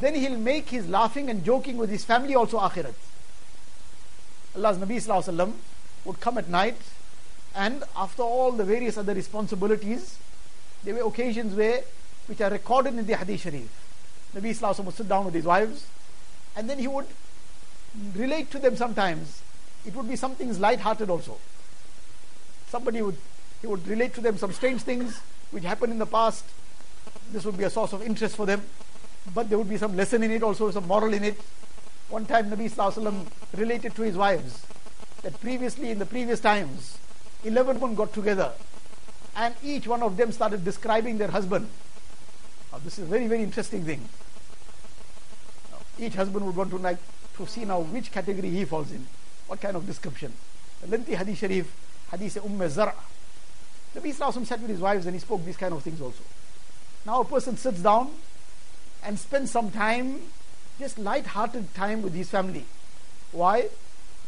Then 0.00 0.14
he'll 0.14 0.38
make 0.38 0.68
his 0.68 0.88
laughing 0.88 1.30
and 1.30 1.44
joking 1.44 1.76
with 1.76 1.90
his 1.90 2.04
family 2.04 2.34
also 2.34 2.58
akhirat. 2.58 2.94
Allah's 4.54 4.78
Nabi 4.78 5.52
would 6.04 6.20
come 6.20 6.38
at 6.38 6.48
night 6.48 6.78
and 7.54 7.84
after 7.96 8.22
all 8.22 8.52
the 8.52 8.64
various 8.64 8.98
other 8.98 9.14
responsibilities, 9.14 10.18
there 10.84 10.94
were 10.94 11.08
occasions 11.08 11.54
where, 11.54 11.80
which 12.26 12.40
are 12.40 12.50
recorded 12.50 12.94
in 12.98 13.06
the 13.06 13.16
Hadith 13.16 13.40
Sharif. 13.40 13.68
Nabi 14.34 14.50
Sallallahu 14.50 14.84
would 14.84 14.94
sit 14.94 15.08
down 15.08 15.24
with 15.24 15.34
his 15.34 15.44
wives 15.44 15.86
and 16.54 16.68
then 16.68 16.78
he 16.78 16.88
would 16.88 17.06
relate 18.14 18.50
to 18.50 18.58
them 18.58 18.76
sometimes 18.76 19.40
it 19.86 19.94
would 19.94 20.08
be 20.08 20.16
something 20.16 20.58
light-hearted 20.60 21.08
also. 21.08 21.38
Somebody 22.68 23.00
would 23.00 23.16
he 23.62 23.66
would 23.66 23.86
relate 23.88 24.12
to 24.14 24.20
them 24.20 24.36
some 24.36 24.52
strange 24.52 24.82
things 24.82 25.20
which 25.50 25.64
happened 25.64 25.92
in 25.92 25.98
the 25.98 26.06
past. 26.06 26.44
This 27.32 27.44
would 27.44 27.56
be 27.56 27.64
a 27.64 27.70
source 27.70 27.92
of 27.94 28.02
interest 28.02 28.36
for 28.36 28.44
them, 28.44 28.62
but 29.34 29.48
there 29.48 29.58
would 29.58 29.68
be 29.68 29.76
some 29.76 29.96
lesson 29.96 30.22
in 30.22 30.30
it 30.30 30.42
also, 30.42 30.70
some 30.70 30.86
moral 30.86 31.12
in 31.12 31.24
it. 31.24 31.40
One 32.08 32.26
time 32.26 32.50
Nabi 32.50 32.70
Sallallahu 32.70 33.26
related 33.56 33.94
to 33.96 34.02
his 34.02 34.16
wives 34.16 34.66
that 35.22 35.40
previously 35.40 35.90
in 35.90 35.98
the 35.98 36.06
previous 36.06 36.40
times, 36.40 36.98
11 37.44 37.80
women 37.80 37.96
got 37.96 38.12
together 38.12 38.52
and 39.34 39.54
each 39.62 39.86
one 39.86 40.02
of 40.02 40.16
them 40.16 40.32
started 40.32 40.64
describing 40.64 41.18
their 41.18 41.30
husband. 41.30 41.68
Now, 42.72 42.78
this 42.78 42.98
is 42.98 43.04
a 43.04 43.08
very, 43.08 43.26
very 43.26 43.42
interesting 43.42 43.84
thing. 43.84 44.00
Now, 45.70 45.78
each 45.98 46.14
husband 46.14 46.46
would 46.46 46.56
want 46.56 46.70
to 46.70 46.78
like 46.78 46.98
to 47.36 47.46
see 47.46 47.64
now 47.64 47.80
which 47.80 48.10
category 48.12 48.50
he 48.50 48.64
falls 48.64 48.90
in. 48.92 49.06
What 49.46 49.60
kind 49.60 49.76
of 49.76 49.86
description? 49.86 50.32
A 50.84 50.86
lengthy 50.86 51.14
hadith 51.14 51.38
sharif, 51.38 51.74
hadith 52.10 52.38
Umm 52.44 52.68
Zar'. 52.68 52.94
Nabi 53.94 54.14
Sallallahu 54.14 54.46
sat 54.46 54.60
with 54.60 54.70
his 54.70 54.80
wives 54.80 55.06
and 55.06 55.14
he 55.14 55.20
spoke 55.20 55.44
these 55.44 55.56
kind 55.56 55.74
of 55.74 55.82
things 55.82 56.00
also. 56.00 56.22
Now 57.04 57.20
a 57.20 57.24
person 57.24 57.56
sits 57.56 57.80
down 57.80 58.10
and 59.06 59.18
spend 59.18 59.48
some 59.48 59.70
time, 59.70 60.20
just 60.80 60.98
light-hearted 60.98 61.72
time 61.74 62.02
with 62.02 62.12
his 62.12 62.28
family. 62.28 62.64
Why? 63.30 63.68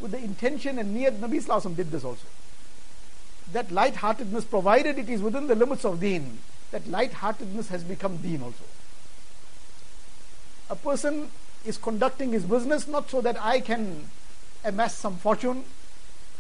With 0.01 0.13
the 0.13 0.19
intention 0.19 0.79
and 0.79 0.97
niyat 0.97 1.19
Nabi 1.19 1.43
Sallallahu 1.43 1.77
did 1.77 1.91
this 1.91 2.05
also. 2.05 2.27
That 3.53 3.73
light-heartedness, 3.73 4.45
provided 4.45 4.99
it 4.99 5.09
is 5.09 5.21
within 5.21 5.49
the 5.49 5.57
limits 5.57 5.85
of 5.85 6.01
deen, 6.01 6.39
that 6.71 6.87
light-heartedness 6.87 7.69
has 7.69 7.83
become 7.83 8.19
deen 8.19 8.41
also. 8.41 8.65
A 10.71 10.77
person 10.77 11.31
is 11.65 11.77
conducting 11.77 12.31
his 12.31 12.45
business 12.45 12.87
not 12.87 13.11
so 13.11 13.21
that 13.21 13.43
I 13.43 13.59
can 13.61 14.05
amass 14.65 14.95
some 14.95 15.17
fortune 15.17 15.65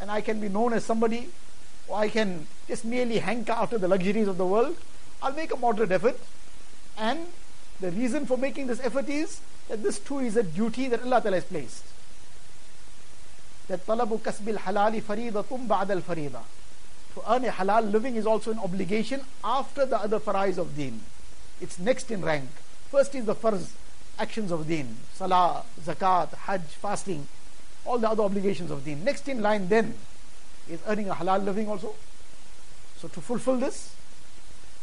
and 0.01 0.11
I 0.11 0.21
can 0.21 0.39
be 0.39 0.49
known 0.49 0.73
as 0.75 0.85
somebody 0.85 1.29
or 1.89 1.99
I 1.99 2.09
can 2.09 2.47
just 2.69 2.85
merely 2.85 3.19
hanker 3.19 3.53
after 3.53 3.79
the 3.79 3.89
luxuries 3.89 4.29
of 4.29 4.37
the 4.37 4.47
world, 4.47 4.77
I'll 5.23 5.33
make 5.33 5.53
a 5.53 5.57
moderate 5.57 5.91
effort. 5.91 6.21
And 6.97 7.27
the 7.81 7.91
reason 7.91 8.27
for 8.27 8.37
making 8.37 8.67
this 8.67 8.81
effort 8.81 9.09
is 9.09 9.41
that 9.69 9.83
this 9.83 9.99
too 9.99 10.19
is 10.19 10.37
a 10.37 10.43
duty 10.43 10.89
that 10.89 11.03
Allah 11.03 11.21
Ta'ala 11.21 11.37
has 11.37 11.45
placed. 11.45 11.85
That 13.69 13.87
talabu 13.87 14.21
kasbil 14.21 14.57
halali 14.57 15.03
faridatum 15.03 15.69
ba'd 15.69 15.91
al 15.91 16.01
farida. 16.01 16.43
To 17.15 17.33
earn 17.33 17.45
a 17.45 17.51
halal 17.51 17.91
living 17.91 18.17
is 18.17 18.27
also 18.27 18.51
an 18.51 18.59
obligation 18.59 19.21
after 19.45 19.87
the 19.87 19.99
other 19.99 20.19
farais 20.19 20.59
of 20.59 20.77
deen. 20.77 21.01
It's 21.61 21.79
next 21.79 22.11
in 22.11 22.23
rank. 22.23 22.49
First 22.91 23.15
is 23.15 23.27
the 23.27 23.35
farz 23.35 23.71
actions 24.19 24.51
of 24.51 24.67
deen. 24.67 24.97
Salah, 25.15 25.65
zakat, 25.85 26.35
hajj, 26.35 26.63
fasting 26.63 27.27
all 27.85 27.99
the 27.99 28.09
other 28.09 28.23
obligations 28.23 28.71
of 28.71 28.85
deen. 28.85 29.03
Next 29.03 29.29
in 29.29 29.41
line 29.41 29.69
then 29.69 29.95
is 30.69 30.81
earning 30.87 31.09
a 31.09 31.15
halal 31.15 31.45
living 31.45 31.69
also. 31.69 31.95
So 32.99 33.09
to 33.09 33.21
fulfill 33.21 33.57
this, 33.57 33.95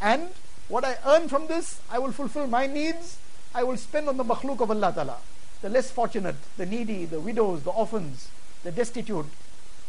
and 0.02 0.30
what 0.68 0.84
I 0.84 0.98
earn 1.06 1.30
from 1.30 1.48
this, 1.48 1.80
I 1.90 2.00
will 2.00 2.12
fulfill 2.12 2.48
my 2.48 2.68
needs, 2.68 3.18
I 3.54 3.64
will 3.64 3.78
spend 3.78 4.10
on 4.10 4.18
the 4.18 4.24
makhluk 4.24 4.62
of 4.62 4.72
Allah 4.72 4.92
Ta'ala. 4.94 5.18
The 5.62 5.70
less 5.70 5.92
fortunate, 5.92 6.36
the 6.58 6.66
needy, 6.66 7.06
the 7.06 7.20
widows, 7.20 7.64
the 7.64 7.70
orphans, 7.70 8.30
the 8.64 8.72
destitute. 8.72 9.28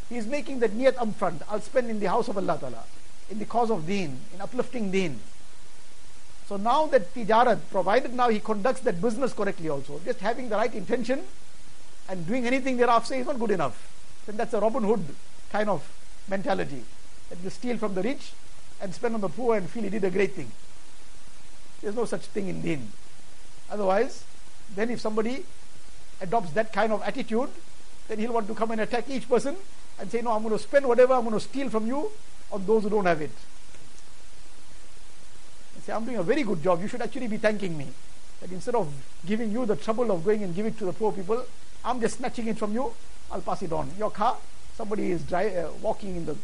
He 0.08 0.16
is 0.16 0.26
making 0.26 0.60
that 0.60 0.70
niyat 0.70 0.94
upfront. 0.94 1.42
I'll 1.50 1.60
spend 1.60 1.90
in 1.90 1.98
the 1.98 2.08
house 2.08 2.28
of 2.28 2.36
Allah 2.36 2.58
Ta'ala, 2.60 2.84
in 3.30 3.38
the 3.38 3.44
cause 3.44 3.70
of 3.70 3.86
deen, 3.86 4.20
in 4.32 4.40
uplifting 4.40 4.90
deen. 4.90 5.18
So 6.48 6.56
now 6.56 6.86
that 6.86 7.12
tijarat, 7.12 7.58
provided 7.70 8.14
now 8.14 8.28
he 8.28 8.38
conducts 8.38 8.80
that 8.82 9.02
business 9.02 9.32
correctly 9.32 9.68
also, 9.68 10.00
just 10.04 10.20
having 10.20 10.48
the 10.48 10.56
right 10.56 10.72
intention, 10.72 11.22
and 12.08 12.24
doing 12.26 12.46
anything 12.46 12.76
thereafter 12.76 13.14
is 13.14 13.26
not 13.26 13.38
good 13.38 13.50
enough. 13.50 13.92
Then 14.26 14.36
that's 14.36 14.54
a 14.54 14.60
Robin 14.60 14.84
Hood 14.84 15.04
kind 15.50 15.68
of 15.68 15.90
mentality. 16.28 16.84
That 17.30 17.38
you 17.42 17.50
steal 17.50 17.78
from 17.78 17.94
the 17.94 18.02
rich 18.02 18.32
and 18.80 18.94
spend 18.94 19.16
on 19.16 19.20
the 19.20 19.28
poor 19.28 19.56
and 19.56 19.68
feel 19.68 19.82
he 19.82 19.88
did 19.88 20.04
a 20.04 20.10
great 20.10 20.34
thing. 20.34 20.52
There's 21.82 21.94
no 21.94 22.04
such 22.04 22.22
thing 22.22 22.48
in 22.48 22.62
deen. 22.62 22.92
Otherwise, 23.70 24.24
then 24.74 24.90
if 24.90 25.00
somebody 25.00 25.44
adopts 26.20 26.52
that 26.52 26.72
kind 26.72 26.92
of 26.92 27.02
attitude, 27.02 27.50
then 28.08 28.18
he'll 28.18 28.32
want 28.32 28.46
to 28.48 28.54
come 28.54 28.70
and 28.70 28.80
attack 28.80 29.08
each 29.08 29.28
person 29.28 29.56
and 29.98 30.10
say, 30.10 30.22
No, 30.22 30.32
I'm 30.32 30.42
going 30.42 30.56
to 30.56 30.62
spend 30.62 30.86
whatever 30.86 31.14
I'm 31.14 31.22
going 31.22 31.34
to 31.34 31.40
steal 31.40 31.68
from 31.68 31.86
you 31.86 32.10
on 32.52 32.64
those 32.66 32.84
who 32.84 32.90
don't 32.90 33.06
have 33.06 33.20
it. 33.20 33.30
And 35.74 35.84
say, 35.84 35.92
I'm 35.92 36.04
doing 36.04 36.16
a 36.16 36.22
very 36.22 36.42
good 36.42 36.62
job. 36.62 36.80
You 36.80 36.88
should 36.88 37.02
actually 37.02 37.28
be 37.28 37.36
thanking 37.36 37.76
me. 37.76 37.88
That 38.40 38.52
instead 38.52 38.74
of 38.74 38.92
giving 39.24 39.50
you 39.50 39.66
the 39.66 39.76
trouble 39.76 40.10
of 40.10 40.24
going 40.24 40.42
and 40.42 40.54
give 40.54 40.66
it 40.66 40.78
to 40.78 40.84
the 40.84 40.92
poor 40.92 41.12
people, 41.12 41.44
I'm 41.84 42.00
just 42.00 42.18
snatching 42.18 42.46
it 42.48 42.58
from 42.58 42.72
you. 42.74 42.92
I'll 43.30 43.40
pass 43.40 43.62
it 43.62 43.72
on. 43.72 43.90
Your 43.98 44.10
car, 44.10 44.36
somebody 44.76 45.10
is 45.10 45.22
dry, 45.22 45.48
uh, 45.48 45.70
walking 45.80 46.16
in 46.16 46.26
the 46.26 46.36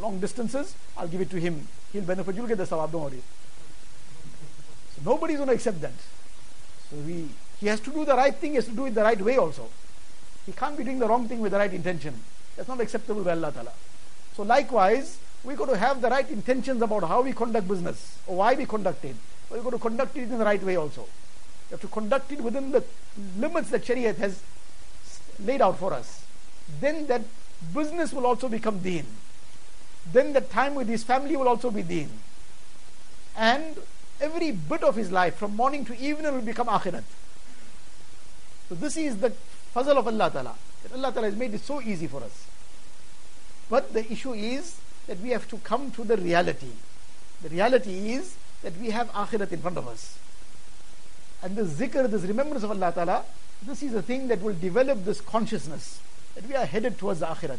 long 0.00 0.18
distances, 0.18 0.74
I'll 0.96 1.08
give 1.08 1.20
it 1.20 1.30
to 1.30 1.40
him. 1.40 1.68
He'll 1.92 2.02
benefit. 2.02 2.34
You'll 2.34 2.46
get 2.46 2.58
the 2.58 2.64
sawab, 2.64 2.92
don't 2.92 3.04
worry. 3.04 3.22
Nobody's 5.04 5.36
going 5.36 5.48
to 5.48 5.54
accept 5.54 5.80
that. 5.80 5.92
So 6.90 6.96
he 7.60 7.66
has 7.66 7.80
to 7.80 7.90
do 7.90 8.04
the 8.04 8.14
right 8.14 8.34
thing, 8.34 8.50
he 8.50 8.56
has 8.56 8.66
to 8.66 8.72
do 8.72 8.86
it 8.86 8.94
the 8.94 9.02
right 9.02 9.20
way 9.20 9.36
also. 9.36 9.68
He 10.46 10.52
can't 10.52 10.76
be 10.76 10.84
doing 10.84 10.98
the 10.98 11.08
wrong 11.08 11.28
thing 11.28 11.40
with 11.40 11.52
the 11.52 11.58
right 11.58 11.72
intention. 11.72 12.14
That's 12.56 12.68
not 12.68 12.80
acceptable 12.80 13.22
by 13.22 13.32
Allah 13.32 13.52
Ta'ala. 13.52 13.72
So 14.36 14.42
likewise, 14.42 15.18
we 15.44 15.54
got 15.54 15.68
to 15.68 15.76
have 15.76 16.00
the 16.00 16.08
right 16.08 16.28
intentions 16.30 16.82
about 16.82 17.04
how 17.04 17.22
we 17.22 17.32
conduct 17.32 17.68
business 17.68 18.18
or 18.26 18.36
why 18.36 18.54
we 18.54 18.66
conduct 18.66 19.04
it. 19.04 19.16
But 19.48 19.58
we 19.58 19.64
got 19.64 19.70
to 19.70 19.78
conduct 19.78 20.16
it 20.16 20.22
in 20.22 20.38
the 20.38 20.44
right 20.44 20.62
way 20.62 20.76
also. 20.76 21.02
We 21.02 21.74
have 21.74 21.80
to 21.80 21.88
conduct 21.88 22.32
it 22.32 22.40
within 22.40 22.72
the 22.72 22.84
limits 23.38 23.70
that 23.70 23.84
Shariah 23.84 24.16
has 24.16 24.42
laid 25.44 25.62
out 25.62 25.78
for 25.78 25.92
us. 25.92 26.24
Then 26.80 27.06
that 27.06 27.22
business 27.74 28.12
will 28.12 28.26
also 28.26 28.48
become 28.48 28.78
deen. 28.80 29.06
Then 30.12 30.32
the 30.32 30.40
time 30.40 30.74
with 30.74 30.88
his 30.88 31.02
family 31.04 31.36
will 31.36 31.48
also 31.48 31.70
be 31.70 31.82
deen. 31.82 32.10
And 33.36 33.78
every 34.22 34.52
bit 34.52 34.82
of 34.82 34.96
his 34.96 35.10
life, 35.10 35.36
from 35.36 35.56
morning 35.56 35.84
to 35.86 35.98
evening, 35.98 36.32
will 36.32 36.40
become 36.40 36.68
akhirat. 36.68 37.02
So 38.68 38.74
this 38.76 38.96
is 38.96 39.18
the 39.18 39.32
fazl 39.74 39.96
of 39.96 40.06
Allah 40.06 40.30
Ta'ala. 40.30 40.54
That 40.82 40.92
Allah 40.94 41.12
Ta'ala 41.12 41.28
has 41.28 41.36
made 41.36 41.52
it 41.52 41.60
so 41.60 41.82
easy 41.82 42.06
for 42.06 42.22
us. 42.22 42.46
But 43.68 43.92
the 43.92 44.10
issue 44.10 44.32
is 44.32 44.76
that 45.06 45.20
we 45.20 45.30
have 45.30 45.48
to 45.48 45.58
come 45.58 45.90
to 45.92 46.04
the 46.04 46.16
reality. 46.16 46.70
The 47.42 47.48
reality 47.48 48.12
is 48.12 48.36
that 48.62 48.76
we 48.78 48.90
have 48.90 49.10
akhirat 49.12 49.52
in 49.52 49.60
front 49.60 49.76
of 49.76 49.88
us. 49.88 50.18
And 51.42 51.56
the 51.56 51.62
zikr, 51.62 52.08
this 52.08 52.22
remembrance 52.22 52.62
of 52.62 52.70
Allah 52.70 52.92
Ta'ala, 52.92 53.24
this 53.66 53.82
is 53.82 53.94
a 53.94 54.02
thing 54.02 54.28
that 54.28 54.40
will 54.40 54.54
develop 54.54 55.04
this 55.04 55.20
consciousness 55.20 56.00
that 56.34 56.46
we 56.48 56.54
are 56.54 56.64
headed 56.64 56.98
towards 56.98 57.20
the 57.20 57.26
akhirat. 57.26 57.58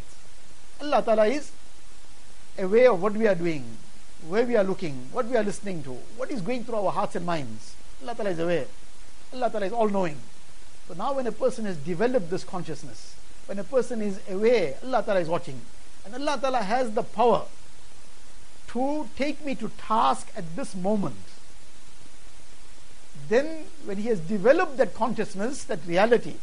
Allah 0.82 1.04
Ta'ala 1.04 1.28
is 1.28 1.52
aware 2.58 2.92
of 2.92 3.02
what 3.02 3.14
we 3.14 3.28
are 3.28 3.36
doing, 3.36 3.66
where 4.28 4.46
we 4.46 4.56
are 4.56 4.64
looking, 4.64 5.08
what 5.12 5.26
we 5.26 5.36
are 5.36 5.44
listening 5.44 5.84
to, 5.84 5.92
what 6.18 6.32
is 6.32 6.42
going 6.42 6.64
through 6.64 6.78
our 6.78 6.92
hearts 6.92 7.16
and 7.16 7.26
minds. 7.26 7.76
Allah 8.02 8.16
Ta'ala 8.16 8.30
is 8.32 8.40
aware. 8.40 8.66
Allah 9.34 9.50
Ta'ala 9.50 9.66
is 9.66 9.74
all 9.74 9.90
knowing. 9.90 10.18
So 10.88 10.94
now 10.94 11.14
when 11.14 11.28
a 11.28 11.32
person 11.32 11.66
has 11.66 11.78
developed 11.78 12.30
this 12.30 12.44
consciousness, 12.44 13.16
when 13.46 13.60
a 13.60 13.64
person 13.64 14.02
is 14.02 14.20
aware, 14.30 14.76
Allah 14.84 15.04
Ta'ala 15.04 15.20
is 15.20 15.28
watching. 15.28 15.60
And 16.06 16.16
Allah 16.16 16.38
Ta'ala 16.40 16.62
has 16.62 16.92
the 16.92 17.04
power 17.04 17.44
to 18.68 19.08
take 19.16 19.46
me 19.46 19.56
to 19.56 19.70
task 19.78 20.32
at 20.36 20.56
this 20.56 20.76
moment. 20.76 21.16
Then 23.30 23.66
when 23.86 23.98
he 23.98 24.08
has 24.10 24.20
developed 24.20 24.78
that 24.78 24.94
consciousness, 24.94 25.64
that 25.66 25.80
reality, 25.88 26.36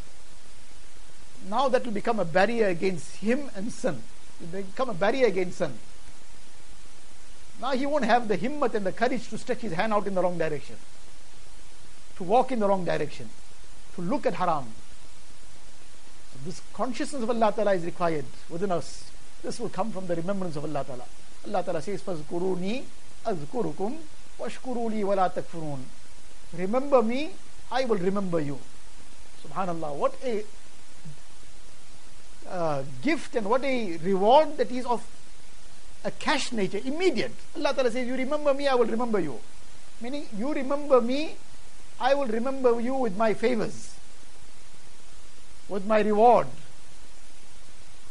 now 1.49 1.69
that 1.69 1.85
will 1.85 1.93
become 1.93 2.19
a 2.19 2.25
barrier 2.25 2.67
against 2.67 3.17
him 3.17 3.49
and 3.55 3.71
sin. 3.71 4.01
It 4.41 4.53
will 4.53 4.63
become 4.63 4.89
a 4.89 4.93
barrier 4.93 5.27
against 5.27 5.57
sin. 5.57 5.73
Now 7.60 7.72
he 7.72 7.86
won't 7.86 8.04
have 8.04 8.28
the 8.28 8.36
himmat 8.36 8.74
and 8.74 8.84
the 8.84 8.92
courage 8.92 9.28
to 9.30 9.38
stretch 9.38 9.60
his 9.60 9.72
hand 9.72 9.92
out 9.92 10.06
in 10.06 10.14
the 10.14 10.22
wrong 10.22 10.36
direction, 10.36 10.76
to 12.16 12.24
walk 12.24 12.52
in 12.52 12.60
the 12.60 12.68
wrong 12.68 12.84
direction, 12.84 13.28
to 13.94 14.02
look 14.02 14.26
at 14.26 14.34
haram. 14.34 14.66
So 16.32 16.38
this 16.44 16.60
consciousness 16.74 17.22
of 17.22 17.30
Allah 17.30 17.52
Ta'ala 17.54 17.74
is 17.74 17.84
required 17.84 18.26
within 18.50 18.72
us. 18.72 19.10
This 19.42 19.58
will 19.58 19.70
come 19.70 19.90
from 19.90 20.06
the 20.06 20.16
remembrance 20.16 20.56
of 20.56 20.64
Allah 20.64 20.84
Ta'ala. 20.84 21.04
Allah 21.46 21.62
Ta'ala 21.62 21.82
says, 21.82 22.02
فَذْكُرُونِي 22.02 22.82
أَذْكُرُكُمْ 23.26 23.96
وَاشْكُرُوا 24.38 24.90
لِي 24.90 25.02
وَلَا 25.02 25.32
تَكْفُرُونَ 25.32 25.78
Remember 26.58 27.02
me, 27.02 27.30
I 27.72 27.84
will 27.84 27.98
remember 27.98 28.40
you. 28.40 28.58
Subhanallah, 29.46 29.94
what 29.94 30.14
a 30.24 30.44
uh, 32.48 32.82
gift 33.02 33.34
and 33.34 33.48
what 33.48 33.64
a 33.64 33.96
reward 33.98 34.56
that 34.56 34.70
is 34.70 34.84
of 34.86 35.04
a 36.03 36.11
cash 36.11 36.51
nature, 36.51 36.79
immediate. 36.83 37.33
Allah 37.55 37.73
Ta'ala 37.73 37.91
says, 37.91 38.07
You 38.07 38.15
remember 38.15 38.53
me, 38.53 38.67
I 38.67 38.75
will 38.75 38.87
remember 38.87 39.19
you. 39.19 39.39
Meaning, 40.01 40.25
you 40.37 40.53
remember 40.53 41.01
me, 41.01 41.35
I 41.99 42.13
will 42.15 42.25
remember 42.25 42.79
you 42.81 42.95
with 42.95 43.15
my 43.15 43.33
favors, 43.33 43.93
with 45.69 45.85
my 45.85 46.01
reward. 46.01 46.47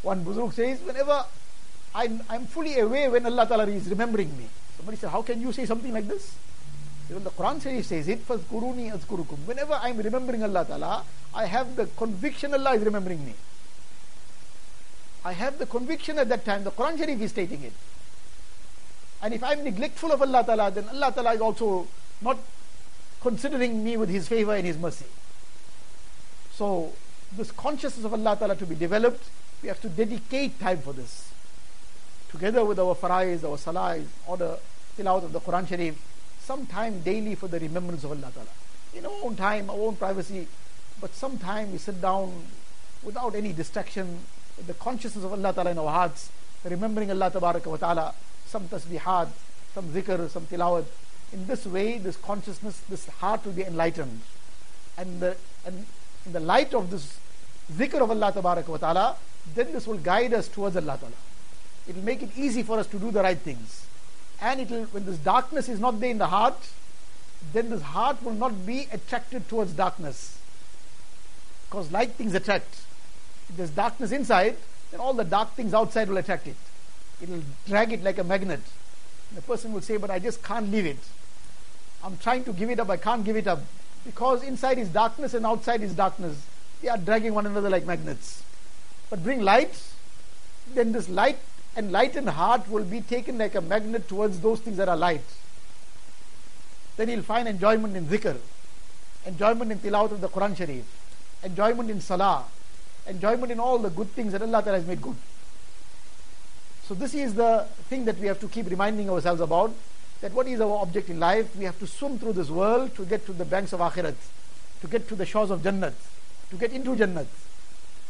One 0.02 0.24
Buzurg 0.24 0.52
says, 0.54 0.80
Whenever 0.80 1.24
I'm, 1.94 2.22
I'm 2.30 2.46
fully 2.46 2.78
aware 2.78 3.10
when 3.10 3.26
Allah 3.26 3.46
Ta'ala 3.46 3.66
is 3.66 3.88
remembering 3.88 4.36
me. 4.38 4.46
Somebody 4.76 4.96
said, 4.96 5.10
How 5.10 5.22
can 5.22 5.40
you 5.40 5.52
say 5.52 5.66
something 5.66 5.92
like 5.92 6.06
this? 6.06 6.34
Even 7.10 7.24
the 7.24 7.30
Quran 7.30 7.60
says, 7.60 7.86
says 7.86 8.06
it, 8.06 8.26
Fazkuruni 8.26 8.92
azkurukum. 8.96 9.38
Whenever 9.44 9.74
I'm 9.82 9.98
remembering 9.98 10.44
Allah 10.44 10.64
Ta'ala, 10.64 11.04
I 11.34 11.46
have 11.46 11.74
the 11.74 11.86
conviction 11.86 12.54
Allah 12.54 12.74
is 12.74 12.82
remembering 12.82 13.24
me. 13.26 13.34
I 15.24 15.32
have 15.32 15.58
the 15.58 15.66
conviction 15.66 16.18
at 16.18 16.28
that 16.28 16.44
time, 16.44 16.64
the 16.64 16.70
Quran 16.70 16.98
Sharif 16.98 17.20
is 17.20 17.30
stating 17.30 17.62
it. 17.62 17.72
And 19.22 19.34
if 19.34 19.44
I'm 19.44 19.62
neglectful 19.64 20.12
of 20.12 20.22
Allah 20.22 20.44
Ta'ala, 20.44 20.70
then 20.70 20.88
Allah 20.88 21.12
Ta'ala 21.12 21.34
is 21.34 21.40
also 21.40 21.86
not 22.22 22.38
considering 23.20 23.84
me 23.84 23.96
with 23.98 24.08
His 24.08 24.28
favor 24.28 24.54
and 24.54 24.66
His 24.66 24.78
mercy. 24.78 25.04
So, 26.54 26.92
this 27.36 27.50
consciousness 27.52 28.04
of 28.04 28.14
Allah 28.14 28.36
Ta'ala 28.36 28.56
to 28.56 28.66
be 28.66 28.74
developed, 28.74 29.24
we 29.62 29.68
have 29.68 29.80
to 29.82 29.88
dedicate 29.90 30.58
time 30.58 30.78
for 30.78 30.94
this. 30.94 31.30
Together 32.30 32.64
with 32.64 32.78
our 32.78 32.94
farais, 32.94 33.44
our 33.44 33.58
salahs, 33.58 34.06
or 34.26 34.38
the 34.38 34.58
tilawat 34.96 35.24
of 35.24 35.32
the 35.32 35.40
Quran 35.40 35.68
Sharif, 35.68 35.96
some 36.40 36.66
time 36.66 37.00
daily 37.00 37.34
for 37.34 37.48
the 37.48 37.60
remembrance 37.60 38.04
of 38.04 38.12
Allah 38.12 38.32
Ta'ala. 38.32 38.48
In 38.94 39.04
our 39.04 39.24
own 39.24 39.36
time, 39.36 39.68
our 39.68 39.76
own 39.76 39.96
privacy, 39.96 40.48
but 41.00 41.14
some 41.14 41.36
time 41.38 41.72
we 41.72 41.78
sit 41.78 42.00
down 42.00 42.32
without 43.02 43.34
any 43.34 43.52
distraction, 43.52 44.20
the 44.66 44.74
consciousness 44.74 45.24
of 45.24 45.32
Allah 45.32 45.52
Ta'ala 45.52 45.70
in 45.70 45.78
our 45.78 45.90
hearts, 45.90 46.30
remembering 46.64 47.10
Allah 47.10 47.30
Ta'ala, 47.30 48.14
some 48.46 48.68
tasbihat, 48.68 49.28
some 49.74 49.88
zikr, 49.88 50.28
some 50.28 50.46
tilawat. 50.46 50.84
In 51.32 51.46
this 51.46 51.66
way, 51.66 51.98
this 51.98 52.16
consciousness, 52.16 52.80
this 52.88 53.06
heart 53.06 53.44
will 53.44 53.52
be 53.52 53.62
enlightened. 53.62 54.20
And, 54.98 55.20
the, 55.20 55.36
and 55.64 55.86
in 56.26 56.32
the 56.32 56.40
light 56.40 56.74
of 56.74 56.90
this 56.90 57.18
zikr 57.72 58.00
of 58.00 58.10
Allah 58.10 58.32
Ta'ala, 58.32 59.16
then 59.54 59.72
this 59.72 59.86
will 59.86 59.98
guide 59.98 60.34
us 60.34 60.48
towards 60.48 60.76
Allah 60.76 60.98
Ta'ala. 60.98 61.14
It 61.88 61.96
will 61.96 62.04
make 62.04 62.22
it 62.22 62.30
easy 62.36 62.62
for 62.62 62.78
us 62.78 62.86
to 62.88 62.98
do 62.98 63.10
the 63.10 63.22
right 63.22 63.38
things. 63.38 63.86
And 64.40 64.60
it 64.60 64.70
will, 64.70 64.84
when 64.86 65.06
this 65.06 65.18
darkness 65.18 65.68
is 65.68 65.80
not 65.80 66.00
there 66.00 66.10
in 66.10 66.18
the 66.18 66.26
heart, 66.26 66.56
then 67.52 67.70
this 67.70 67.82
heart 67.82 68.22
will 68.22 68.34
not 68.34 68.66
be 68.66 68.86
attracted 68.92 69.48
towards 69.48 69.72
darkness. 69.72 70.38
Because 71.68 71.90
light 71.92 72.12
things 72.12 72.34
attract. 72.34 72.82
If 73.50 73.56
there's 73.56 73.70
darkness 73.70 74.12
inside, 74.12 74.56
then 74.92 75.00
all 75.00 75.12
the 75.12 75.24
dark 75.24 75.54
things 75.54 75.74
outside 75.74 76.08
will 76.08 76.18
attract 76.18 76.46
it. 76.46 76.56
It 77.20 77.28
will 77.28 77.42
drag 77.66 77.92
it 77.92 78.02
like 78.02 78.18
a 78.18 78.24
magnet. 78.24 78.60
And 79.28 79.38
the 79.38 79.42
person 79.42 79.72
will 79.72 79.80
say, 79.80 79.96
But 79.96 80.10
I 80.10 80.20
just 80.20 80.42
can't 80.42 80.70
leave 80.70 80.86
it. 80.86 80.98
I'm 82.04 82.16
trying 82.16 82.44
to 82.44 82.52
give 82.52 82.70
it 82.70 82.78
up, 82.78 82.88
I 82.88 82.96
can't 82.96 83.24
give 83.24 83.36
it 83.36 83.48
up. 83.48 83.60
Because 84.04 84.42
inside 84.44 84.78
is 84.78 84.88
darkness 84.88 85.34
and 85.34 85.44
outside 85.44 85.82
is 85.82 85.92
darkness. 85.94 86.40
They 86.80 86.88
are 86.88 86.96
dragging 86.96 87.34
one 87.34 87.44
another 87.44 87.68
like 87.68 87.84
magnets. 87.84 88.42
But 89.10 89.22
bring 89.22 89.42
light, 89.42 89.82
then 90.74 90.92
this 90.92 91.08
light 91.08 91.38
and 91.76 91.90
lightened 91.90 92.30
heart 92.30 92.70
will 92.70 92.84
be 92.84 93.00
taken 93.00 93.36
like 93.36 93.56
a 93.56 93.60
magnet 93.60 94.08
towards 94.08 94.40
those 94.40 94.60
things 94.60 94.76
that 94.76 94.88
are 94.88 94.96
light. 94.96 95.24
Then 96.96 97.08
he'll 97.08 97.22
find 97.22 97.48
enjoyment 97.48 97.96
in 97.96 98.06
dhikr, 98.06 98.36
enjoyment 99.26 99.72
in 99.72 99.80
tilawat 99.80 100.12
of 100.12 100.20
the 100.20 100.28
Quran 100.28 100.56
Sharif, 100.56 100.84
enjoyment 101.42 101.90
in 101.90 102.00
salah, 102.00 102.44
enjoyment 103.10 103.52
in 103.52 103.60
all 103.60 103.78
the 103.78 103.90
good 103.90 104.08
things 104.12 104.32
that 104.32 104.42
Allah 104.42 104.62
has 104.62 104.86
made 104.86 105.02
good. 105.02 105.16
So 106.84 106.94
this 106.94 107.14
is 107.14 107.34
the 107.34 107.66
thing 107.88 108.04
that 108.06 108.18
we 108.18 108.26
have 108.26 108.40
to 108.40 108.48
keep 108.48 108.68
reminding 108.68 109.10
ourselves 109.10 109.40
about, 109.40 109.72
that 110.20 110.32
what 110.32 110.46
is 110.46 110.60
our 110.60 110.78
object 110.82 111.08
in 111.08 111.20
life? 111.20 111.54
We 111.56 111.64
have 111.64 111.78
to 111.78 111.86
swim 111.86 112.18
through 112.18 112.32
this 112.34 112.50
world 112.50 112.94
to 112.96 113.04
get 113.04 113.26
to 113.26 113.32
the 113.32 113.44
banks 113.44 113.72
of 113.72 113.80
Akhirat, 113.80 114.16
to 114.80 114.86
get 114.86 115.08
to 115.08 115.14
the 115.14 115.26
shores 115.26 115.50
of 115.50 115.62
Jannat, 115.62 115.94
to 116.50 116.56
get 116.56 116.72
into 116.72 116.96
Jannat. 116.96 117.26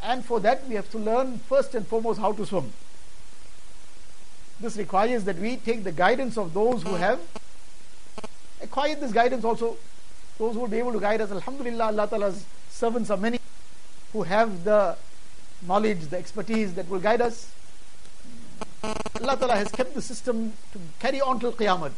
And 0.02 0.24
for 0.24 0.40
that 0.40 0.66
we 0.66 0.76
have 0.76 0.90
to 0.92 0.98
learn 0.98 1.38
first 1.38 1.74
and 1.74 1.86
foremost 1.86 2.20
how 2.20 2.32
to 2.32 2.46
swim. 2.46 2.72
This 4.60 4.76
requires 4.76 5.24
that 5.24 5.36
we 5.36 5.56
take 5.56 5.84
the 5.84 5.92
guidance 5.92 6.36
of 6.36 6.54
those 6.54 6.82
who 6.82 6.94
have 6.94 7.20
acquired 8.62 9.00
this 9.00 9.12
guidance 9.12 9.44
also. 9.44 9.76
Those 10.38 10.54
who 10.54 10.60
will 10.60 10.68
be 10.68 10.78
able 10.78 10.92
to 10.92 11.00
guide 11.00 11.20
us. 11.20 11.30
Alhamdulillah, 11.30 11.84
Allah 11.86 12.08
Ta'ala's 12.08 12.44
servants 12.70 13.10
are 13.10 13.18
many 13.18 13.38
who 14.12 14.22
have 14.22 14.64
the 14.64 14.96
knowledge, 15.66 16.00
the 16.08 16.16
expertise 16.18 16.74
that 16.74 16.88
will 16.88 17.00
guide 17.00 17.20
us. 17.20 17.50
Allah 18.82 19.36
Ta'ala 19.36 19.56
has 19.56 19.68
kept 19.68 19.94
the 19.94 20.02
system 20.02 20.52
to 20.72 20.78
carry 20.98 21.20
on 21.20 21.38
till 21.38 21.52
Qiyamah. 21.52 21.92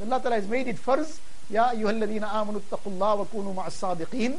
Allah 0.00 0.20
Ta'ala 0.20 0.36
has 0.36 0.48
made 0.48 0.66
it 0.66 0.78
first, 0.78 1.20
Ya 1.48 1.70
ayyuhalladhina 1.70 2.28
amanu 2.28 2.60
attaqullah 2.60 3.18
wa 3.18 3.24
kunu 3.24 3.54
ma'as 3.54 3.78
sadiqeen. 3.78 4.38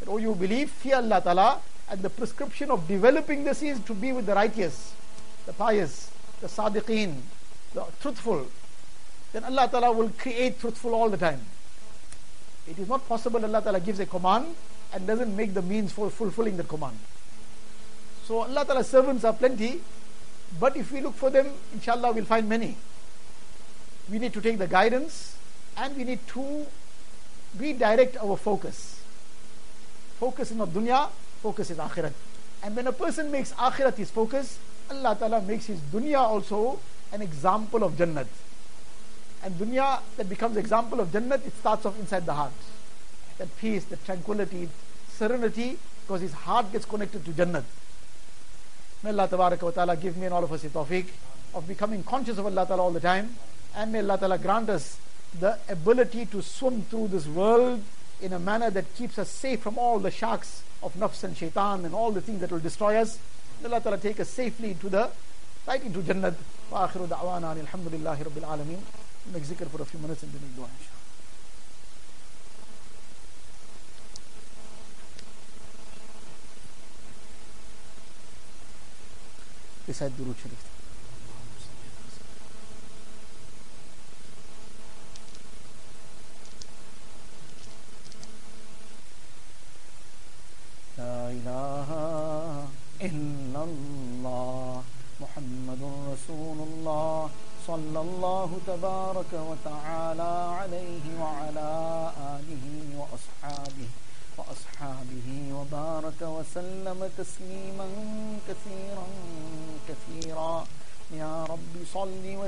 That, 0.00 0.08
oh, 0.08 0.18
you 0.18 0.34
believe, 0.34 0.70
fear 0.70 0.96
Allah 0.96 1.20
Ta'ala. 1.22 1.60
And 1.90 2.02
the 2.02 2.10
prescription 2.10 2.70
of 2.70 2.86
developing 2.86 3.44
this 3.44 3.62
is 3.62 3.80
to 3.80 3.94
be 3.94 4.12
with 4.12 4.26
the 4.26 4.34
righteous, 4.34 4.92
the 5.46 5.52
pious, 5.52 6.10
the 6.40 6.46
sadiqeen, 6.46 7.14
the 7.74 7.84
truthful. 8.00 8.46
Then 9.32 9.44
Allah 9.44 9.68
Ta'ala 9.70 9.92
will 9.92 10.10
create 10.10 10.60
truthful 10.60 10.94
all 10.94 11.08
the 11.08 11.16
time. 11.16 11.40
It 12.68 12.78
is 12.78 12.88
not 12.88 13.08
possible 13.08 13.44
Allah 13.44 13.62
Ta'ala 13.62 13.80
gives 13.80 14.00
a 14.00 14.06
command 14.06 14.54
and 14.92 15.06
doesn't 15.06 15.36
make 15.36 15.54
the 15.54 15.62
means 15.62 15.92
for 15.92 16.10
fulfilling 16.10 16.56
that 16.56 16.68
command. 16.68 16.98
So 18.24 18.42
Allah 18.42 18.64
Ta'ala's 18.64 18.88
servants 18.88 19.24
are 19.24 19.32
plenty, 19.32 19.80
but 20.58 20.76
if 20.76 20.92
we 20.92 21.00
look 21.00 21.14
for 21.14 21.30
them, 21.30 21.48
inshallah 21.72 22.12
we'll 22.12 22.24
find 22.24 22.48
many. 22.48 22.76
We 24.10 24.18
need 24.18 24.32
to 24.32 24.40
take 24.40 24.58
the 24.58 24.66
guidance 24.66 25.36
and 25.76 25.96
we 25.96 26.04
need 26.04 26.26
to 26.28 26.66
redirect 27.58 28.16
our 28.18 28.36
focus. 28.36 29.00
Focus 30.18 30.50
is 30.50 30.56
not 30.56 30.68
dunya, 30.68 31.08
focus 31.42 31.70
is 31.70 31.78
akhirat. 31.78 32.12
And 32.62 32.76
when 32.76 32.86
a 32.86 32.92
person 32.92 33.30
makes 33.30 33.52
akhirat 33.52 33.96
his 33.96 34.10
focus, 34.10 34.58
Allah 34.90 35.16
Ta'ala 35.18 35.40
makes 35.40 35.66
his 35.66 35.80
dunya 35.80 36.18
also 36.18 36.78
an 37.12 37.22
example 37.22 37.82
of 37.84 37.94
Jannat. 37.94 38.26
And 39.42 39.54
dunya 39.54 40.00
that 40.16 40.28
becomes 40.28 40.56
example 40.56 41.00
of 41.00 41.08
Jannat, 41.08 41.46
it 41.46 41.56
starts 41.56 41.86
off 41.86 41.98
inside 41.98 42.26
the 42.26 42.34
heart. 42.34 42.52
That 43.40 43.56
peace, 43.56 43.86
that 43.86 44.04
tranquility, 44.04 44.68
serenity, 45.08 45.78
because 46.02 46.20
his 46.20 46.34
heart 46.34 46.70
gets 46.72 46.84
connected 46.84 47.24
to 47.24 47.30
Jannat. 47.30 47.64
May 49.02 49.10
Allah 49.10 49.28
Ta'ala 49.28 49.96
give 49.96 50.18
me 50.18 50.26
and 50.26 50.34
all 50.34 50.44
of 50.44 50.52
us 50.52 50.60
the 50.60 50.68
tawfiq 50.68 51.06
of 51.54 51.66
becoming 51.66 52.02
conscious 52.02 52.36
of 52.36 52.44
Allah 52.44 52.66
Ta'ala 52.66 52.82
all 52.82 52.90
the 52.90 53.00
time. 53.00 53.34
And 53.74 53.92
may 53.92 54.00
Allah 54.00 54.18
Ta'ala 54.18 54.36
grant 54.36 54.68
us 54.68 54.98
the 55.38 55.58
ability 55.70 56.26
to 56.26 56.42
swim 56.42 56.82
through 56.82 57.08
this 57.08 57.26
world 57.26 57.82
in 58.20 58.34
a 58.34 58.38
manner 58.38 58.68
that 58.68 58.94
keeps 58.94 59.18
us 59.18 59.30
safe 59.30 59.60
from 59.60 59.78
all 59.78 59.98
the 59.98 60.10
sharks 60.10 60.62
of 60.82 60.92
nafs 60.92 61.24
and 61.24 61.34
shaitan 61.34 61.86
and 61.86 61.94
all 61.94 62.10
the 62.10 62.20
things 62.20 62.40
that 62.42 62.52
will 62.52 62.58
destroy 62.58 62.96
us. 62.96 63.18
May 63.62 63.70
Allah 63.70 63.80
Ta'ala 63.80 63.96
take 63.96 64.20
us 64.20 64.28
safely 64.28 64.72
into 64.72 64.90
the 64.90 65.08
right 65.66 65.82
into 65.82 66.00
Jannat. 66.00 66.34
Wa 66.70 66.86
akhiru 66.86 67.08
da'wana 67.08 67.56
alhamdulillahi 67.56 68.22
rabbil 68.22 68.44
alameen. 68.44 68.80
Make 69.32 69.44
zikr 69.44 69.66
for 69.68 69.80
a 69.80 69.86
few 69.86 69.98
minutes 69.98 70.24
and 70.24 70.30
then 70.32 70.42
we'll 70.42 70.66
go 70.66 70.70
inshallah. 70.78 70.99
کے 79.90 79.94
ساتھ 79.94 80.12
درود 80.18 80.42
شریف۔ 80.42 80.79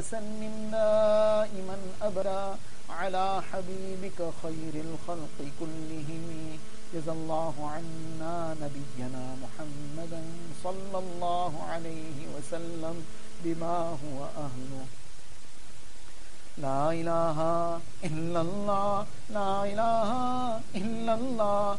وسلم 0.02 0.54
دائما 0.72 1.76
أبدا 2.02 2.56
على 2.90 3.42
حبيبك 3.52 4.18
خير 4.42 4.74
الخلق 4.86 5.38
كلهم. 5.60 6.58
جزا 6.94 7.12
الله 7.12 7.54
عنا 7.74 8.56
نبينا 8.62 9.24
محمدا 9.44 10.22
صلى 10.64 10.98
الله 11.04 11.52
عليه 11.70 12.18
وسلم 12.34 12.96
بما 13.44 13.78
هو 14.02 14.18
أهله. 14.46 14.86
لا 16.58 16.92
إله 17.00 17.38
إلا 18.04 18.40
الله 18.40 19.06
لا 19.30 19.52
إله 19.72 20.10
إلا 20.74 21.14
الله 21.14 21.78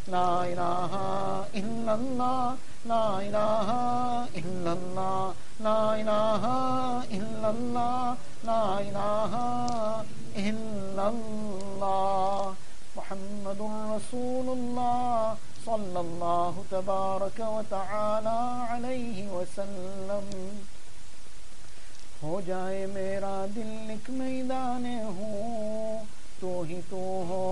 لا 0.11 0.29
الہ 0.41 0.95
الا 1.53 1.91
اللہ 1.91 2.55
لا 2.85 3.03
الہ 3.11 3.75
الا 10.35 11.05
اللہ 11.05 12.51
محمد 12.95 13.61
رسول 13.91 14.49
اللہ 14.49 15.33
صلی 15.65 15.97
اللہ 15.97 16.61
تبارک 16.69 17.41
و 17.41 17.61
تعالی 17.69 18.37
علیہ 18.69 19.27
وسلم 19.29 20.29
ہو 22.23 22.39
جائے 22.47 22.85
میرا 22.93 23.35
دل 23.55 23.69
نک 23.87 24.09
میدان 24.15 24.85
ہوں 25.03 26.03
तो 26.41 26.51
ही 26.63 26.75
तो 26.89 27.01
हो 27.29 27.43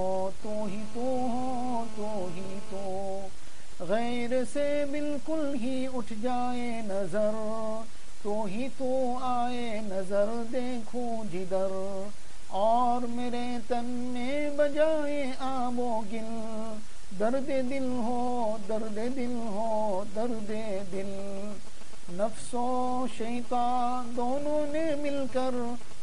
तो 0.43 0.53
ही 0.65 0.81
तो 0.93 1.09
हो 1.31 1.85
तो 1.97 2.07
ही 2.27 2.59
तो। 2.69 3.87
गैर 3.87 4.43
से 4.45 4.63
बिल्कुल 4.91 5.53
ही 5.55 5.75
उठ 5.87 6.13
जाए 6.23 6.71
नजर 6.85 7.35
तो 8.23 8.43
ही 8.45 8.67
तो 8.79 8.89
आए 9.25 9.79
नजर 9.83 10.33
देखो 10.51 11.05
जिधर। 11.31 11.75
और 12.59 13.05
मेरे 13.07 13.45
तन 13.69 13.85
में 14.13 14.57
बजाए 14.57 15.23
आबो 15.47 15.89
गिल 16.11 16.31
दर्द 17.19 17.49
दिल 17.65 17.87
हो 18.05 18.19
दर्द 18.69 18.97
दिल 19.15 19.35
हो 19.53 20.05
दर्द 20.15 20.51
दिल 20.91 21.11
نفس 22.11 22.53
و 22.53 23.05
شیطان 23.17 24.15
دونوں 24.17 24.73
نے 24.73 24.95
مل 25.01 25.25
کر 25.33 25.55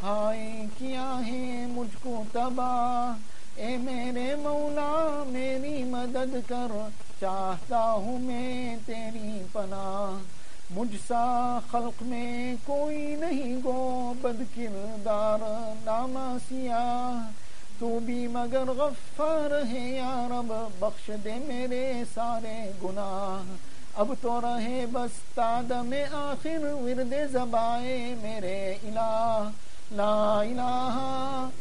ہائے 0.03 0.65
کیا 0.79 1.21
ہے 1.27 1.67
مجھ 1.69 1.97
کو 2.03 2.23
تباہ۔ 2.33 3.19
اے 3.61 3.77
میرے 3.77 4.35
مولا، 4.37 5.23
میری 5.27 5.85
مدد 5.85 6.37
کر، 6.47 6.89
چاہتا 7.21 7.91
ہوں 7.91 8.19
میں 8.19 8.77
تیری 8.87 9.43
پناہ۔ 9.53 10.23
مجھ 10.71 10.97
سا 11.09 11.59
خلق 11.71 12.03
میں 12.03 12.55
کوئی 12.65 13.17
نہیں 13.21 13.57
گو 13.65 14.13
بد 14.23 14.43
کردار 14.57 15.39
ناما 15.85 16.37
سیاہ 16.49 17.31
تو 17.79 17.99
بھی 18.03 18.27
مگر 18.27 18.71
غفر 18.77 19.61
ہے 19.73 19.89
یا 19.91 20.29
رب، 20.31 20.53
بخش 20.79 21.11
دے 21.25 21.35
میرے 21.47 21.93
سارے 22.15 22.71
گناہ۔ 22.85 23.76
اب 23.99 24.13
تو 24.21 24.41
رہے 24.41 24.85
بس 24.93 25.39
میں 25.87 26.05
آخر 26.15 26.65
ورد 26.83 27.15
زبائے 27.33 28.15
میرے 28.23 28.59
الہ، 28.83 29.49
لا 29.91 30.41
الہ 30.41 30.97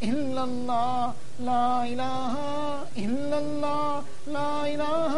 الا 0.01 0.41
اللہ، 0.41 1.11
لا 1.39 1.67
الہ 1.81 2.35
الا 2.95 3.37
اللہ، 3.37 3.99
لا 4.27 4.49
الہ 4.63 5.15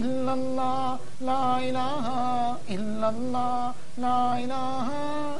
الا 0.00 0.32
اللہ، 0.32 0.96
لا 1.20 1.56
الہ 1.56 2.12
الا 2.68 3.06
اللہ، 3.08 3.70
لا 3.98 4.22
الہ 4.34 4.92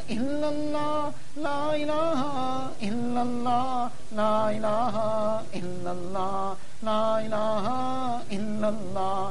الا 0.08 0.48
اللہ، 0.48 1.10
لا 1.36 1.64
الہ 1.70 2.24
الا 2.82 3.20
اللہ، 3.20 3.88
لا 4.16 4.36
الہ 4.48 5.00
الا 5.62 5.90
اللہ، 5.90 6.54
لا 6.82 7.00
الہ 7.16 7.72
الا 8.30 8.66
اللہ 8.68 9.30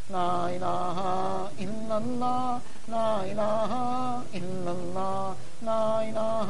لا 0.11 0.33
إله 0.55 0.97
إلا 1.65 1.95
الله 1.97 2.59
لا 2.87 3.09
إله 3.31 3.71
إلا 4.39 4.71
الله 4.77 5.35
لا 5.69 5.85
إله 6.09 6.49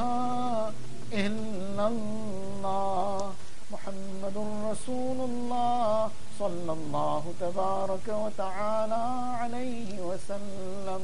إلا 1.26 1.86
الله 1.88 3.34
محمد 3.74 4.38
رسول 4.72 5.20
الله 5.30 6.10
صلى 6.40 6.72
الله 6.80 7.24
تبارك 7.40 8.08
وتعالى 8.24 9.04
عليه 9.42 9.90
وسلم. 10.10 11.04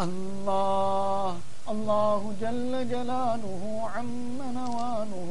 الله 0.00 1.36
الله 1.68 2.20
جل 2.40 2.72
جلاله 2.88 3.90
عم 3.94 4.38
نواله 4.60 5.30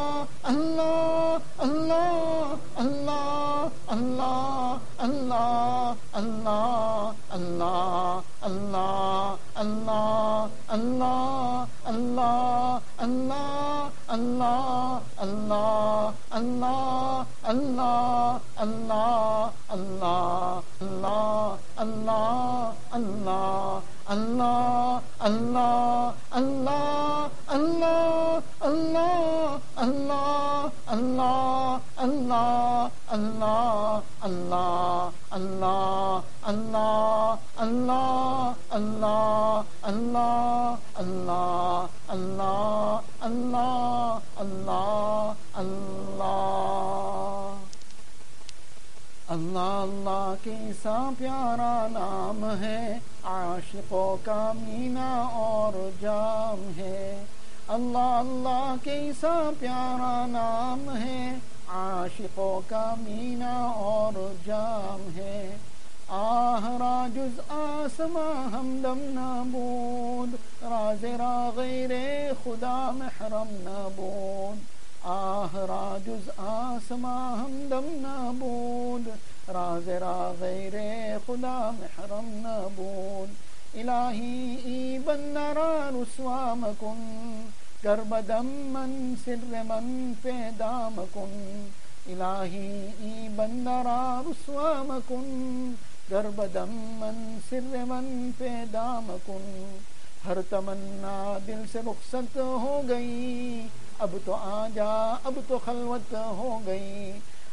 دربدم 87.91 88.45
من 88.45 89.13
سر 89.25 89.63
من 89.67 90.13
پیدام 90.21 91.01
کن، 91.13 91.67
الہی 92.05 92.87
ای 92.99 93.27
بندرا 93.35 94.21
رسوام 94.25 94.99
کن 95.07 95.73
دربدم 96.09 96.69
من 96.71 97.37
سر 97.49 97.83
من 97.87 98.31
پیدام 98.37 99.15
کن۔ 99.25 99.77
ہر 100.25 100.37
تمنا 100.49 101.37
دل 101.47 101.63
سے 101.71 101.79
رخصت 101.79 102.37
ہو 102.37 102.81
گئی۔ 102.89 103.67
اب 103.99 104.17
تو 104.25 104.35
آ 104.35 104.67
جا 104.73 105.15
اب 105.23 105.39
تو 105.47 105.59
خلوت 105.65 106.13
ہو 106.13 106.59
گئی۔ 106.65 107.11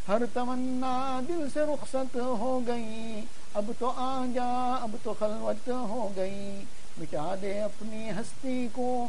ہر 0.08 0.22
تمنا 0.32 1.20
دل 1.28 1.46
سے 1.54 1.60
رخصت 1.60 2.16
ہو 2.16 2.60
گئی۔ 2.66 3.20
اب 3.54 3.70
تو 3.78 3.92
آ 3.96 4.26
جا 4.34 4.78
اب 4.82 4.96
تو 5.02 5.14
خلوت 5.18 5.68
ہو 5.68 6.08
گئی۔ 6.16 6.64
مٹا 6.98 7.34
دے 7.42 7.60
اپنی 7.60 8.10
ہستی 8.10 8.68
کو 8.72 9.08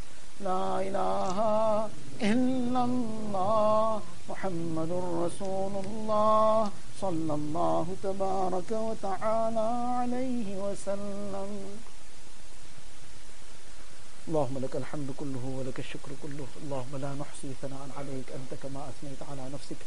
لا 0.43 0.81
إله 0.87 1.37
إلا 2.21 2.81
الله 2.89 4.01
محمد 4.29 4.91
رسول 5.25 5.73
الله 5.85 6.71
صلى 7.01 7.33
الله 7.33 7.85
تبارك 8.03 8.71
وتعالى 8.71 9.67
عليه 9.99 10.47
وسلم. 10.63 11.51
اللهم 14.27 14.55
لك 14.65 14.75
الحمد 14.75 15.09
كله 15.17 15.43
ولك 15.57 15.79
الشكر 15.79 16.11
كله. 16.23 16.47
اللهم 16.63 16.93
لا 16.97 17.11
نحصي 17.21 17.49
ثناء 17.61 17.87
عليك. 17.97 18.27
أنت 18.39 18.51
كما 18.63 18.81
أثنيت 18.89 19.21
على 19.29 19.43
نفسك. 19.53 19.81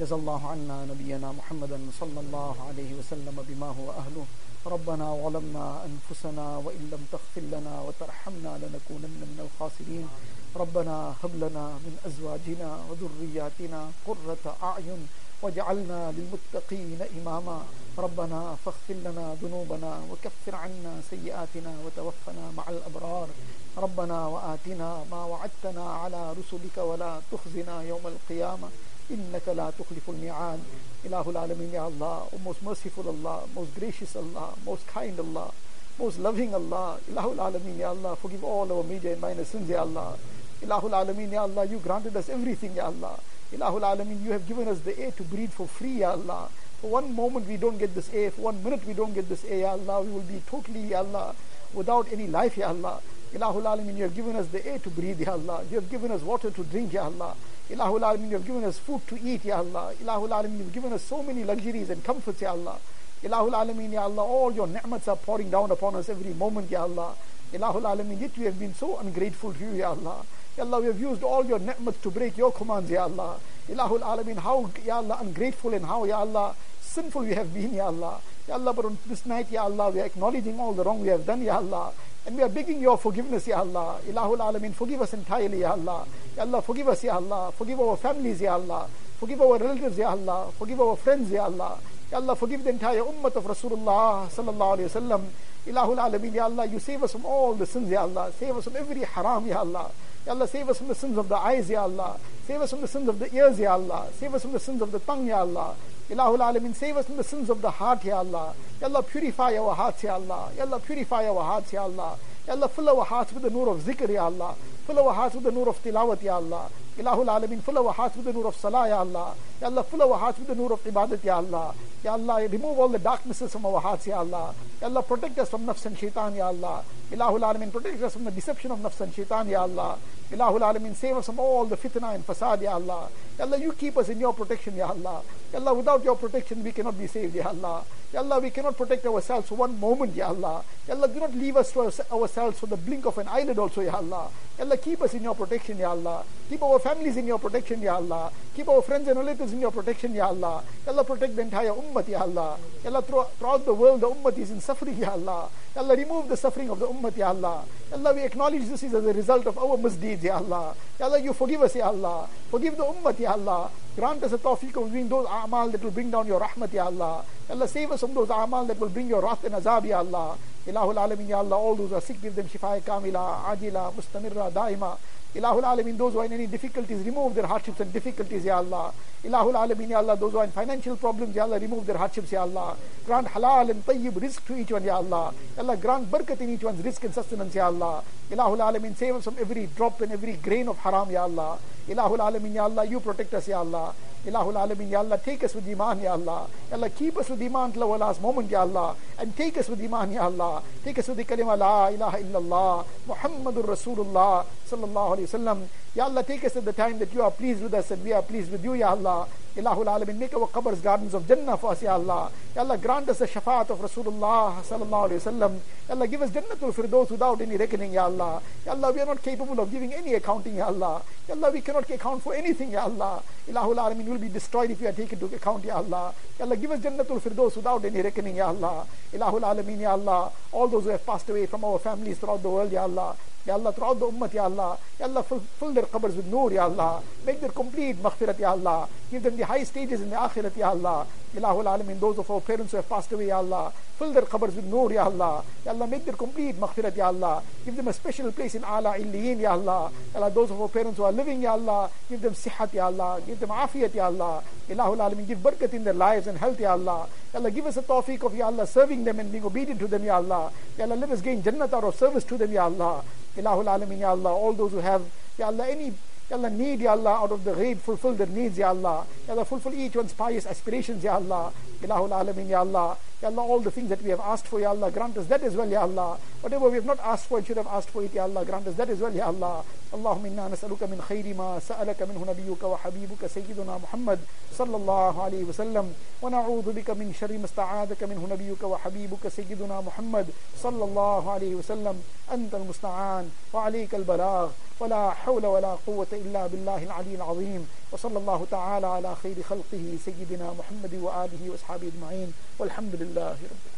جزا 0.00 0.16
الله 0.16 0.40
عنا 0.48 0.84
نبينا 0.90 1.32
محمدا 1.32 1.78
صلى 2.00 2.20
الله 2.20 2.56
عليه 2.68 2.90
وسلم 2.98 3.36
بما 3.48 3.68
هو 3.78 3.90
أهله. 3.90 4.26
ربنا 4.66 5.06
ظلمنا 5.24 5.84
أنفسنا 5.88 6.56
وإن 6.64 6.82
لم 6.92 7.02
تغفر 7.12 7.44
لنا 7.54 7.74
وترحمنا 7.80 8.52
لنكونن 8.62 9.22
من 9.32 9.38
الخاسرين. 9.46 10.08
ربنا 10.56 11.14
هب 11.22 11.34
لنا 11.44 11.64
من 11.84 11.94
أزواجنا 12.08 12.70
وذرياتنا 12.88 13.90
قرة 14.06 14.44
أعين 14.62 15.02
واجعلنا 15.42 16.12
للمتقين 16.16 17.00
إماما. 17.18 17.58
ربنا 17.98 18.56
فاغفر 18.64 18.94
لنا 18.94 19.36
ذنوبنا 19.42 19.92
وكفر 20.10 20.54
عنا 20.56 20.92
سيئاتنا 21.10 21.72
وتوفنا 21.84 22.44
مع 22.56 22.64
الأبرار. 22.68 23.28
ربنا 23.76 24.26
وآتنا 24.26 25.04
ما 25.10 25.24
وعدتنا 25.24 25.84
على 26.02 26.32
رسلك 26.32 26.76
ولا 26.78 27.20
تخزنا 27.32 27.82
يوم 27.82 28.04
القيامة. 28.06 28.68
إنك 29.11 29.47
لا 29.55 29.71
تخلف 29.79 30.09
الميعاد 30.09 30.59
إله 31.05 31.29
العالمين 31.29 31.73
يا 31.73 31.81
Allah 31.87 32.27
O 32.33 32.37
most 32.43 32.61
merciful 32.63 33.07
Allah 33.07 33.43
most 33.55 33.73
gracious 33.79 34.15
Allah 34.15 34.53
most 34.65 34.85
kind 34.87 35.17
Allah 35.19 35.51
most 35.99 36.19
loving 36.19 36.53
Allah 36.53 36.97
Ilahul 37.09 37.37
Alameen 37.37 37.77
Ya 37.79 37.89
Allah 37.89 38.15
forgive 38.15 38.43
all 38.43 38.71
our 38.71 38.83
major 38.83 39.11
and 39.13 39.21
minor 39.21 39.45
sins 39.45 39.69
Ya 39.69 39.81
Allah 39.81 40.17
Ilahul 40.61 40.91
Alameen 40.91 41.31
Ya 41.31 41.43
Allah 41.43 41.65
you 41.65 41.79
granted 41.79 42.15
us 42.17 42.29
everything 42.29 42.75
Ya 42.75 42.85
Allah 42.87 43.17
Ilahul 43.53 43.81
Alameen 43.81 44.23
you 44.25 44.31
have 44.31 44.45
given 44.47 44.67
us 44.67 44.79
the 44.81 44.97
air 44.99 45.11
to 45.11 45.23
breathe 45.23 45.51
for 45.51 45.67
free 45.67 45.99
Ya 46.03 46.11
Allah 46.11 46.49
for 46.81 46.91
one 46.91 47.15
moment 47.15 47.47
we 47.47 47.57
don't 47.57 47.77
get 47.79 47.95
this 47.95 48.09
air 48.13 48.29
for 48.31 48.41
one 48.51 48.61
minute 48.63 48.85
we 48.85 48.93
don't 48.93 49.13
get 49.13 49.29
this 49.29 49.45
air 49.45 49.59
Ya 49.59 49.71
Allah 49.71 50.01
we 50.01 50.11
will 50.11 50.27
be 50.35 50.41
totally 50.49 50.81
Ya 50.89 50.99
Allah 50.99 51.33
without 51.73 52.11
any 52.11 52.27
life 52.27 52.57
Ya 52.57 52.67
Allah 52.69 52.99
Ilahul 53.33 53.63
Alameen 53.63 53.95
you 53.97 54.03
have 54.03 54.15
given 54.15 54.35
us 54.35 54.47
the 54.47 54.65
air 54.67 54.79
to 54.79 54.89
breathe 54.89 55.19
Ya 55.21 55.31
Allah 55.33 55.63
you 55.71 55.79
have 55.79 55.89
given 55.89 56.11
us 56.11 56.21
water 56.21 56.51
to 56.51 56.63
drink 56.65 56.91
Ya 56.93 57.05
Allah 57.05 57.33
Ilahul 57.72 58.00
Alameen 58.00 58.30
you 58.30 58.36
have 58.36 58.46
given 58.46 58.64
us 58.64 58.78
food 58.78 59.00
to 59.08 59.18
eat 59.22 59.44
Ya 59.44 59.58
Allah 59.58 59.92
Ilahul 60.02 60.28
Alameen 60.28 60.58
you 60.58 60.64
have 60.64 60.72
given 60.72 60.92
us 60.92 61.02
so 61.02 61.22
many 61.22 61.44
luxuries 61.44 61.90
and 61.90 62.04
comforts 62.04 62.40
Ya 62.42 62.50
Allah 62.52 62.76
Ilahul 63.22 63.52
Alameen, 63.54 63.92
Ya 63.92 64.02
Allah, 64.02 64.22
all 64.24 64.52
your 64.52 64.66
ni'mats 64.66 65.06
are 65.06 65.14
pouring 65.14 65.48
down 65.48 65.70
upon 65.70 65.94
us 65.94 66.08
every 66.08 66.34
moment, 66.34 66.68
Ya 66.68 66.82
Allah. 66.82 67.14
Ilahul 67.52 67.82
Alameen, 67.82 68.20
yet 68.20 68.36
we 68.36 68.46
have 68.46 68.58
been 68.58 68.74
so 68.74 68.98
ungrateful 68.98 69.52
to 69.52 69.60
you, 69.60 69.74
Ya 69.74 69.90
Allah. 69.90 70.26
Ya 70.58 70.64
Allah, 70.64 70.80
we 70.80 70.86
have 70.86 71.00
used 71.00 71.22
all 71.22 71.44
your 71.46 71.60
ni'mats 71.60 72.02
to 72.02 72.10
break 72.10 72.36
your 72.36 72.50
commands, 72.50 72.90
Ya 72.90 73.04
Allah. 73.04 73.38
Ilahul 73.70 74.00
Alameen, 74.00 74.38
how, 74.38 74.68
Ya 74.84 74.96
Allah, 74.96 75.18
ungrateful 75.20 75.72
and 75.72 75.86
how, 75.86 76.04
Ya 76.04 76.18
Allah, 76.18 76.56
sinful 76.80 77.22
we 77.22 77.34
have 77.34 77.54
been, 77.54 77.74
Ya 77.74 77.86
Allah. 77.86 78.20
Ya 78.48 78.54
Allah, 78.54 78.72
but 78.72 78.86
on 78.86 78.98
this 79.06 79.24
night, 79.24 79.46
Ya 79.52 79.62
Allah, 79.62 79.90
we 79.90 80.00
are 80.00 80.06
acknowledging 80.06 80.58
all 80.58 80.72
the 80.72 80.82
wrong 80.82 81.00
we 81.00 81.06
have 81.06 81.24
done, 81.24 81.42
Ya 81.42 81.58
Allah. 81.58 81.92
And 82.24 82.36
we 82.36 82.42
are 82.42 82.48
begging 82.48 82.80
your 82.80 82.96
forgiveness, 82.98 83.48
Ya 83.48 83.58
Allah. 83.58 83.98
Ilahul 84.08 84.38
Alameen, 84.38 84.72
forgive 84.72 85.02
us 85.02 85.12
entirely, 85.12 85.60
Ya 85.60 85.72
Allah. 85.72 86.06
Ya 86.36 86.42
Allah, 86.42 86.62
forgive 86.62 86.88
us, 86.88 87.02
Ya 87.02 87.16
Allah. 87.16 87.50
Forgive 87.52 87.80
our 87.80 87.96
families, 87.96 88.40
Ya 88.40 88.54
Allah. 88.54 88.86
Forgive 89.18 89.40
our 89.40 89.58
relatives, 89.58 89.98
Ya 89.98 90.10
Allah. 90.10 90.52
Forgive 90.56 90.80
our 90.80 90.96
friends, 90.96 91.30
Ya 91.30 91.44
Allah. 91.44 91.78
Ya 92.12 92.18
Allah, 92.18 92.36
forgive 92.36 92.62
the 92.62 92.70
entire 92.70 93.00
ummah 93.00 93.34
of 93.34 93.44
Rasulullah 93.44 94.28
sallallahu 94.30 94.78
alayhi 94.78 94.94
wa 94.94 95.00
sallam. 95.00 95.22
Ilahul 95.66 95.98
Alameen, 95.98 96.34
Ya 96.34 96.44
Allah, 96.44 96.66
you 96.66 96.78
save 96.78 97.02
us 97.02 97.12
from 97.12 97.26
all 97.26 97.54
the 97.54 97.66
sins, 97.66 97.90
Ya 97.90 98.02
Allah. 98.02 98.30
Save 98.38 98.56
us 98.56 98.64
from 98.64 98.76
every 98.76 99.00
haram, 99.02 99.46
Ya 99.46 99.58
Allah. 99.58 99.90
Ya 100.24 100.32
Allah, 100.32 100.46
save 100.46 100.68
us 100.68 100.78
from 100.78 100.88
the 100.88 100.94
sins 100.94 101.18
of 101.18 101.28
the 101.28 101.36
eyes, 101.36 101.68
Ya 101.68 101.82
Allah. 101.82 102.20
Save 102.46 102.60
us 102.62 102.70
from 102.70 102.82
the 102.82 102.88
sins 102.88 103.08
of 103.08 103.18
the 103.18 103.34
ears, 103.34 103.58
Ya 103.58 103.72
Allah. 103.72 104.06
Save 104.18 104.34
us 104.34 104.42
from 104.42 104.52
the 104.52 104.60
sins 104.60 104.80
of 104.80 104.92
the 104.92 105.00
tongue, 105.00 105.26
Ya 105.26 105.40
Allah. 105.40 105.74
Ilahul 106.12 106.40
Alameen, 106.40 106.74
save 106.74 106.98
us 106.98 107.06
from 107.06 107.16
the 107.16 107.24
sins 107.24 107.48
of 107.48 107.62
the 107.62 107.70
heart, 107.70 108.04
Ya 108.04 108.18
Allah. 108.18 108.52
Ya 108.82 108.86
Allah, 108.86 109.02
purify 109.02 109.56
our 109.56 109.74
hearts, 109.74 110.02
Ya 110.02 110.12
Allah. 110.16 110.50
Ya 110.54 110.64
Allah, 110.64 110.78
purify 110.78 111.26
our 111.26 111.42
hearts, 111.42 111.72
Ya 111.72 111.84
Allah. 111.84 112.18
Ya 112.46 112.52
Allah, 112.52 112.68
fill 112.68 112.90
our 112.90 113.02
hearts 113.02 113.32
with 113.32 113.42
the 113.42 113.48
nur 113.48 113.70
of 113.70 113.80
zikr, 113.80 114.10
Ya 114.10 114.24
Allah. 114.26 114.54
Fill 114.86 114.98
our 114.98 115.14
hearts 115.14 115.36
with 115.36 115.44
the 115.44 115.50
nur 115.50 115.70
of 115.70 115.82
tilawat, 115.82 116.22
Ya 116.22 116.34
Allah. 116.34 116.68
Ilahul 116.98 117.28
Alameen, 117.28 117.62
fill 117.62 117.78
our 117.78 117.94
hearts 117.94 118.14
with 118.14 118.26
the 118.26 118.32
nur 118.34 118.46
of 118.46 118.54
salah, 118.56 118.86
Ya 118.88 118.98
Allah. 118.98 119.34
Ya 119.58 119.68
Allah, 119.68 119.84
fill 119.84 120.02
our 120.02 120.18
hearts 120.18 120.38
with 120.38 120.48
the 120.48 120.54
nur 120.54 120.74
of 120.74 120.84
ibadat, 120.84 121.24
Ya 121.24 121.36
Allah. 121.36 121.74
Ya 122.04 122.12
Allah, 122.12 122.46
remove 122.46 122.78
all 122.78 122.88
the 122.90 122.98
darknesses 122.98 123.50
from 123.50 123.64
our 123.64 123.80
hearts, 123.80 124.06
Ya 124.06 124.18
Allah. 124.18 124.54
Ya 124.82 124.88
Allah, 124.88 125.02
protect 125.02 125.38
us 125.38 125.48
from 125.48 125.64
nafs 125.64 125.86
and 125.86 125.96
shaitan, 125.96 126.34
Ya 126.34 126.48
Allah. 126.48 126.84
Ilahul 127.10 127.40
Alameen, 127.40 127.72
protect 127.72 128.02
us 128.02 128.12
from 128.12 128.24
the 128.24 128.30
deception 128.30 128.70
of 128.70 128.80
nafs 128.80 129.00
and 129.00 129.14
shaitan, 129.14 129.48
Ya 129.48 129.62
Allah. 129.62 129.96
Ilahul 130.30 130.60
Alameen, 130.60 130.94
save 130.94 131.16
us 131.16 131.24
from 131.24 131.38
all 131.38 131.64
the 131.64 131.76
fitna 131.76 132.14
and 132.14 132.26
fasad, 132.26 132.60
Ya 132.60 132.74
Allah. 132.74 133.08
Ya 133.38 133.44
Allah, 133.44 133.58
you 133.58 133.72
keep 133.72 133.96
us 133.96 134.08
in 134.08 134.20
your 134.20 134.34
protection, 134.34 134.76
Ya 134.76 134.88
Allah. 134.88 135.22
Ya 135.52 135.58
Allah, 135.58 135.74
without 135.74 136.04
your 136.04 136.16
protection, 136.16 136.62
we 136.62 136.72
cannot 136.72 136.98
be 136.98 137.06
saved, 137.06 137.34
Ya 137.34 137.48
Allah. 137.48 137.84
Ya 138.12 138.20
Allah, 138.20 138.40
we 138.40 138.50
cannot 138.50 138.76
protect 138.76 139.06
ourselves 139.06 139.48
for 139.48 139.54
one 139.56 139.78
moment, 139.80 140.14
Ya 140.14 140.28
Allah. 140.28 140.62
Ya 140.86 140.94
Allah, 140.94 141.08
do 141.08 141.18
not 141.18 141.34
leave 141.34 141.56
us 141.56 141.72
to 141.72 141.90
ourselves 142.12 142.58
for 142.60 142.66
the 142.66 142.76
blink 142.76 143.06
of 143.06 143.16
an 143.16 143.28
eyelid 143.28 143.58
also, 143.58 143.80
Ya 143.80 143.96
Allah. 143.96 144.28
Ya 144.58 144.64
Allah, 144.64 144.76
keep 144.76 145.00
us 145.00 145.14
in 145.14 145.22
your 145.22 145.34
protection, 145.34 145.78
Ya 145.78 145.90
Allah. 145.90 146.24
Keep 146.48 146.62
our 146.62 146.78
families 146.78 147.16
in 147.16 147.26
your 147.26 147.38
protection, 147.38 147.80
Ya 147.80 147.96
Allah. 147.96 148.30
Keep 148.54 148.68
our 148.68 148.82
friends 148.82 149.08
and 149.08 149.18
relatives 149.18 149.52
in 149.54 149.60
your 149.60 149.72
protection, 149.72 150.12
Ya 150.14 150.26
Allah. 150.28 150.62
Ya 150.84 150.92
Allah, 150.92 151.04
protect 151.04 151.34
the 151.34 151.42
entire 151.42 151.72
ummah, 151.72 152.06
Ya 152.06 152.20
Allah. 152.20 152.58
Ya 152.84 152.90
Allah, 152.90 153.02
throughout 153.02 153.64
the 153.64 153.72
world, 153.72 154.02
the 154.02 154.10
ummah 154.10 154.36
is 154.36 154.50
in 154.50 154.60
suffering, 154.60 154.98
Ya 154.98 155.12
Allah. 155.12 155.48
Ya 155.74 155.80
Allah, 155.80 155.96
remove 155.96 156.28
the 156.28 156.36
suffering 156.36 156.68
of 156.68 156.78
the 156.80 156.86
ummah, 156.86 157.16
Ya 157.16 157.28
Allah. 157.30 157.64
Ya 157.90 157.96
Allah, 157.96 158.12
we 158.12 158.24
acknowledge 158.24 158.68
this 158.68 158.82
is 158.82 158.92
as 158.92 159.06
a 159.06 159.12
result 159.12 159.46
of 159.46 159.56
our 159.56 159.78
misdeeds, 159.78 160.22
Ya 160.22 160.36
Allah. 160.36 160.76
Ya 161.02 161.08
Allah, 161.08 161.18
you 161.18 161.32
forgive 161.32 161.62
us, 161.62 161.74
Ya 161.74 161.88
Allah. 161.88 162.28
Forgive 162.48 162.76
the 162.76 162.84
ummah, 162.84 163.18
Ya 163.18 163.32
Allah. 163.32 163.68
Grant 163.96 164.22
us 164.22 164.34
a 164.34 164.38
tawfiq 164.38 164.80
of 164.80 164.88
doing 164.88 165.08
those 165.08 165.26
a'mal 165.26 165.72
that 165.72 165.82
will 165.82 165.90
bring 165.90 166.12
down 166.12 166.28
your 166.28 166.38
rahmat, 166.38 166.72
Ya 166.72 166.84
Allah. 166.84 167.24
Ya 167.48 167.56
Allah, 167.56 167.66
save 167.66 167.90
us 167.90 167.98
from 167.98 168.14
those 168.14 168.28
a'mal 168.28 168.68
that 168.68 168.78
will 168.78 168.88
bring 168.88 169.08
your 169.08 169.20
wrath 169.20 169.42
and 169.42 169.56
azab, 169.56 169.84
Ya 169.84 169.98
Allah. 169.98 170.38
Ilahul 170.64 170.94
Alameen, 170.94 171.26
Ya 171.26 171.38
Allah, 171.38 171.56
all 171.56 171.74
those 171.74 171.90
who 171.90 171.96
are 171.96 172.00
sick, 172.00 172.22
give 172.22 172.36
them 172.36 172.46
shifa 172.46 172.80
kamila, 172.82 173.42
ajila, 173.50 173.92
mustamirra, 173.92 174.52
daima. 174.52 174.96
Ilahul 175.34 175.62
Alameen, 175.62 175.96
those 175.96 176.12
who 176.12 176.18
are 176.18 176.26
in 176.26 176.32
any 176.34 176.46
difficulties, 176.46 177.04
remove 177.06 177.34
their 177.34 177.46
hardships 177.46 177.80
and 177.80 177.90
difficulties, 177.90 178.44
Ya 178.44 178.58
Allah. 178.58 178.92
Ilahul 179.24 179.54
Alameen, 179.54 179.88
Ya 179.88 179.98
Allah, 179.98 180.14
those 180.16 180.32
who 180.32 180.38
are 180.38 180.44
in 180.44 180.50
financial 180.50 180.96
problems, 180.96 181.34
Ya 181.34 181.44
Allah, 181.44 181.58
remove 181.58 181.86
their 181.86 181.96
hardships, 181.96 182.32
Ya 182.32 182.42
Allah. 182.42 182.76
Grant 183.06 183.28
halal 183.28 183.70
and 183.70 183.84
tayyib 183.86 184.12
rizq 184.12 184.44
to 184.46 184.56
each 184.56 184.70
one, 184.70 184.84
Ya 184.84 184.96
Allah. 184.96 185.32
Ya 185.56 185.62
Allah, 185.62 185.76
grant 185.78 186.10
barakat 186.10 186.40
in 186.42 186.50
each 186.50 186.62
one's 186.62 186.82
rizq 186.84 187.04
and 187.04 187.14
sustenance, 187.14 187.54
Ya 187.54 187.66
Allah. 187.66 188.04
Ilahul 188.30 188.58
Alameen, 188.58 188.94
save 188.94 189.14
us 189.14 189.24
from 189.24 189.36
every 189.40 189.68
drop 189.74 190.00
and 190.02 190.12
every 190.12 190.34
grain 190.34 190.68
of 190.68 190.76
haram, 190.78 191.10
Ya 191.10 191.22
Allah. 191.22 191.58
Ilahul 191.88 192.18
Alameen, 192.18 192.54
Ya 192.54 192.64
Allah, 192.64 192.84
you 192.84 193.00
protect 193.00 193.32
us, 193.32 193.48
Ya 193.48 193.60
Allah. 193.60 193.94
Ilahul 194.26 194.54
Alameen, 194.54 194.90
Ya 194.90 194.98
Allah, 194.98 195.18
take 195.18 195.44
us 195.44 195.54
with 195.54 195.66
Iman, 195.66 196.00
Ya 196.00 196.12
Allah. 196.12 196.46
Ya 196.70 196.76
Allah, 196.76 196.90
keep 196.90 197.16
us 197.16 197.30
with 197.30 197.42
Iman 197.42 197.72
till 197.72 197.82
our 197.84 197.98
last 197.98 198.20
moment, 198.20 198.50
Ya 198.50 198.60
Allah. 198.60 198.94
And 199.18 199.34
take 199.34 199.56
us 199.56 199.68
with 199.68 199.82
Iman, 199.82 200.12
Ya 200.12 200.24
Allah. 200.24 200.62
Take 200.84 200.98
us 200.98 201.08
with 201.08 201.16
the 201.16 201.24
kalima, 201.24 201.58
La 201.58 201.88
ilaha 201.88 202.18
illallah, 202.18 202.84
Muhammadur 203.08 203.64
Rasulullah, 203.64 204.44
sallallahu 204.72 205.16
alayhi 205.16 205.28
wasallam. 205.28 205.68
Ya 205.94 206.04
Allah, 206.04 206.24
take 206.24 206.44
us 206.44 206.56
at 206.56 206.64
the 206.64 206.72
time 206.72 206.98
that 206.98 207.12
you 207.12 207.22
are 207.22 207.30
pleased 207.30 207.62
with 207.62 207.74
us 207.74 207.90
and 207.90 208.02
we 208.02 208.12
are 208.12 208.22
pleased 208.22 208.50
with 208.50 208.64
you, 208.64 208.72
Ya 208.74 208.90
Allah. 208.90 209.28
Ilahul 209.54 209.84
Alameen, 209.84 210.16
make 210.18 210.32
our 210.32 210.48
qabrs 210.48 210.82
gardens 210.82 211.12
of 211.12 211.28
Jannah 211.28 211.58
for 211.58 211.72
us, 211.72 211.82
Ya 211.82 211.92
Allah. 211.92 212.30
Ya 212.56 212.62
Allah, 212.62 212.78
grant 212.78 213.06
us 213.10 213.18
the 213.18 213.26
shafaat 213.26 213.68
of 213.68 213.78
Rasulullah, 213.80 214.62
sallallahu 214.62 215.10
alayhi 215.10 215.20
wasallam. 215.20 215.52
Ya 215.86 215.94
Allah, 215.94 216.06
give 216.06 216.22
us 216.22 216.30
Jannatul 216.30 216.72
Firdaus 216.72 217.10
without 217.10 217.38
any 217.42 217.58
reckoning, 217.58 217.92
Ya 217.92 218.04
Allah. 218.04 218.40
Ya 218.64 218.72
Allah, 218.72 218.90
we 218.90 219.00
are 219.00 219.04
not 219.06 219.22
capable 219.22 219.60
of 219.60 219.70
giving 219.70 219.92
any 219.92 220.14
accounting, 220.14 220.54
Ya 220.56 220.68
Allah. 220.68 221.02
Ya 221.28 221.34
Allah, 221.34 221.50
we 221.50 221.60
cannot 221.60 221.90
account 221.90 222.22
for 222.22 222.32
anything, 222.34 222.70
Ya 222.70 222.84
Allah. 222.84 223.22
Ilahul 223.46 223.76
Alameen 223.76 224.06
will 224.06 224.16
be 224.16 224.30
destroyed 224.30 224.70
if 224.70 224.80
we 224.80 224.86
are 224.86 224.92
taken 224.92 225.18
to 225.18 225.26
account, 225.26 225.62
Ya 225.62 225.76
Allah. 225.76 226.14
Ya 226.38 226.46
Allah, 226.46 226.56
give 226.56 226.70
us 226.70 226.80
Jannatul 226.80 227.20
Firdaus 227.20 227.54
without 227.56 227.84
any 227.84 228.00
reckoning, 228.00 228.36
Ya 228.36 228.46
Allah. 228.46 228.86
Ilahul 229.12 229.42
Alameen, 229.42 229.80
Ya 229.80 229.90
Allah. 229.92 230.32
All 230.52 230.68
those 230.68 230.84
who 230.84 230.90
have 230.90 231.04
passed 231.04 231.28
away 231.28 231.44
from 231.44 231.62
our 231.64 231.78
families 231.78 232.16
throughout 232.16 232.42
the 232.42 232.48
world, 232.48 232.72
Ya 232.72 232.84
Allah. 232.84 233.14
Ya 233.44 233.54
Allah, 233.54 233.72
throughout 233.72 233.98
the 233.98 234.06
ummah, 234.06 234.32
Ya 234.32 234.44
Allah. 234.44 234.78
Ya 234.98 235.06
Allah, 235.06 235.22
fill, 235.22 235.40
fill 235.58 235.72
their 235.72 235.84
qabrs 235.84 236.14
with 236.14 236.26
nur, 236.26 236.52
Ya 236.52 236.64
Allah. 236.64 237.02
Make 237.24 237.40
their 237.40 237.50
complete 237.50 238.02
maghfirat, 238.02 238.38
Ya 238.38 238.50
Allah. 238.50 238.88
Give 239.08 239.22
them 239.22 239.36
the 239.36 239.46
high 239.46 239.62
stages 239.62 240.00
in 240.00 240.10
the 240.10 240.16
akhirat, 240.16 240.56
Ya 240.56 240.70
Allah. 240.70 241.06
Ilahul 241.36 241.64
Alameen, 241.64 242.00
those 242.00 242.18
of 242.18 242.28
our 242.28 242.40
parents 242.40 242.72
who 242.72 242.78
have 242.78 242.88
passed 242.88 243.12
away, 243.12 243.28
Ya 243.28 243.36
Allah. 243.36 243.72
Fill 243.96 244.12
their 244.12 244.22
qabrs 244.22 244.56
with 244.56 244.64
nur, 244.64 244.90
Ya 244.92 245.04
Allah. 245.04 245.44
Ya 245.64 245.70
Allah, 245.70 245.86
make 245.86 246.04
their 246.04 246.16
complete 246.16 246.58
maghfirat, 246.58 246.96
Ya 246.96 247.06
Allah. 247.06 247.40
Give 247.64 247.76
them 247.76 247.86
a 247.86 247.92
special 247.92 248.32
place 248.32 248.56
in 248.56 248.64
Ala 248.64 248.98
Illiyin, 248.98 249.38
Ya 249.38 249.52
Allah. 249.52 249.92
Ya 250.12 250.18
Allah, 250.20 250.30
those 250.30 250.50
of 250.50 250.60
our 250.60 250.68
parents 250.68 250.98
who 250.98 251.04
are 251.04 251.12
living, 251.12 251.42
Ya 251.42 251.52
Allah. 251.52 251.90
Give 252.08 252.20
them 252.20 252.34
sihat, 252.34 252.72
Ya 252.72 252.86
Allah. 252.86 253.20
Give 253.24 253.38
them 253.38 253.50
afiyat, 253.50 253.94
Ya 253.94 254.06
Allah. 254.06 254.42
Ilahul 254.68 254.98
Alameen, 254.98 255.28
give 255.28 255.38
barakat 255.38 255.72
in 255.74 255.84
their 255.84 255.94
lives 255.94 256.26
and 256.26 256.38
health, 256.38 256.58
Ya 256.58 256.72
Allah. 256.72 257.06
Ya 257.32 257.38
Allah, 257.38 257.50
give 257.52 257.66
us 257.66 257.76
a 257.76 257.82
tawfiq 257.82 258.24
of, 258.26 258.34
Ya 258.34 258.46
Allah, 258.46 258.66
serving 258.66 259.04
them 259.04 259.20
and 259.20 259.30
being 259.30 259.44
obedient 259.44 259.78
to 259.78 259.86
them, 259.86 260.02
Ya 260.02 260.16
Allah. 260.16 260.50
Ya 260.76 260.86
Allah, 260.86 260.96
let 260.96 261.10
us 261.10 261.20
gain 261.20 261.40
jannat 261.40 261.72
out 261.72 261.84
of 261.84 261.94
service 261.94 262.24
to 262.24 262.36
them, 262.36 262.50
Ya 262.50 262.64
Allah. 262.64 263.04
Ilahul 263.36 263.66
Alameen, 263.66 264.00
Ya 264.00 264.10
Allah, 264.10 264.30
all 264.32 264.54
those 264.54 264.72
who 264.72 264.78
have, 264.78 265.02
Ya 265.38 265.46
Allah, 265.46 265.70
any 265.70 265.94
Ya 266.32 266.38
Allah, 266.38 266.48
need, 266.48 266.80
Ya 266.80 266.92
Allah, 266.92 267.10
out 267.10 267.32
of 267.32 267.44
the 267.44 267.52
ghaib, 267.52 267.76
fulfill 267.76 268.14
their 268.14 268.26
needs, 268.26 268.56
Ya 268.56 268.68
Allah. 268.68 269.04
Ya 269.28 269.34
Allah, 269.34 269.44
fulfill 269.44 269.74
each 269.74 269.94
one's 269.94 270.14
pious 270.14 270.46
aspirations, 270.46 271.04
Ya 271.04 271.16
Allah. 271.16 271.52
Ilahul 271.82 272.08
Alameen, 272.08 272.48
Ya 272.48 272.60
Allah. 272.60 272.96
Ya 273.21 273.29
Allah, 273.29 273.41
all 273.41 273.59
the 273.59 273.71
things 273.71 273.89
that 273.89 274.01
we 274.03 274.09
have 274.09 274.19
asked 274.19 274.47
for, 274.47 274.59
Ya 274.59 274.69
Allah, 274.69 274.91
grant 274.91 275.17
us 275.17 275.25
that 275.27 275.41
as 275.41 275.55
well, 275.55 275.67
Ya 275.67 275.81
Allah. 275.81 276.17
Whatever 276.41 276.69
we 276.69 276.75
have 276.75 276.85
not 276.85 276.99
asked 276.99 277.25
for 277.27 277.37
and 277.39 277.47
should 277.47 277.57
have 277.57 277.67
asked 277.67 277.89
for 277.89 278.03
it, 278.03 278.13
Ya 278.13 278.23
Allah, 278.23 278.45
grant 278.45 278.67
us 278.67 278.75
that 278.75 278.89
as 278.89 278.99
well, 278.99 279.13
Ya 279.13 279.27
Allah. 279.27 279.63
اللهم 279.93 280.25
إنا 280.25 280.47
نسألك 280.47 280.83
من 280.83 281.01
خير 281.01 281.33
ما 281.33 281.59
سألك 281.59 282.01
منه 282.01 282.25
نبيك 282.27 282.63
وحبيبك 282.63 283.27
سيدنا 283.27 283.77
محمد 283.77 284.19
صلى 284.57 284.75
الله 284.75 285.23
عليه 285.23 285.43
وسلم 285.43 285.93
ونعوذ 286.21 286.71
بك 286.73 286.89
من 286.89 287.13
شر 287.19 287.37
ما 287.37 287.45
استعاذك 287.45 288.03
منه 288.03 288.27
نبيك 288.31 288.63
وحبيبك 288.63 289.27
سيدنا 289.27 289.81
محمد 289.81 290.27
صلى 290.63 290.83
الله 290.83 291.31
عليه 291.31 291.55
وسلم 291.55 292.03
أنت 292.33 292.55
المستعان 292.55 293.29
وعليك 293.53 293.95
البلاغ 293.95 294.49
ولا 294.79 295.09
حول 295.09 295.45
ولا 295.45 295.77
قوة 295.87 296.07
إلا 296.13 296.47
بالله 296.47 296.83
العلي 296.83 297.15
العظيم 297.15 297.67
وصلى 297.92 298.18
الله 298.18 298.46
تعالى 298.50 298.86
على 298.86 299.16
خير 299.22 299.42
خلقه 299.42 299.98
سيدنا 300.04 300.52
محمد 300.58 300.94
وآله 300.94 301.50
وأصحابه 301.50 301.86
أجمعين 301.88 302.32
والحمد 302.58 302.94
لله 302.94 303.30
رب 303.30 303.64
العالمين. 303.66 303.71